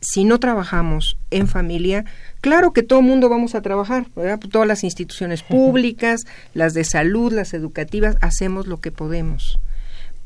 si 0.00 0.24
no 0.24 0.40
trabajamos 0.40 1.16
en 1.30 1.46
familia, 1.46 2.04
claro 2.40 2.72
que 2.72 2.82
todo 2.82 2.98
el 2.98 3.06
mundo 3.06 3.28
vamos 3.28 3.54
a 3.54 3.62
trabajar, 3.62 4.06
todas 4.50 4.68
las 4.68 4.84
instituciones 4.84 5.42
públicas, 5.42 6.22
las 6.52 6.74
de 6.74 6.84
salud, 6.84 7.32
las 7.32 7.54
educativas, 7.54 8.16
hacemos 8.20 8.66
lo 8.66 8.80
que 8.80 8.90
podemos, 8.90 9.58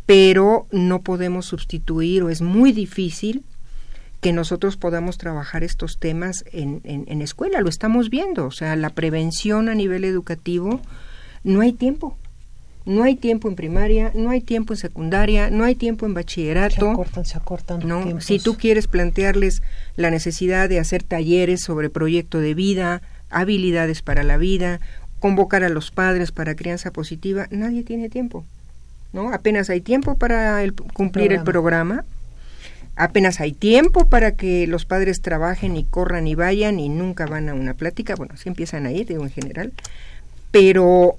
pero 0.06 0.66
no 0.72 1.02
podemos 1.02 1.44
sustituir 1.44 2.22
o 2.22 2.30
es 2.30 2.40
muy 2.40 2.72
difícil 2.72 3.44
que 4.20 4.32
nosotros 4.32 4.76
podamos 4.76 5.16
trabajar 5.18 5.62
estos 5.62 5.98
temas 5.98 6.44
en, 6.52 6.80
en, 6.84 7.22
escuela. 7.22 7.60
Lo 7.60 7.68
estamos 7.68 8.10
viendo, 8.10 8.46
o 8.46 8.50
sea, 8.50 8.74
la 8.74 8.90
prevención 8.90 9.68
a 9.68 9.74
nivel 9.74 10.04
educativo, 10.04 10.80
no 11.44 11.60
hay 11.60 11.72
tiempo. 11.72 12.16
No 12.84 13.02
hay 13.02 13.16
tiempo 13.16 13.48
en 13.48 13.54
primaria, 13.54 14.12
no 14.14 14.30
hay 14.30 14.40
tiempo 14.40 14.72
en 14.72 14.78
secundaria, 14.78 15.50
no 15.50 15.64
hay 15.64 15.74
tiempo 15.74 16.06
en 16.06 16.14
bachillerato. 16.14 16.86
Se 16.86 16.90
acortan, 16.90 17.24
se 17.26 17.36
acortan. 17.36 17.80
No, 17.86 18.18
si 18.22 18.38
tú 18.38 18.56
quieres 18.56 18.86
plantearles 18.86 19.62
la 19.96 20.10
necesidad 20.10 20.70
de 20.70 20.78
hacer 20.78 21.02
talleres 21.02 21.60
sobre 21.60 21.90
proyecto 21.90 22.40
de 22.40 22.54
vida, 22.54 23.02
habilidades 23.28 24.00
para 24.00 24.22
la 24.22 24.38
vida, 24.38 24.80
convocar 25.20 25.64
a 25.64 25.68
los 25.68 25.90
padres 25.90 26.32
para 26.32 26.54
crianza 26.54 26.90
positiva, 26.90 27.46
nadie 27.50 27.82
tiene 27.82 28.08
tiempo. 28.08 28.46
¿No? 29.12 29.34
Apenas 29.34 29.68
hay 29.68 29.82
tiempo 29.82 30.16
para 30.16 30.62
el, 30.62 30.72
cumplir 30.74 31.32
el 31.34 31.42
programa 31.42 32.04
apenas 32.98 33.40
hay 33.40 33.52
tiempo 33.52 34.08
para 34.08 34.32
que 34.32 34.66
los 34.66 34.84
padres 34.84 35.22
trabajen 35.22 35.76
y 35.76 35.84
corran 35.84 36.26
y 36.26 36.34
vayan 36.34 36.80
y 36.80 36.88
nunca 36.88 37.26
van 37.26 37.48
a 37.48 37.54
una 37.54 37.74
plática, 37.74 38.16
bueno, 38.16 38.36
sí 38.36 38.48
empiezan 38.48 38.86
a 38.86 38.92
ir, 38.92 39.06
digo 39.06 39.22
en 39.22 39.30
general, 39.30 39.72
pero 40.50 41.16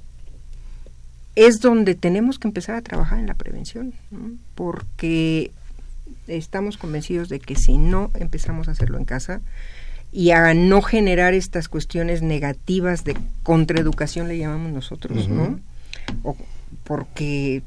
es 1.36 1.62
donde 1.62 1.96
tenemos 1.96 2.38
que 2.38 2.50
empezar 2.50 2.76
a 2.76 2.82
trabajar 2.82 3.18
en 3.20 3.28
la 3.28 3.34
prevención, 3.34 3.94
porque 4.56 5.52
estamos 6.28 6.78
convencidos 6.78 7.30
de 7.30 7.40
que 7.40 7.56
si 7.56 7.78
no 7.78 8.12
empezamos 8.14 8.68
a 8.68 8.72
hacerlo 8.72 8.98
en 8.98 9.06
casa 9.06 9.40
y 10.12 10.32
a 10.32 10.54
no 10.54 10.82
generar 10.82 11.34
estas 11.34 11.70
cuestiones 11.70 12.22
negativas 12.22 13.06
de 13.06 13.16
contraeducación, 13.44 14.28
le 14.28 14.38
llamamos 14.38 14.74
nosotros, 14.74 15.30
¿no? 15.30 15.60
O 16.24 16.36
porque 16.84 17.62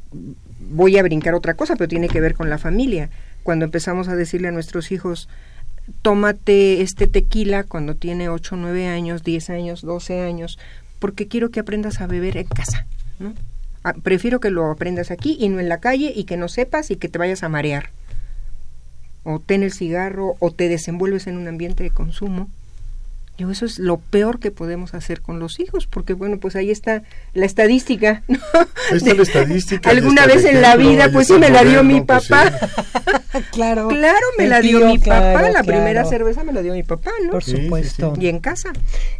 voy 0.71 0.99
a 0.99 1.03
brincar 1.03 1.35
otra 1.35 1.55
cosa, 1.55 1.77
pero 1.77 1.89
tiene 1.89 2.09
que 2.09 2.21
ver 2.21 2.35
con 2.35 2.51
la 2.51 2.59
familia 2.59 3.09
cuando 3.43 3.64
empezamos 3.64 4.09
a 4.09 4.16
decirle 4.16 4.49
a 4.49 4.53
nuestros 4.53 4.93
hijos, 4.93 5.28
tómate 6.03 6.82
este 6.82 7.07
tequila 7.07 7.64
cuando 7.64 7.95
tiene 7.95 8.28
8, 8.28 8.57
9 8.57 8.88
años, 8.88 9.22
10 9.24 9.51
años, 9.51 9.82
12 9.82 10.20
años, 10.22 10.59
porque 10.99 11.28
quiero 11.28 11.51
que 11.51 11.61
aprendas 11.61 12.01
a 12.01 12.07
beber 12.07 12.36
en 12.36 12.47
casa, 12.47 12.86
¿no? 13.18 13.34
Ah, 13.84 13.95
prefiero 14.01 14.38
que 14.38 14.51
lo 14.51 14.70
aprendas 14.70 15.11
aquí 15.11 15.36
y 15.40 15.49
no 15.49 15.59
en 15.59 15.68
la 15.68 15.78
calle 15.78 16.12
y 16.14 16.24
que 16.24 16.36
no 16.36 16.49
sepas 16.49 16.90
y 16.93 16.97
que 16.97 17.09
te 17.09 17.18
vayas 17.18 17.43
a 17.43 17.49
marear. 17.49 17.90
O 19.24 19.40
ten 19.40 19.64
el 19.64 19.72
cigarro 19.72 20.36
o 20.38 20.53
te 20.53 20.68
desenvuelves 20.68 21.26
en 21.26 21.36
un 21.36 21.49
ambiente 21.49 21.82
de 21.82 21.90
consumo 21.90 22.49
eso 23.51 23.64
es 23.64 23.78
lo 23.78 23.99
peor 23.99 24.38
que 24.38 24.51
podemos 24.51 24.95
hacer 24.95 25.20
con 25.20 25.38
los 25.38 25.61
hijos, 25.61 25.86
porque 25.86 26.12
bueno, 26.12 26.38
pues 26.38 26.57
ahí 26.57 26.70
está 26.70 27.03
la 27.34 27.47
estadística. 27.47 28.22
está 28.93 29.14
la 29.14 29.22
estadística. 29.22 29.90
Alguna 29.90 30.26
vez 30.26 30.45
en 30.45 30.61
la 30.61 30.76
vida, 30.76 31.11
pues 31.12 31.28
sí 31.28 31.34
me 31.34 31.51
la 31.51 31.64
dio 31.64 31.82
mi 31.82 32.01
pues 32.01 32.28
papá. 32.28 32.53
claro. 33.53 33.88
Claro, 33.88 34.26
me 34.38 34.47
la 34.47 34.61
dio 34.61 34.86
mi 34.86 34.99
papá. 34.99 35.51
La 35.51 35.62
primera 35.62 36.05
cerveza 36.05 36.45
me 36.45 36.53
la 36.53 36.62
dio 36.62 36.72
mi 36.72 36.82
papá, 36.82 37.11
¿no? 37.24 37.30
Por 37.30 37.45
supuesto. 37.45 38.14
y 38.18 38.28
en 38.28 38.38
casa. 38.38 38.72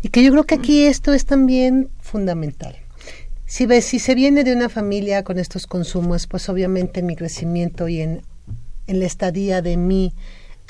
Y 0.03 0.09
que 0.09 0.23
yo 0.23 0.31
creo 0.31 0.45
que 0.45 0.55
aquí 0.55 0.85
esto 0.85 1.13
es 1.13 1.25
también 1.25 1.89
fundamental. 2.01 2.77
Si 3.47 3.67
ves, 3.67 3.85
si 3.85 3.99
se 3.99 4.15
viene 4.15 4.45
de 4.45 4.55
una 4.55 4.69
familia 4.69 5.25
con 5.25 5.39
estos 5.39 5.67
consumos, 5.67 6.27
pues 6.27 6.49
obviamente 6.49 7.01
en 7.01 7.07
mi 7.07 7.17
crecimiento 7.17 7.87
y 7.89 8.01
en, 8.01 8.23
en 8.87 9.01
la 9.01 9.07
estadía 9.07 9.61
de 9.61 9.77
mi 9.77 10.15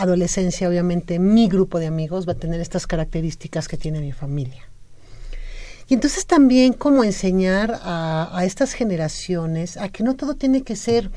adolescencia, 0.03 0.69
obviamente, 0.69 1.19
mi 1.19 1.49
grupo 1.49 1.79
de 1.79 1.87
amigos 1.87 2.27
va 2.27 2.33
a 2.33 2.37
tener 2.37 2.61
estas 2.61 2.87
características 2.87 3.69
que 3.69 3.77
tiene 3.77 4.01
mi 4.01 4.13
familia. 4.13 4.69
Y 5.89 5.95
entonces 5.95 6.27
también 6.27 6.73
como 6.73 7.05
enseñar 7.05 7.81
a, 7.83 8.43
estas 8.45 8.73
generaciones 8.73 9.77
a 9.77 9.89
que 9.91 10.03
no 10.03 10.17
todo 10.17 10.35
tiene 10.35 10.63
que 10.63 10.77
ser 10.77 11.11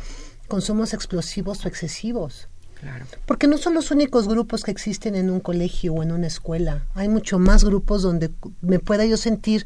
consumos 0.47 0.93
explosivos 0.93 1.65
o 1.65 1.67
excesivos. 1.67 2.47
Claro. 2.79 3.05
Porque 3.25 3.47
no 3.47 3.57
son 3.57 3.73
los 3.73 3.89
únicos 3.89 4.27
grupos 4.27 4.63
que 4.63 4.71
existen 4.71 5.15
en 5.15 5.31
un 5.31 5.39
colegio 5.39 5.93
o 5.93 6.03
en 6.03 6.11
una 6.11 6.27
escuela. 6.27 6.85
Hay 6.93 7.07
mucho 7.07 7.39
más 7.39 7.63
grupos 7.63 8.01
donde 8.01 8.31
me 8.61 8.79
pueda 8.79 9.05
yo 9.05 9.17
sentir 9.17 9.65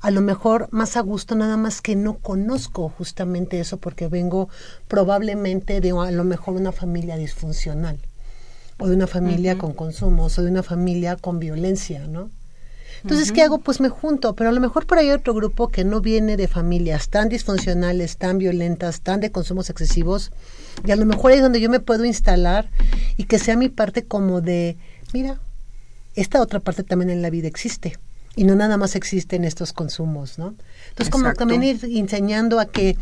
a 0.00 0.10
lo 0.10 0.22
mejor 0.22 0.68
más 0.72 0.96
a 0.96 1.00
gusto, 1.00 1.34
nada 1.34 1.56
más 1.56 1.80
que 1.80 1.94
no 1.94 2.18
conozco 2.18 2.88
justamente 2.88 3.60
eso 3.60 3.76
porque 3.76 4.08
vengo 4.08 4.48
probablemente 4.88 5.80
de 5.80 5.90
a 5.90 6.10
lo 6.10 6.24
mejor 6.24 6.54
una 6.54 6.72
familia 6.72 7.16
disfuncional 7.16 7.98
o 8.78 8.88
de 8.88 8.94
una 8.94 9.06
familia 9.06 9.58
con 9.58 9.72
consumos 9.72 10.38
o 10.38 10.42
de 10.42 10.50
una 10.50 10.62
familia 10.62 11.16
con 11.16 11.38
violencia, 11.38 12.06
¿no? 12.06 12.30
Entonces, 13.02 13.30
¿qué 13.30 13.42
hago? 13.42 13.58
Pues 13.58 13.80
me 13.80 13.88
junto, 13.88 14.34
pero 14.34 14.50
a 14.50 14.52
lo 14.52 14.60
mejor 14.60 14.86
por 14.86 14.98
ahí 14.98 15.08
hay 15.08 15.12
otro 15.12 15.34
grupo 15.34 15.68
que 15.68 15.84
no 15.84 16.00
viene 16.00 16.36
de 16.36 16.48
familias 16.48 17.08
tan 17.08 17.28
disfuncionales, 17.28 18.16
tan 18.16 18.38
violentas, 18.38 19.00
tan 19.00 19.20
de 19.20 19.30
consumos 19.30 19.70
excesivos, 19.70 20.32
y 20.84 20.90
a 20.90 20.96
lo 20.96 21.06
mejor 21.06 21.30
ahí 21.30 21.38
es 21.38 21.42
donde 21.42 21.60
yo 21.60 21.70
me 21.70 21.80
puedo 21.80 22.04
instalar 22.04 22.68
y 23.16 23.24
que 23.24 23.38
sea 23.38 23.56
mi 23.56 23.68
parte 23.68 24.04
como 24.04 24.40
de, 24.40 24.76
mira, 25.12 25.38
esta 26.14 26.40
otra 26.40 26.60
parte 26.60 26.82
también 26.82 27.10
en 27.10 27.22
la 27.22 27.30
vida 27.30 27.46
existe 27.46 27.98
y 28.34 28.44
no 28.44 28.54
nada 28.54 28.76
más 28.76 28.96
existe 28.96 29.36
en 29.36 29.44
estos 29.44 29.72
consumos, 29.72 30.38
¿no? 30.38 30.54
Entonces, 30.90 31.10
como 31.10 31.32
también 31.32 31.62
ir 31.62 31.80
enseñando 31.84 32.60
a 32.60 32.66
que, 32.66 32.96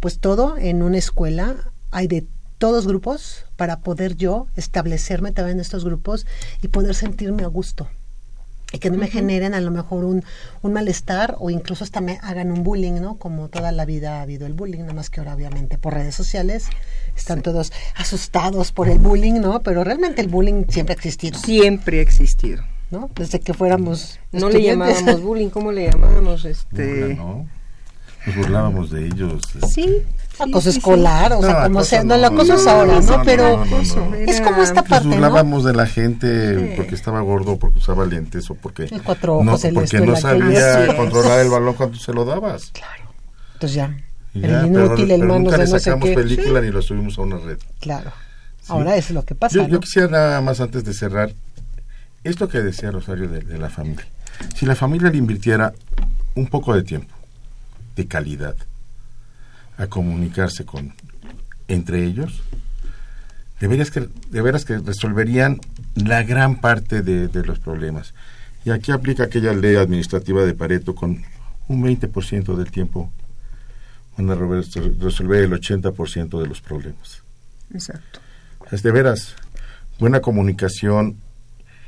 pues 0.00 0.18
todo 0.18 0.56
en 0.56 0.82
una 0.82 0.98
escuela 0.98 1.72
hay 1.90 2.06
de 2.06 2.26
todos 2.58 2.86
grupos 2.86 3.46
para 3.60 3.80
poder 3.80 4.16
yo 4.16 4.46
establecerme 4.56 5.32
también 5.32 5.58
en 5.58 5.60
estos 5.60 5.84
grupos 5.84 6.26
y 6.62 6.68
poder 6.68 6.94
sentirme 6.94 7.42
a 7.42 7.46
gusto 7.46 7.88
y 8.72 8.78
que 8.78 8.88
no 8.88 8.96
me 8.96 9.06
generen 9.06 9.52
a 9.52 9.60
lo 9.60 9.70
mejor 9.70 10.06
un, 10.06 10.24
un, 10.62 10.72
malestar 10.72 11.36
o 11.40 11.50
incluso 11.50 11.84
hasta 11.84 12.00
me 12.00 12.18
hagan 12.22 12.52
un 12.52 12.62
bullying, 12.62 13.02
¿no? 13.02 13.16
Como 13.16 13.48
toda 13.48 13.70
la 13.70 13.84
vida 13.84 14.20
ha 14.20 14.22
habido 14.22 14.46
el 14.46 14.54
bullying, 14.54 14.78
nada 14.78 14.94
más 14.94 15.10
que 15.10 15.20
ahora 15.20 15.34
obviamente 15.34 15.76
por 15.76 15.92
redes 15.92 16.14
sociales 16.14 16.70
están 17.14 17.42
todos 17.42 17.70
asustados 17.96 18.72
por 18.72 18.88
el 18.88 18.98
bullying, 18.98 19.42
¿no? 19.42 19.60
Pero 19.60 19.84
realmente 19.84 20.22
el 20.22 20.28
bullying 20.28 20.64
siempre 20.70 20.94
ha 20.94 20.96
existido. 20.96 21.38
Siempre 21.38 21.98
ha 21.98 22.02
existido. 22.02 22.62
¿No? 22.90 23.10
Desde 23.14 23.40
que 23.40 23.52
fuéramos 23.52 24.18
No 24.32 24.48
le 24.48 24.62
llamábamos 24.62 25.20
bullying, 25.20 25.50
¿cómo 25.50 25.70
le 25.70 25.90
llamábamos? 25.90 26.46
Este... 26.46 27.14
Nos 28.26 28.36
burlábamos 28.36 28.90
de 28.90 29.04
ellos. 29.04 29.42
Sí. 29.68 30.02
Acoso 30.42 30.70
escolar, 30.70 31.32
o 31.32 31.40
sea, 31.42 31.48
No, 31.48 31.62
como 31.64 31.78
acoso 31.78 31.90
sea, 31.90 32.04
no, 32.04 32.14
el 32.14 32.24
acoso 32.24 32.54
es 32.54 32.66
ahora, 32.66 33.00
no, 33.00 33.22
Pero 33.24 33.64
es 34.26 34.40
como 34.40 34.62
esta 34.62 34.80
Nos 34.80 34.88
parte, 34.88 35.08
¿no? 35.08 35.14
burlábamos 35.14 35.64
de 35.64 35.72
la 35.72 35.86
gente 35.86 36.74
porque 36.76 36.94
estaba 36.94 37.20
gordo, 37.20 37.58
porque 37.58 37.78
usaba 37.78 38.04
lentes 38.06 38.50
o 38.50 38.54
porque 38.54 38.84
El 38.84 39.02
cuatro 39.02 39.36
ojos, 39.38 39.64
no, 39.64 39.74
porque 39.74 40.00
no 40.00 40.16
sabía 40.16 40.96
controlar 40.96 41.40
el 41.40 41.48
balón 41.50 41.74
cuando 41.74 41.98
se 41.98 42.12
lo 42.12 42.24
dabas. 42.24 42.72
Entonces 43.54 43.74
ya, 43.74 43.96
Y 44.34 44.44
el 44.44 44.50
ya, 44.50 44.66
inútil, 44.66 45.06
pero, 45.08 45.14
el 45.14 45.20
pero 45.20 45.38
nunca 45.38 45.50
de 45.52 45.58
le 45.58 45.64
no 45.64 45.78
sé 45.78 45.80
sacamos 45.80 46.08
película 46.10 46.60
ni 46.60 46.70
lo 46.70 46.82
subimos 46.82 47.18
a 47.18 47.22
una 47.22 47.38
red. 47.38 47.58
Claro. 47.80 48.12
Ahora 48.68 48.96
es 48.96 49.10
lo 49.10 49.24
que 49.24 49.34
pasa, 49.34 49.56
Yo, 49.56 49.62
yo 49.66 49.74
¿no? 49.74 49.80
quisiera 49.80 50.08
nada 50.08 50.40
más 50.40 50.60
antes 50.60 50.84
de 50.84 50.94
cerrar 50.94 51.32
esto 52.22 52.48
que 52.48 52.60
decía 52.60 52.90
Rosario 52.90 53.28
de, 53.28 53.40
de 53.40 53.58
la 53.58 53.68
familia. 53.70 54.06
Si 54.56 54.64
la 54.66 54.74
familia 54.76 55.10
le 55.10 55.18
invirtiera 55.18 55.72
un 56.34 56.46
poco 56.46 56.74
de 56.74 56.82
tiempo, 56.82 57.14
de 57.96 58.06
calidad, 58.06 58.54
a 59.80 59.86
comunicarse 59.86 60.64
con 60.64 60.92
entre 61.68 62.04
ellos, 62.04 62.42
de 63.60 63.68
veras 63.68 63.90
que, 63.90 64.08
de 64.30 64.42
veras 64.42 64.64
que 64.64 64.78
resolverían 64.78 65.60
la 65.94 66.22
gran 66.22 66.60
parte 66.60 67.02
de, 67.02 67.28
de 67.28 67.44
los 67.44 67.58
problemas. 67.58 68.14
Y 68.64 68.70
aquí 68.70 68.92
aplica 68.92 69.24
aquella 69.24 69.52
ley 69.52 69.76
administrativa 69.76 70.44
de 70.44 70.54
Pareto 70.54 70.94
con 70.94 71.22
un 71.68 71.82
20% 71.82 72.56
del 72.56 72.70
tiempo 72.70 73.10
van 74.16 74.30
a 74.30 74.34
resolver 74.34 75.44
el 75.44 75.52
80% 75.52 76.40
de 76.40 76.46
los 76.46 76.60
problemas. 76.60 77.22
Exacto. 77.72 78.20
Es 78.70 78.82
de 78.82 78.90
veras, 78.90 79.34
buena 79.98 80.20
comunicación. 80.20 81.16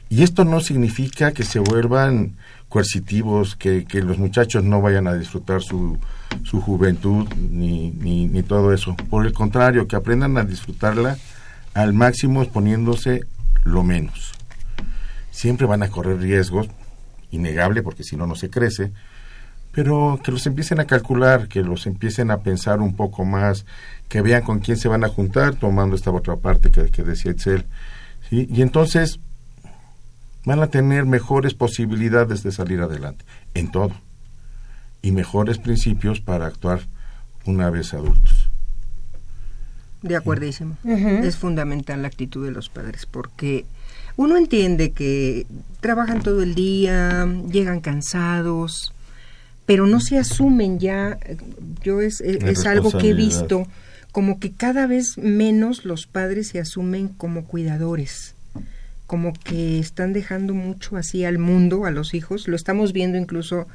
Y 0.09 0.23
esto 0.23 0.45
no 0.45 0.61
significa 0.61 1.33
que 1.33 1.43
se 1.43 1.59
vuelvan 1.59 2.37
coercitivos, 2.69 3.57
que, 3.57 3.85
que 3.85 4.03
los 4.03 4.19
muchachos 4.19 4.65
no 4.65 4.81
vayan 4.81 5.07
a 5.07 5.15
disfrutar 5.15 5.63
su, 5.63 5.99
su 6.45 6.61
juventud, 6.61 7.29
ni, 7.35 7.91
ni, 7.91 8.43
todo 8.43 8.73
eso. 8.73 8.97
Por 9.11 9.27
el 9.27 9.33
contrario, 9.33 9.87
que 9.87 9.97
aprendan 9.97 10.37
a 10.39 10.45
disfrutarla 10.45 11.17
al 11.75 11.93
máximo 11.93 12.43
exponiéndose 12.43 13.23
lo 13.65 13.83
menos. 13.83 14.33
Siempre 15.31 15.67
van 15.67 15.83
a 15.83 15.89
correr 15.89 16.19
riesgos, 16.19 16.69
innegable, 17.31 17.83
porque 17.83 18.05
si 18.05 18.17
no, 18.17 18.27
no 18.27 18.35
se 18.35 18.51
crece, 18.51 18.93
pero 19.73 20.21
que 20.23 20.33
los 20.33 20.47
empiecen 20.47 20.81
a 20.81 20.85
calcular, 20.85 21.49
que 21.49 21.63
los 21.63 21.87
empiecen 21.87 22.31
a 22.31 22.39
pensar 22.39 22.81
un 22.81 22.95
poco 22.95 23.25
más, 23.25 23.65
que 24.09 24.21
vean 24.21 24.43
con 24.43 24.61
quién 24.61 24.77
se 24.77 24.89
van 24.89 25.05
a 25.05 25.09
juntar, 25.09 25.55
tomando 25.55 25.97
esta 25.97 26.11
otra 26.11 26.37
parte 26.37 26.71
que, 26.71 26.91
que 26.91 27.03
decía 27.03 27.31
Excel. 27.31 27.65
Y 28.31 28.63
entonces 28.63 29.21
van 30.45 30.61
a 30.61 30.69
tener 30.69 31.07
mejores 31.07 31.55
posibilidades 31.55 32.43
de 32.43 32.53
salir 32.53 32.81
adelante, 32.81 33.25
en 33.55 33.71
todo, 33.71 33.93
y 35.03 35.13
mejores 35.13 35.59
principios 35.59 36.21
para 36.21 36.47
actuar 36.47 36.81
una 37.45 37.69
vez 37.71 37.93
adultos. 37.93 38.49
De 40.01 40.17
acuerdísimo. 40.17 40.77
Es 40.85 41.37
fundamental 41.37 42.03
la 42.03 42.09
actitud 42.09 42.45
de 42.45 42.51
los 42.51 42.69
padres 42.69 43.07
porque 43.07 43.67
uno 44.17 44.37
entiende 44.37 44.91
que 44.91 45.47
trabajan 45.81 46.23
todo 46.23 46.43
el 46.43 46.55
día, 46.55 47.27
llegan 47.51 47.81
cansados, 47.81 48.93
pero 49.67 49.87
no 49.87 50.01
se 50.01 50.19
asumen 50.19 50.79
ya. 50.79 51.19
Yo 51.83 52.01
es, 52.01 52.21
es, 52.21 52.67
algo 52.67 52.91
que 52.93 53.11
he 53.11 53.15
visto 53.15 53.67
como 54.11 54.39
que 54.39 54.53
cada 54.53 54.87
vez 54.87 55.17
menos 55.17 55.85
los 55.85 56.07
padres 56.07 56.49
se 56.49 56.61
asumen 56.61 57.09
como 57.09 57.45
cuidadores, 57.45 58.35
como 59.07 59.33
que 59.33 59.79
están 59.79 60.13
dejando 60.13 60.53
mucho 60.53 60.97
así 60.97 61.25
al 61.25 61.39
mundo, 61.39 61.87
a 61.87 61.91
los 61.91 62.13
hijos. 62.13 62.49
Lo 62.49 62.57
estamos 62.57 62.93
viendo 62.93 63.17
incluso 63.17 63.67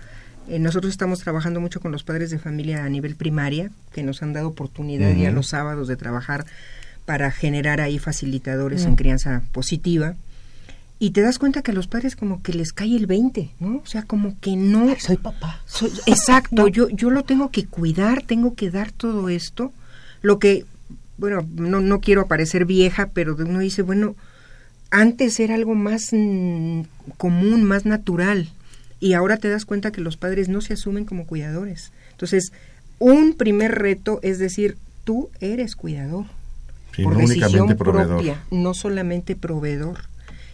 eh, 0.48 0.60
nosotros 0.60 0.92
estamos 0.92 1.20
trabajando 1.20 1.60
mucho 1.60 1.80
con 1.80 1.92
los 1.92 2.04
padres 2.04 2.30
de 2.30 2.40
familia 2.40 2.84
a 2.86 2.90
nivel 2.90 3.16
primaria, 3.16 3.72
que 3.94 4.04
nos 4.04 4.22
han 4.24 4.34
dado 4.34 4.48
oportunidad 4.48 5.14
ya 5.16 5.32
los 5.32 5.48
sábados 5.48 5.88
de 5.88 5.96
trabajar 5.96 6.46
para 7.06 7.32
generar 7.32 7.80
ahí 7.82 8.00
facilitadores 8.00 8.86
en 8.86 8.96
crianza 8.96 9.42
positiva. 9.52 10.16
Y 11.00 11.12
te 11.12 11.22
das 11.22 11.38
cuenta 11.38 11.62
que 11.62 11.72
a 11.72 11.74
los 11.76 11.88
padres 11.88 12.16
como 12.16 12.42
que 12.42 12.54
les 12.54 12.74
cae 12.74 12.96
el 12.96 13.06
20, 13.06 13.52
¿no? 13.60 13.78
O 13.78 13.86
sea, 13.86 14.02
como 14.02 14.36
que 14.40 14.56
no... 14.56 14.90
Ay, 14.90 14.96
soy 15.00 15.18
papá. 15.18 15.62
Soy- 15.68 15.92
exacto, 16.08 16.68
yo, 16.68 16.90
yo 16.90 17.12
lo 17.12 17.24
tengo 17.24 17.52
que 17.52 17.66
cuidar, 17.66 18.24
tengo 18.24 18.56
que 18.56 18.72
dar 18.72 18.92
todo 18.92 19.30
esto. 19.30 19.72
Lo 20.24 20.40
que, 20.40 20.66
bueno, 21.18 21.48
no, 21.56 21.82
no 21.82 22.00
quiero 22.00 22.28
parecer 22.28 22.66
vieja, 22.66 23.10
pero 23.14 23.36
uno 23.36 23.60
dice, 23.60 23.84
bueno, 23.84 24.16
antes 24.90 25.40
era 25.40 25.54
algo 25.54 25.76
más 25.76 26.08
mm, 26.12 26.82
común, 27.18 27.64
más 27.64 27.86
natural. 27.86 28.50
Y 29.00 29.14
ahora 29.14 29.38
te 29.38 29.50
das 29.50 29.66
cuenta 29.66 29.92
que 29.92 30.02
los 30.02 30.18
padres 30.18 30.50
no 30.50 30.62
se 30.62 30.74
asumen 30.74 31.06
como 31.06 31.26
cuidadores. 31.28 31.92
Entonces, 32.12 32.52
un 33.00 33.34
primer 33.34 33.76
reto 33.76 34.20
es 34.24 34.40
decir, 34.40 34.78
tú 35.04 35.30
eres 35.40 35.76
cuidador. 35.76 36.26
Sí, 36.96 37.04
por 37.04 37.14
no 37.14 37.20
decisión 37.20 37.46
únicamente 37.46 37.76
proveedor. 37.76 38.08
propia, 38.08 38.44
no 38.52 38.74
solamente 38.74 39.36
proveedor. 39.36 40.00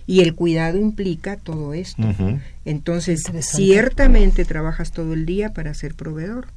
Y 0.06 0.20
el 0.20 0.36
cuidado 0.36 0.78
implica 0.78 1.38
todo 1.38 1.74
esto. 1.74 2.04
Entonces, 2.66 3.24
ciertamente 3.40 4.44
trabajas 4.44 4.92
todo 4.92 5.14
el 5.14 5.26
día 5.26 5.54
para 5.54 5.74
ser 5.74 5.96
proveedor, 5.96 6.48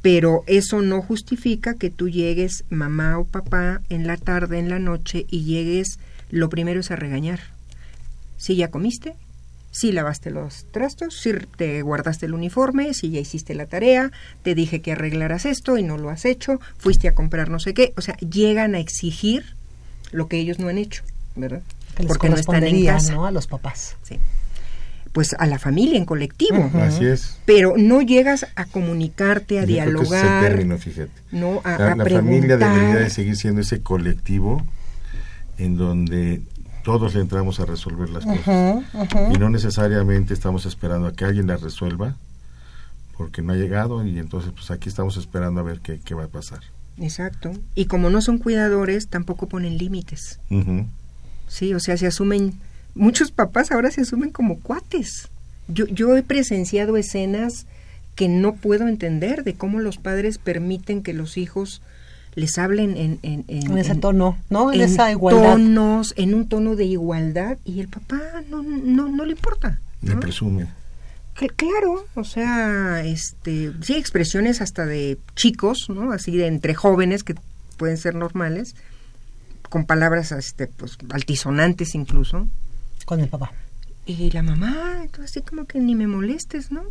pero 0.00 0.44
eso 0.46 0.80
no 0.80 1.02
justifica 1.02 1.74
que 1.74 1.90
tú 1.90 2.08
llegues, 2.08 2.64
mamá 2.70 3.18
o 3.18 3.24
papá, 3.24 3.80
en 3.88 4.06
la 4.06 4.16
tarde, 4.16 4.60
en 4.60 4.68
la 4.68 4.78
noche, 4.78 5.26
y 5.28 5.42
llegues, 5.42 5.98
lo 6.30 6.48
primero 6.48 6.78
es 6.78 6.92
a 6.92 6.96
regañar. 6.96 7.40
Si 8.36 8.54
ya 8.54 8.70
comiste, 8.70 9.14
si 9.70 9.92
lavaste 9.92 10.30
los 10.30 10.66
trastos, 10.70 11.20
si 11.20 11.32
te 11.56 11.82
guardaste 11.82 12.26
el 12.26 12.34
uniforme, 12.34 12.94
si 12.94 13.10
ya 13.10 13.20
hiciste 13.20 13.54
la 13.54 13.66
tarea, 13.66 14.10
te 14.42 14.54
dije 14.54 14.80
que 14.80 14.92
arreglaras 14.92 15.44
esto 15.46 15.76
y 15.78 15.82
no 15.82 15.98
lo 15.98 16.10
has 16.10 16.24
hecho, 16.24 16.60
fuiste 16.78 17.08
a 17.08 17.14
comprar 17.14 17.50
no 17.50 17.60
sé 17.60 17.74
qué, 17.74 17.92
o 17.96 18.00
sea, 18.00 18.16
llegan 18.16 18.74
a 18.74 18.80
exigir 18.80 19.54
lo 20.10 20.28
que 20.28 20.38
ellos 20.38 20.58
no 20.58 20.68
han 20.68 20.78
hecho, 20.78 21.02
¿verdad? 21.36 21.62
Que 21.94 22.02
les 22.04 22.08
Porque 22.08 22.28
no 22.28 22.36
están 22.36 22.64
en 22.64 22.86
casa. 22.86 23.14
¿no? 23.14 23.26
A 23.26 23.30
los 23.30 23.46
papás. 23.46 23.96
Sí. 24.02 24.18
Pues 25.12 25.34
a 25.38 25.46
la 25.46 25.58
familia 25.58 25.96
en 25.96 26.04
colectivo. 26.04 26.70
Así 26.74 27.04
es. 27.06 27.38
Pero 27.44 27.74
no 27.76 28.02
llegas 28.02 28.46
a 28.56 28.66
comunicarte, 28.66 29.58
a 29.58 29.64
Yo 29.64 29.66
creo 29.66 29.84
que 29.84 29.90
es 29.90 30.10
dialogar, 30.10 30.42
término, 30.42 30.78
fíjate. 30.78 31.10
no 31.32 31.60
a, 31.64 31.78
La, 31.78 31.92
a 31.92 31.96
la 31.96 32.04
familia 32.04 32.56
debería 32.56 32.96
de 32.96 33.10
seguir 33.10 33.36
siendo 33.36 33.60
ese 33.60 33.82
colectivo 33.82 34.64
en 35.56 35.76
donde 35.76 36.42
todos 36.88 37.14
le 37.14 37.20
entramos 37.20 37.60
a 37.60 37.66
resolver 37.66 38.08
las 38.08 38.24
cosas. 38.24 38.82
Y 39.30 39.36
no 39.36 39.50
necesariamente 39.50 40.32
estamos 40.32 40.64
esperando 40.64 41.06
a 41.06 41.12
que 41.12 41.26
alguien 41.26 41.46
las 41.46 41.60
resuelva, 41.60 42.16
porque 43.18 43.42
no 43.42 43.52
ha 43.52 43.56
llegado 43.56 44.06
y 44.06 44.18
entonces 44.18 44.52
pues 44.52 44.70
aquí 44.70 44.88
estamos 44.88 45.18
esperando 45.18 45.60
a 45.60 45.64
ver 45.64 45.80
qué, 45.80 46.00
qué 46.02 46.14
va 46.14 46.24
a 46.24 46.28
pasar. 46.28 46.60
Exacto. 46.98 47.52
Y 47.74 47.84
como 47.84 48.08
no 48.08 48.22
son 48.22 48.38
cuidadores, 48.38 49.08
tampoco 49.08 49.48
ponen 49.48 49.76
límites. 49.76 50.40
Sí, 51.46 51.74
o 51.74 51.78
sea, 51.78 51.98
se 51.98 52.06
asumen, 52.06 52.54
muchos 52.94 53.32
papás 53.32 53.70
ahora 53.70 53.90
se 53.90 54.00
asumen 54.00 54.30
como 54.30 54.58
cuates. 54.58 55.28
Yo, 55.68 55.84
yo 55.88 56.16
he 56.16 56.22
presenciado 56.22 56.96
escenas 56.96 57.66
que 58.14 58.28
no 58.28 58.54
puedo 58.54 58.88
entender 58.88 59.44
de 59.44 59.52
cómo 59.52 59.80
los 59.80 59.98
padres 59.98 60.38
permiten 60.38 61.02
que 61.02 61.12
los 61.12 61.36
hijos 61.36 61.82
les 62.38 62.56
hablen 62.58 62.96
en, 62.96 63.18
en, 63.22 63.44
en- 63.48 63.70
En 63.72 63.78
ese 63.78 63.92
en- 63.92 64.00
tono, 64.00 64.38
¿no? 64.48 64.72
En, 64.72 64.80
en 64.80 64.88
esa 64.88 65.10
igualdad. 65.10 65.52
tonos, 65.54 66.14
en 66.16 66.34
un 66.34 66.48
tono 66.48 66.76
de 66.76 66.84
igualdad 66.84 67.58
y 67.64 67.80
el 67.80 67.88
papá 67.88 68.20
no, 68.48 68.62
no, 68.62 69.08
no 69.08 69.24
le 69.24 69.32
importa. 69.32 69.80
Le 70.02 70.14
¿no? 70.14 70.20
presume. 70.20 70.66
Cl- 71.36 71.52
Claro, 71.56 72.04
o 72.14 72.24
sea, 72.24 73.02
este, 73.04 73.72
sí, 73.82 73.94
expresiones 73.94 74.60
hasta 74.60 74.86
de 74.86 75.18
chicos, 75.36 75.86
¿no? 75.88 76.12
Así 76.12 76.36
de 76.36 76.46
entre 76.46 76.74
jóvenes 76.74 77.22
que 77.24 77.34
pueden 77.76 77.96
ser 77.96 78.14
normales, 78.14 78.74
con 79.68 79.84
palabras, 79.84 80.32
este, 80.32 80.66
pues, 80.66 80.96
altisonantes 81.10 81.94
incluso. 81.94 82.48
Con 83.04 83.20
el 83.20 83.28
papá. 83.28 83.52
Y 84.06 84.30
la 84.30 84.42
mamá, 84.42 85.00
entonces 85.02 85.30
así 85.32 85.42
como 85.42 85.66
que 85.66 85.78
ni 85.80 85.94
me 85.94 86.06
molestes, 86.06 86.72
¿no? 86.72 86.82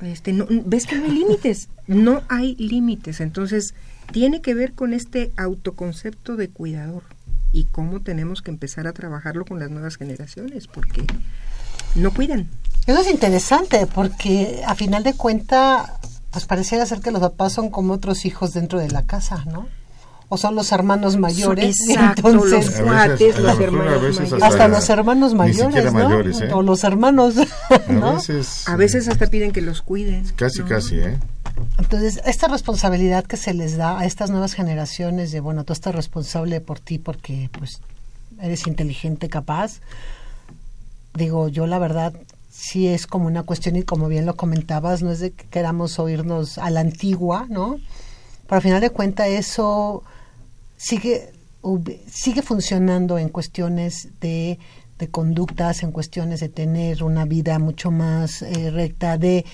Este, 0.00 0.32
no, 0.32 0.46
ves 0.66 0.86
que 0.86 0.96
no 0.96 1.04
hay 1.04 1.10
límites, 1.12 1.68
no 1.86 2.22
hay 2.28 2.54
límites, 2.56 3.20
entonces 3.20 3.74
tiene 4.12 4.40
que 4.40 4.54
ver 4.54 4.72
con 4.74 4.92
este 4.92 5.32
autoconcepto 5.36 6.36
de 6.36 6.48
cuidador 6.48 7.02
y 7.52 7.64
cómo 7.64 8.00
tenemos 8.00 8.42
que 8.42 8.50
empezar 8.50 8.86
a 8.86 8.92
trabajarlo 8.92 9.44
con 9.44 9.58
las 9.58 9.70
nuevas 9.70 9.96
generaciones, 9.96 10.66
porque 10.66 11.04
no 11.94 12.12
cuidan. 12.12 12.48
Eso 12.86 13.00
es 13.00 13.10
interesante 13.10 13.86
porque 13.92 14.62
a 14.66 14.74
final 14.74 15.02
de 15.02 15.14
cuenta, 15.14 15.98
pues 16.30 16.44
pareciera 16.46 16.86
ser 16.86 17.00
que 17.00 17.10
los 17.10 17.20
papás 17.20 17.52
son 17.52 17.70
como 17.70 17.94
otros 17.94 18.24
hijos 18.26 18.52
dentro 18.52 18.78
de 18.78 18.90
la 18.90 19.02
casa, 19.06 19.44
¿no? 19.46 19.68
O 20.28 20.36
son 20.36 20.56
los 20.56 20.72
hermanos 20.72 21.16
mayores. 21.16 21.76
Exacto, 21.88 22.28
entonces, 22.30 22.66
los 22.66 22.80
A 22.80 22.82
cuates, 23.06 23.36
a 23.36 23.50
a 23.50 23.52
hermanos 23.54 24.18
mayores. 24.18 24.42
hasta 24.42 24.68
los 24.68 24.90
hermanos 24.90 25.34
mayores, 25.34 25.84
¿no? 25.84 25.92
mayores, 25.92 26.40
¿eh? 26.40 26.52
O 26.52 26.62
los 26.62 26.82
hermanos, 26.84 27.34
A 27.70 27.92
¿no? 27.92 28.14
veces. 28.16 28.68
A 28.68 28.76
veces 28.76 29.08
hasta 29.08 29.28
piden 29.28 29.52
que 29.52 29.62
los 29.62 29.82
cuiden. 29.82 30.24
Casi, 30.36 30.60
¿no? 30.60 30.66
casi, 30.66 30.96
¿eh? 30.98 31.16
Entonces, 31.78 32.20
esta 32.24 32.48
responsabilidad 32.48 33.24
que 33.24 33.36
se 33.36 33.54
les 33.54 33.76
da 33.76 33.98
a 33.98 34.06
estas 34.06 34.30
nuevas 34.30 34.54
generaciones 34.54 35.30
de, 35.30 35.40
bueno, 35.40 35.64
tú 35.64 35.72
estás 35.72 35.94
responsable 35.94 36.60
por 36.60 36.80
ti 36.80 36.98
porque, 36.98 37.50
pues, 37.58 37.80
eres 38.40 38.66
inteligente, 38.66 39.28
capaz. 39.28 39.80
Digo, 41.14 41.48
yo 41.48 41.66
la 41.66 41.78
verdad 41.78 42.14
sí 42.50 42.88
es 42.88 43.06
como 43.06 43.26
una 43.26 43.42
cuestión 43.42 43.76
y 43.76 43.82
como 43.82 44.08
bien 44.08 44.26
lo 44.26 44.36
comentabas, 44.36 45.02
no 45.02 45.12
es 45.12 45.20
de 45.20 45.32
que 45.32 45.46
queramos 45.46 45.98
oírnos 45.98 46.58
a 46.58 46.70
la 46.70 46.80
antigua, 46.80 47.46
¿no? 47.48 47.78
Pero 48.44 48.56
al 48.56 48.62
final 48.62 48.80
de 48.80 48.90
cuentas 48.90 49.28
eso 49.28 50.02
sigue, 50.76 51.32
sigue 52.10 52.42
funcionando 52.42 53.18
en 53.18 53.28
cuestiones 53.28 54.08
de, 54.20 54.58
de, 54.98 55.08
conductas, 55.08 55.82
en 55.82 55.92
cuestiones 55.92 56.40
de 56.40 56.48
tener 56.48 57.02
una 57.02 57.24
vida 57.24 57.58
mucho 57.58 57.90
más 57.90 58.42
eh, 58.42 58.70
recta, 58.70 59.18
de 59.18 59.44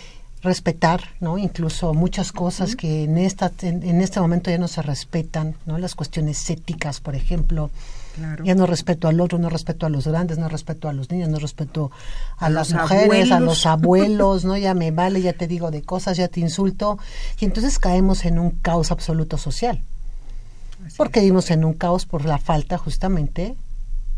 respetar, 0.42 1.02
¿no? 1.20 1.38
Incluso 1.38 1.94
muchas 1.94 2.32
cosas 2.32 2.76
que 2.76 3.04
en 3.04 3.16
esta 3.16 3.52
en, 3.62 3.82
en, 3.82 4.00
este 4.00 4.20
momento 4.20 4.50
ya 4.50 4.58
no 4.58 4.68
se 4.68 4.82
respetan, 4.82 5.54
¿no? 5.66 5.78
Las 5.78 5.94
cuestiones 5.94 6.48
éticas, 6.50 7.00
por 7.00 7.14
ejemplo, 7.14 7.70
Claro. 8.14 8.44
Ya 8.44 8.54
no 8.54 8.66
respeto 8.66 9.08
al 9.08 9.20
otro, 9.20 9.38
no 9.38 9.48
respeto 9.48 9.86
a 9.86 9.88
los 9.88 10.06
grandes, 10.06 10.38
no 10.38 10.48
respeto 10.48 10.88
a 10.88 10.92
los 10.92 11.10
niños, 11.10 11.28
no 11.30 11.38
respeto 11.38 11.90
a, 12.36 12.46
a 12.46 12.50
las 12.50 12.72
mujeres, 12.72 13.04
abuelos. 13.04 13.32
a 13.32 13.40
los 13.40 13.66
abuelos, 13.66 14.44
¿no? 14.44 14.56
Ya 14.56 14.74
me 14.74 14.90
vale, 14.90 15.22
ya 15.22 15.32
te 15.32 15.46
digo 15.46 15.70
de 15.70 15.82
cosas, 15.82 16.16
ya 16.16 16.28
te 16.28 16.40
insulto. 16.40 16.98
Y 17.40 17.46
entonces 17.46 17.78
caemos 17.78 18.24
en 18.24 18.38
un 18.38 18.50
caos 18.50 18.90
absoluto 18.90 19.38
social. 19.38 19.80
Así 20.84 20.96
porque 20.96 21.20
vivimos 21.20 21.50
en 21.50 21.64
un 21.64 21.74
caos 21.74 22.06
por 22.06 22.24
la 22.24 22.38
falta 22.38 22.76
justamente 22.76 23.56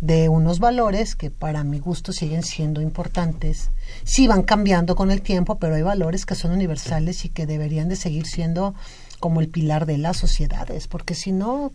de 0.05 0.28
unos 0.28 0.59
valores 0.59 1.16
que 1.16 1.30
para 1.30 1.64
mi 1.64 1.78
gusto 1.78 2.12
siguen 2.12 2.42
siendo 2.42 2.82
importantes. 2.82 3.70
Sí 4.05 4.26
van 4.26 4.42
cambiando 4.42 4.96
con 4.96 5.11
el 5.11 5.22
tiempo, 5.22 5.59
pero 5.59 5.76
hay 5.76 5.82
valores 5.82 6.26
que 6.26 6.34
son 6.34 6.52
universales 6.52 7.24
y 7.24 7.30
que 7.30 7.46
deberían 7.46 7.88
de 7.88 7.96
seguir 7.96 8.26
siendo 8.26 8.74
como 9.18 9.40
el 9.40 9.48
pilar 9.48 9.86
de 9.86 9.96
las 9.96 10.18
sociedades, 10.18 10.88
porque 10.88 11.14
si 11.14 11.32
no, 11.32 11.72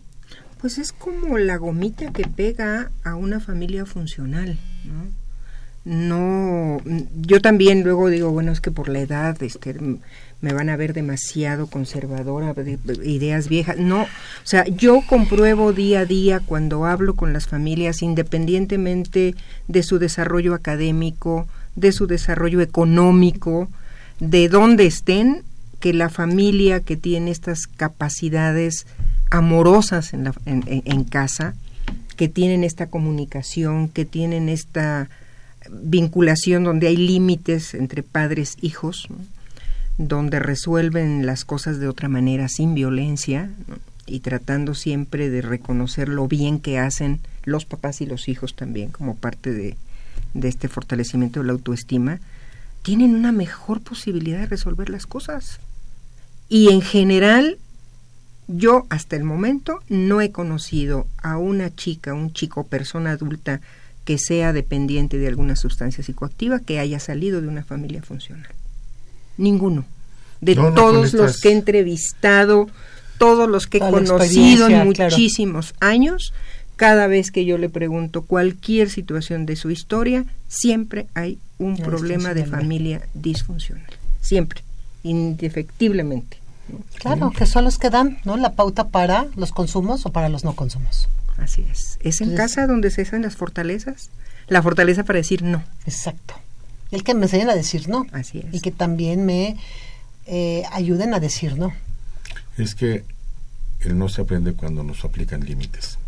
pues 0.60 0.78
es 0.78 0.92
como 0.92 1.38
la 1.38 1.56
gomita 1.56 2.12
que 2.12 2.22
pega 2.22 2.92
a 3.02 3.16
una 3.16 3.40
familia 3.40 3.84
funcional, 3.84 4.56
¿no? 4.84 5.10
No, 5.82 6.80
yo 7.22 7.40
también 7.40 7.82
luego 7.82 8.10
digo, 8.10 8.30
bueno, 8.30 8.52
es 8.52 8.60
que 8.60 8.70
por 8.70 8.88
la 8.88 9.00
edad, 9.00 9.42
este, 9.42 9.74
me 10.40 10.52
van 10.52 10.70
a 10.70 10.76
ver 10.76 10.94
demasiado 10.94 11.66
conservadora, 11.66 12.54
de, 12.54 12.78
de 12.78 13.08
ideas 13.08 13.48
viejas. 13.48 13.78
No, 13.78 14.02
o 14.02 14.06
sea, 14.44 14.64
yo 14.66 15.02
compruebo 15.06 15.72
día 15.72 16.00
a 16.00 16.06
día 16.06 16.40
cuando 16.40 16.86
hablo 16.86 17.14
con 17.14 17.32
las 17.32 17.46
familias, 17.46 18.02
independientemente 18.02 19.34
de 19.68 19.82
su 19.82 19.98
desarrollo 19.98 20.54
académico, 20.54 21.46
de 21.76 21.92
su 21.92 22.06
desarrollo 22.06 22.60
económico, 22.60 23.68
de 24.18 24.48
dónde 24.48 24.86
estén, 24.86 25.42
que 25.80 25.94
la 25.94 26.10
familia 26.10 26.80
que 26.80 26.96
tiene 26.96 27.30
estas 27.30 27.66
capacidades 27.66 28.86
amorosas 29.30 30.12
en, 30.12 30.24
la, 30.24 30.34
en, 30.44 31.04
casa, 31.04 31.54
que 32.16 32.28
tienen 32.28 32.64
esta 32.64 32.88
comunicación, 32.88 33.88
que 33.88 34.04
tienen 34.04 34.48
esta 34.50 35.08
vinculación 35.70 36.64
donde 36.64 36.88
hay 36.88 36.96
límites 36.96 37.74
entre 37.74 38.02
padres 38.02 38.56
e 38.60 38.66
hijos, 38.66 39.06
¿no? 39.08 39.16
Donde 40.08 40.38
resuelven 40.38 41.26
las 41.26 41.44
cosas 41.44 41.78
de 41.78 41.86
otra 41.86 42.08
manera 42.08 42.48
sin 42.48 42.74
violencia 42.74 43.50
y 44.06 44.20
tratando 44.20 44.74
siempre 44.74 45.28
de 45.28 45.42
reconocer 45.42 46.08
lo 46.08 46.26
bien 46.26 46.58
que 46.58 46.78
hacen 46.78 47.20
los 47.44 47.66
papás 47.66 48.00
y 48.00 48.06
los 48.06 48.26
hijos 48.26 48.56
también 48.56 48.90
como 48.90 49.14
parte 49.14 49.52
de, 49.52 49.76
de 50.32 50.48
este 50.48 50.68
fortalecimiento 50.68 51.40
de 51.40 51.46
la 51.46 51.52
autoestima, 51.52 52.18
tienen 52.82 53.14
una 53.14 53.30
mejor 53.30 53.82
posibilidad 53.82 54.38
de 54.38 54.46
resolver 54.46 54.88
las 54.88 55.06
cosas. 55.06 55.60
Y 56.48 56.72
en 56.72 56.80
general 56.80 57.58
yo 58.48 58.86
hasta 58.88 59.16
el 59.16 59.24
momento 59.24 59.82
no 59.90 60.22
he 60.22 60.32
conocido 60.32 61.06
a 61.18 61.36
una 61.36 61.74
chica, 61.76 62.14
un 62.14 62.32
chico, 62.32 62.66
persona 62.66 63.10
adulta 63.10 63.60
que 64.06 64.16
sea 64.16 64.54
dependiente 64.54 65.18
de 65.18 65.28
alguna 65.28 65.56
sustancia 65.56 66.02
psicoactiva 66.02 66.58
que 66.58 66.78
haya 66.78 67.00
salido 67.00 67.42
de 67.42 67.48
una 67.48 67.64
familia 67.64 68.02
funcional. 68.02 68.48
Ninguno. 69.40 69.84
De 70.40 70.54
no, 70.54 70.72
todos 70.72 71.12
los 71.12 71.40
que 71.40 71.48
he 71.48 71.52
entrevistado, 71.52 72.68
todos 73.18 73.48
los 73.48 73.66
que 73.66 73.78
he 73.78 73.80
conocido 73.80 74.68
en 74.68 74.84
muchísimos 74.84 75.72
claro. 75.72 75.92
años, 75.92 76.32
cada 76.76 77.06
vez 77.06 77.30
que 77.30 77.44
yo 77.44 77.58
le 77.58 77.68
pregunto 77.68 78.22
cualquier 78.22 78.88
situación 78.88 79.44
de 79.44 79.56
su 79.56 79.70
historia, 79.70 80.24
siempre 80.48 81.06
hay 81.14 81.38
un 81.58 81.74
no, 81.74 81.84
problema 81.84 82.32
de 82.32 82.46
familia 82.46 83.02
disfuncional. 83.12 83.84
Siempre, 84.20 84.62
indefectiblemente. 85.02 86.38
Claro, 86.94 87.30
que 87.30 87.46
son 87.46 87.64
los 87.64 87.78
que 87.78 87.90
dan 87.90 88.18
¿no? 88.24 88.36
la 88.36 88.52
pauta 88.52 88.88
para 88.88 89.26
los 89.36 89.52
consumos 89.52 90.06
o 90.06 90.12
para 90.12 90.28
los 90.28 90.44
no 90.44 90.54
consumos. 90.54 91.08
Así 91.36 91.66
es. 91.70 91.98
Es 92.00 92.20
en 92.20 92.30
Entonces, 92.30 92.56
casa 92.56 92.66
donde 92.66 92.90
se 92.90 93.02
hacen 93.02 93.22
las 93.22 93.36
fortalezas. 93.36 94.10
La 94.48 94.62
fortaleza 94.62 95.04
para 95.04 95.18
decir 95.18 95.42
no. 95.42 95.62
Exacto. 95.86 96.34
El 96.90 97.04
que 97.04 97.14
me 97.14 97.24
enseñen 97.24 97.50
a 97.50 97.54
decir 97.54 97.88
no. 97.88 98.06
Así 98.12 98.38
es. 98.38 98.54
Y 98.54 98.60
que 98.60 98.70
también 98.70 99.24
me 99.24 99.56
eh, 100.26 100.64
ayuden 100.72 101.14
a 101.14 101.20
decir 101.20 101.56
no. 101.56 101.72
Es 102.58 102.74
que 102.74 103.04
el 103.80 103.96
no 103.98 104.08
se 104.08 104.22
aprende 104.22 104.52
cuando 104.52 104.82
nos 104.82 105.04
aplican 105.04 105.44
límites. 105.44 105.98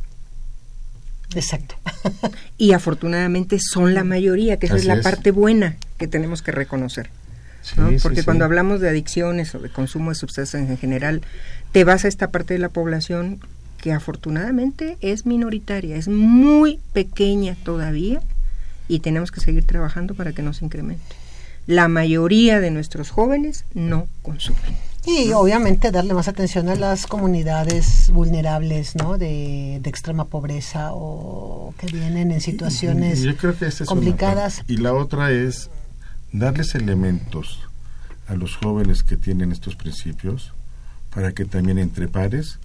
Exacto. 1.35 1.76
y 2.59 2.72
afortunadamente 2.72 3.59
son 3.59 3.95
la 3.95 4.05
mayoría, 4.05 4.59
que 4.59 4.66
esa 4.66 4.74
Así 4.76 4.83
es 4.83 4.89
la 4.89 4.95
es. 4.95 5.03
parte 5.03 5.30
buena 5.30 5.76
que 5.99 6.07
tenemos 6.07 6.43
que 6.43 6.53
reconocer. 6.53 7.11
Sí, 7.62 7.74
¿no? 7.76 7.91
Porque 8.03 8.20
sí, 8.20 8.24
cuando 8.24 8.45
sí. 8.45 8.47
hablamos 8.47 8.80
de 8.80 8.89
adicciones 8.89 9.55
o 9.55 9.61
de 9.61 9.70
consumo 9.70 10.11
de 10.11 10.16
sustancias 10.16 10.68
en 10.68 10.76
general, 10.76 11.22
te 11.70 11.85
vas 11.85 12.05
a 12.05 12.09
esta 12.09 12.30
parte 12.30 12.55
de 12.55 12.59
la 12.61 12.68
población 12.68 13.41
que 13.78 13.93
afortunadamente 13.93 14.97
es 15.01 15.26
minoritaria, 15.26 15.97
es 15.97 16.09
muy 16.09 16.78
pequeña 16.93 17.57
todavía 17.64 18.20
y 18.89 19.01
tenemos 19.01 19.30
que 19.30 19.41
seguir 19.41 19.64
trabajando 19.66 20.14
para 20.14 20.33
que 20.33 20.43
no 20.43 20.53
se 20.53 20.64
incremente. 20.64 21.05
La 21.66 21.89
mayoría 21.89 22.61
de 22.61 22.70
nuestros 22.70 23.11
jóvenes 23.11 23.64
no 23.74 24.09
consumen. 24.22 24.76
Y 25.05 25.26
¿no? 25.26 25.39
obviamente 25.41 25.91
darle 25.91 26.14
más 26.14 26.28
atención 26.28 26.68
a 26.68 26.74
las 26.76 27.07
comunidades 27.07 28.11
vulnerables, 28.12 28.95
¿no? 28.95 29.18
De, 29.18 29.78
de 29.83 29.91
extrema 29.91 30.26
pobreza 30.26 30.91
o 30.93 31.74
que 31.78 31.87
vienen 31.87 32.30
en 32.30 32.41
situaciones 32.41 33.20
Yo 33.22 33.37
creo 33.37 33.57
que 33.59 33.66
esa 33.66 33.85
es 33.85 33.89
complicadas. 33.89 34.62
y 34.68 34.76
la 34.76 34.93
otra 34.95 35.30
es 35.33 35.70
darles 36.33 36.74
elementos 36.76 37.61
a 38.28 38.35
los 38.35 38.57
jóvenes 38.57 39.03
que 39.03 39.16
tienen 39.16 39.51
estos 39.53 39.74
principios 39.76 40.53
para 41.12 41.33
que 41.33 41.45
también 41.45 41.78
entre 41.78 42.07
pares 42.09 42.59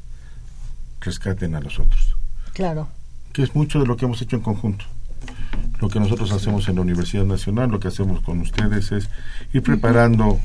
rescaten 1.01 1.55
a 1.55 1.59
los 1.61 1.79
otros. 1.79 2.15
Claro. 2.53 2.87
Que 3.33 3.43
es 3.43 3.55
mucho 3.55 3.79
de 3.79 3.85
lo 3.87 3.97
que 3.97 4.05
hemos 4.05 4.21
hecho 4.21 4.35
en 4.35 4.41
conjunto. 4.43 4.85
Lo 5.79 5.89
que 5.89 5.99
nosotros 5.99 6.31
hacemos 6.31 6.67
en 6.67 6.75
la 6.75 6.81
Universidad 6.81 7.25
Nacional, 7.25 7.69
lo 7.69 7.79
que 7.79 7.87
hacemos 7.87 8.21
con 8.21 8.41
ustedes 8.41 8.91
es 8.91 9.09
ir 9.53 9.61
preparando 9.61 10.39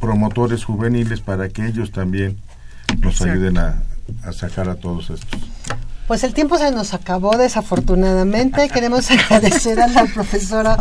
promotores 0.00 0.64
juveniles 0.64 1.20
para 1.20 1.48
que 1.48 1.66
ellos 1.66 1.92
también 1.92 2.38
nos 2.98 3.20
ayuden 3.22 3.58
a, 3.58 3.82
a 4.24 4.32
sacar 4.32 4.68
a 4.68 4.74
todos 4.76 5.10
estos. 5.10 5.40
Pues 6.06 6.22
el 6.22 6.34
tiempo 6.34 6.56
se 6.56 6.70
nos 6.70 6.94
acabó 6.94 7.36
desafortunadamente. 7.36 8.68
Queremos 8.72 9.10
agradecer 9.10 9.80
a 9.80 9.88
la 9.88 10.04
profesora 10.04 10.76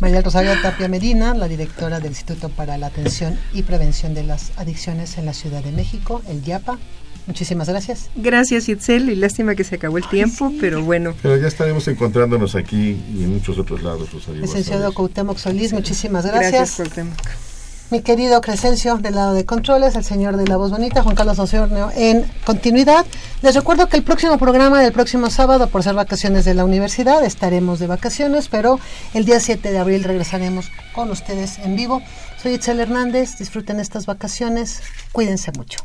María 0.00 0.20
Rosario 0.20 0.52
Tapia 0.60 0.88
Medina, 0.88 1.32
la 1.32 1.46
directora 1.46 2.00
del 2.00 2.10
Instituto 2.10 2.48
para 2.48 2.76
la 2.76 2.88
Atención 2.88 3.38
y 3.52 3.62
Prevención 3.62 4.14
de 4.14 4.24
las 4.24 4.50
Adicciones 4.56 5.16
en 5.16 5.26
la 5.26 5.32
Ciudad 5.32 5.62
de 5.62 5.70
México, 5.70 6.22
el 6.28 6.42
YAPA. 6.42 6.78
Muchísimas 7.26 7.68
gracias. 7.68 8.10
Gracias, 8.16 8.68
Itzel, 8.68 9.08
y 9.08 9.16
lástima 9.16 9.54
que 9.54 9.64
se 9.64 9.76
acabó 9.76 9.96
el 9.98 10.06
tiempo, 10.08 10.50
sí. 10.50 10.58
pero 10.60 10.82
bueno. 10.82 11.14
Pero 11.22 11.36
ya 11.36 11.48
estaremos 11.48 11.88
encontrándonos 11.88 12.54
aquí 12.54 13.02
y 13.14 13.24
en 13.24 13.34
muchos 13.34 13.58
otros 13.58 13.82
lados, 13.82 14.12
Rosario. 14.12 14.42
Licenciado 14.42 14.92
Cuauhtémoc 14.92 15.38
Solís, 15.38 15.72
muchísimas 15.72 16.26
gracias. 16.26 16.52
Gracias, 16.52 16.76
Cuauhtémoc. 16.76 17.16
Mi 17.90 18.00
querido 18.00 18.40
Crescencio, 18.40 18.96
del 18.96 19.14
lado 19.14 19.34
de 19.34 19.44
controles, 19.44 19.94
el 19.94 20.04
señor 20.04 20.36
de 20.36 20.46
la 20.46 20.56
voz 20.56 20.70
bonita, 20.70 21.02
Juan 21.02 21.14
Carlos 21.14 21.38
Osornio, 21.38 21.90
en 21.94 22.24
continuidad. 22.44 23.04
Les 23.42 23.54
recuerdo 23.54 23.88
que 23.88 23.96
el 23.96 24.02
próximo 24.02 24.38
programa 24.38 24.80
del 24.80 24.92
próximo 24.92 25.30
sábado, 25.30 25.68
por 25.68 25.82
ser 25.82 25.94
vacaciones 25.94 26.44
de 26.44 26.54
la 26.54 26.64
universidad, 26.64 27.24
estaremos 27.24 27.78
de 27.78 27.86
vacaciones, 27.86 28.48
pero 28.48 28.80
el 29.12 29.26
día 29.26 29.38
7 29.38 29.70
de 29.70 29.78
abril 29.78 30.02
regresaremos 30.02 30.70
con 30.94 31.10
ustedes 31.10 31.58
en 31.58 31.76
vivo. 31.76 32.02
Soy 32.42 32.54
Itzel 32.54 32.80
Hernández, 32.80 33.38
disfruten 33.38 33.78
estas 33.78 34.06
vacaciones, 34.06 34.80
cuídense 35.12 35.52
mucho. 35.52 35.84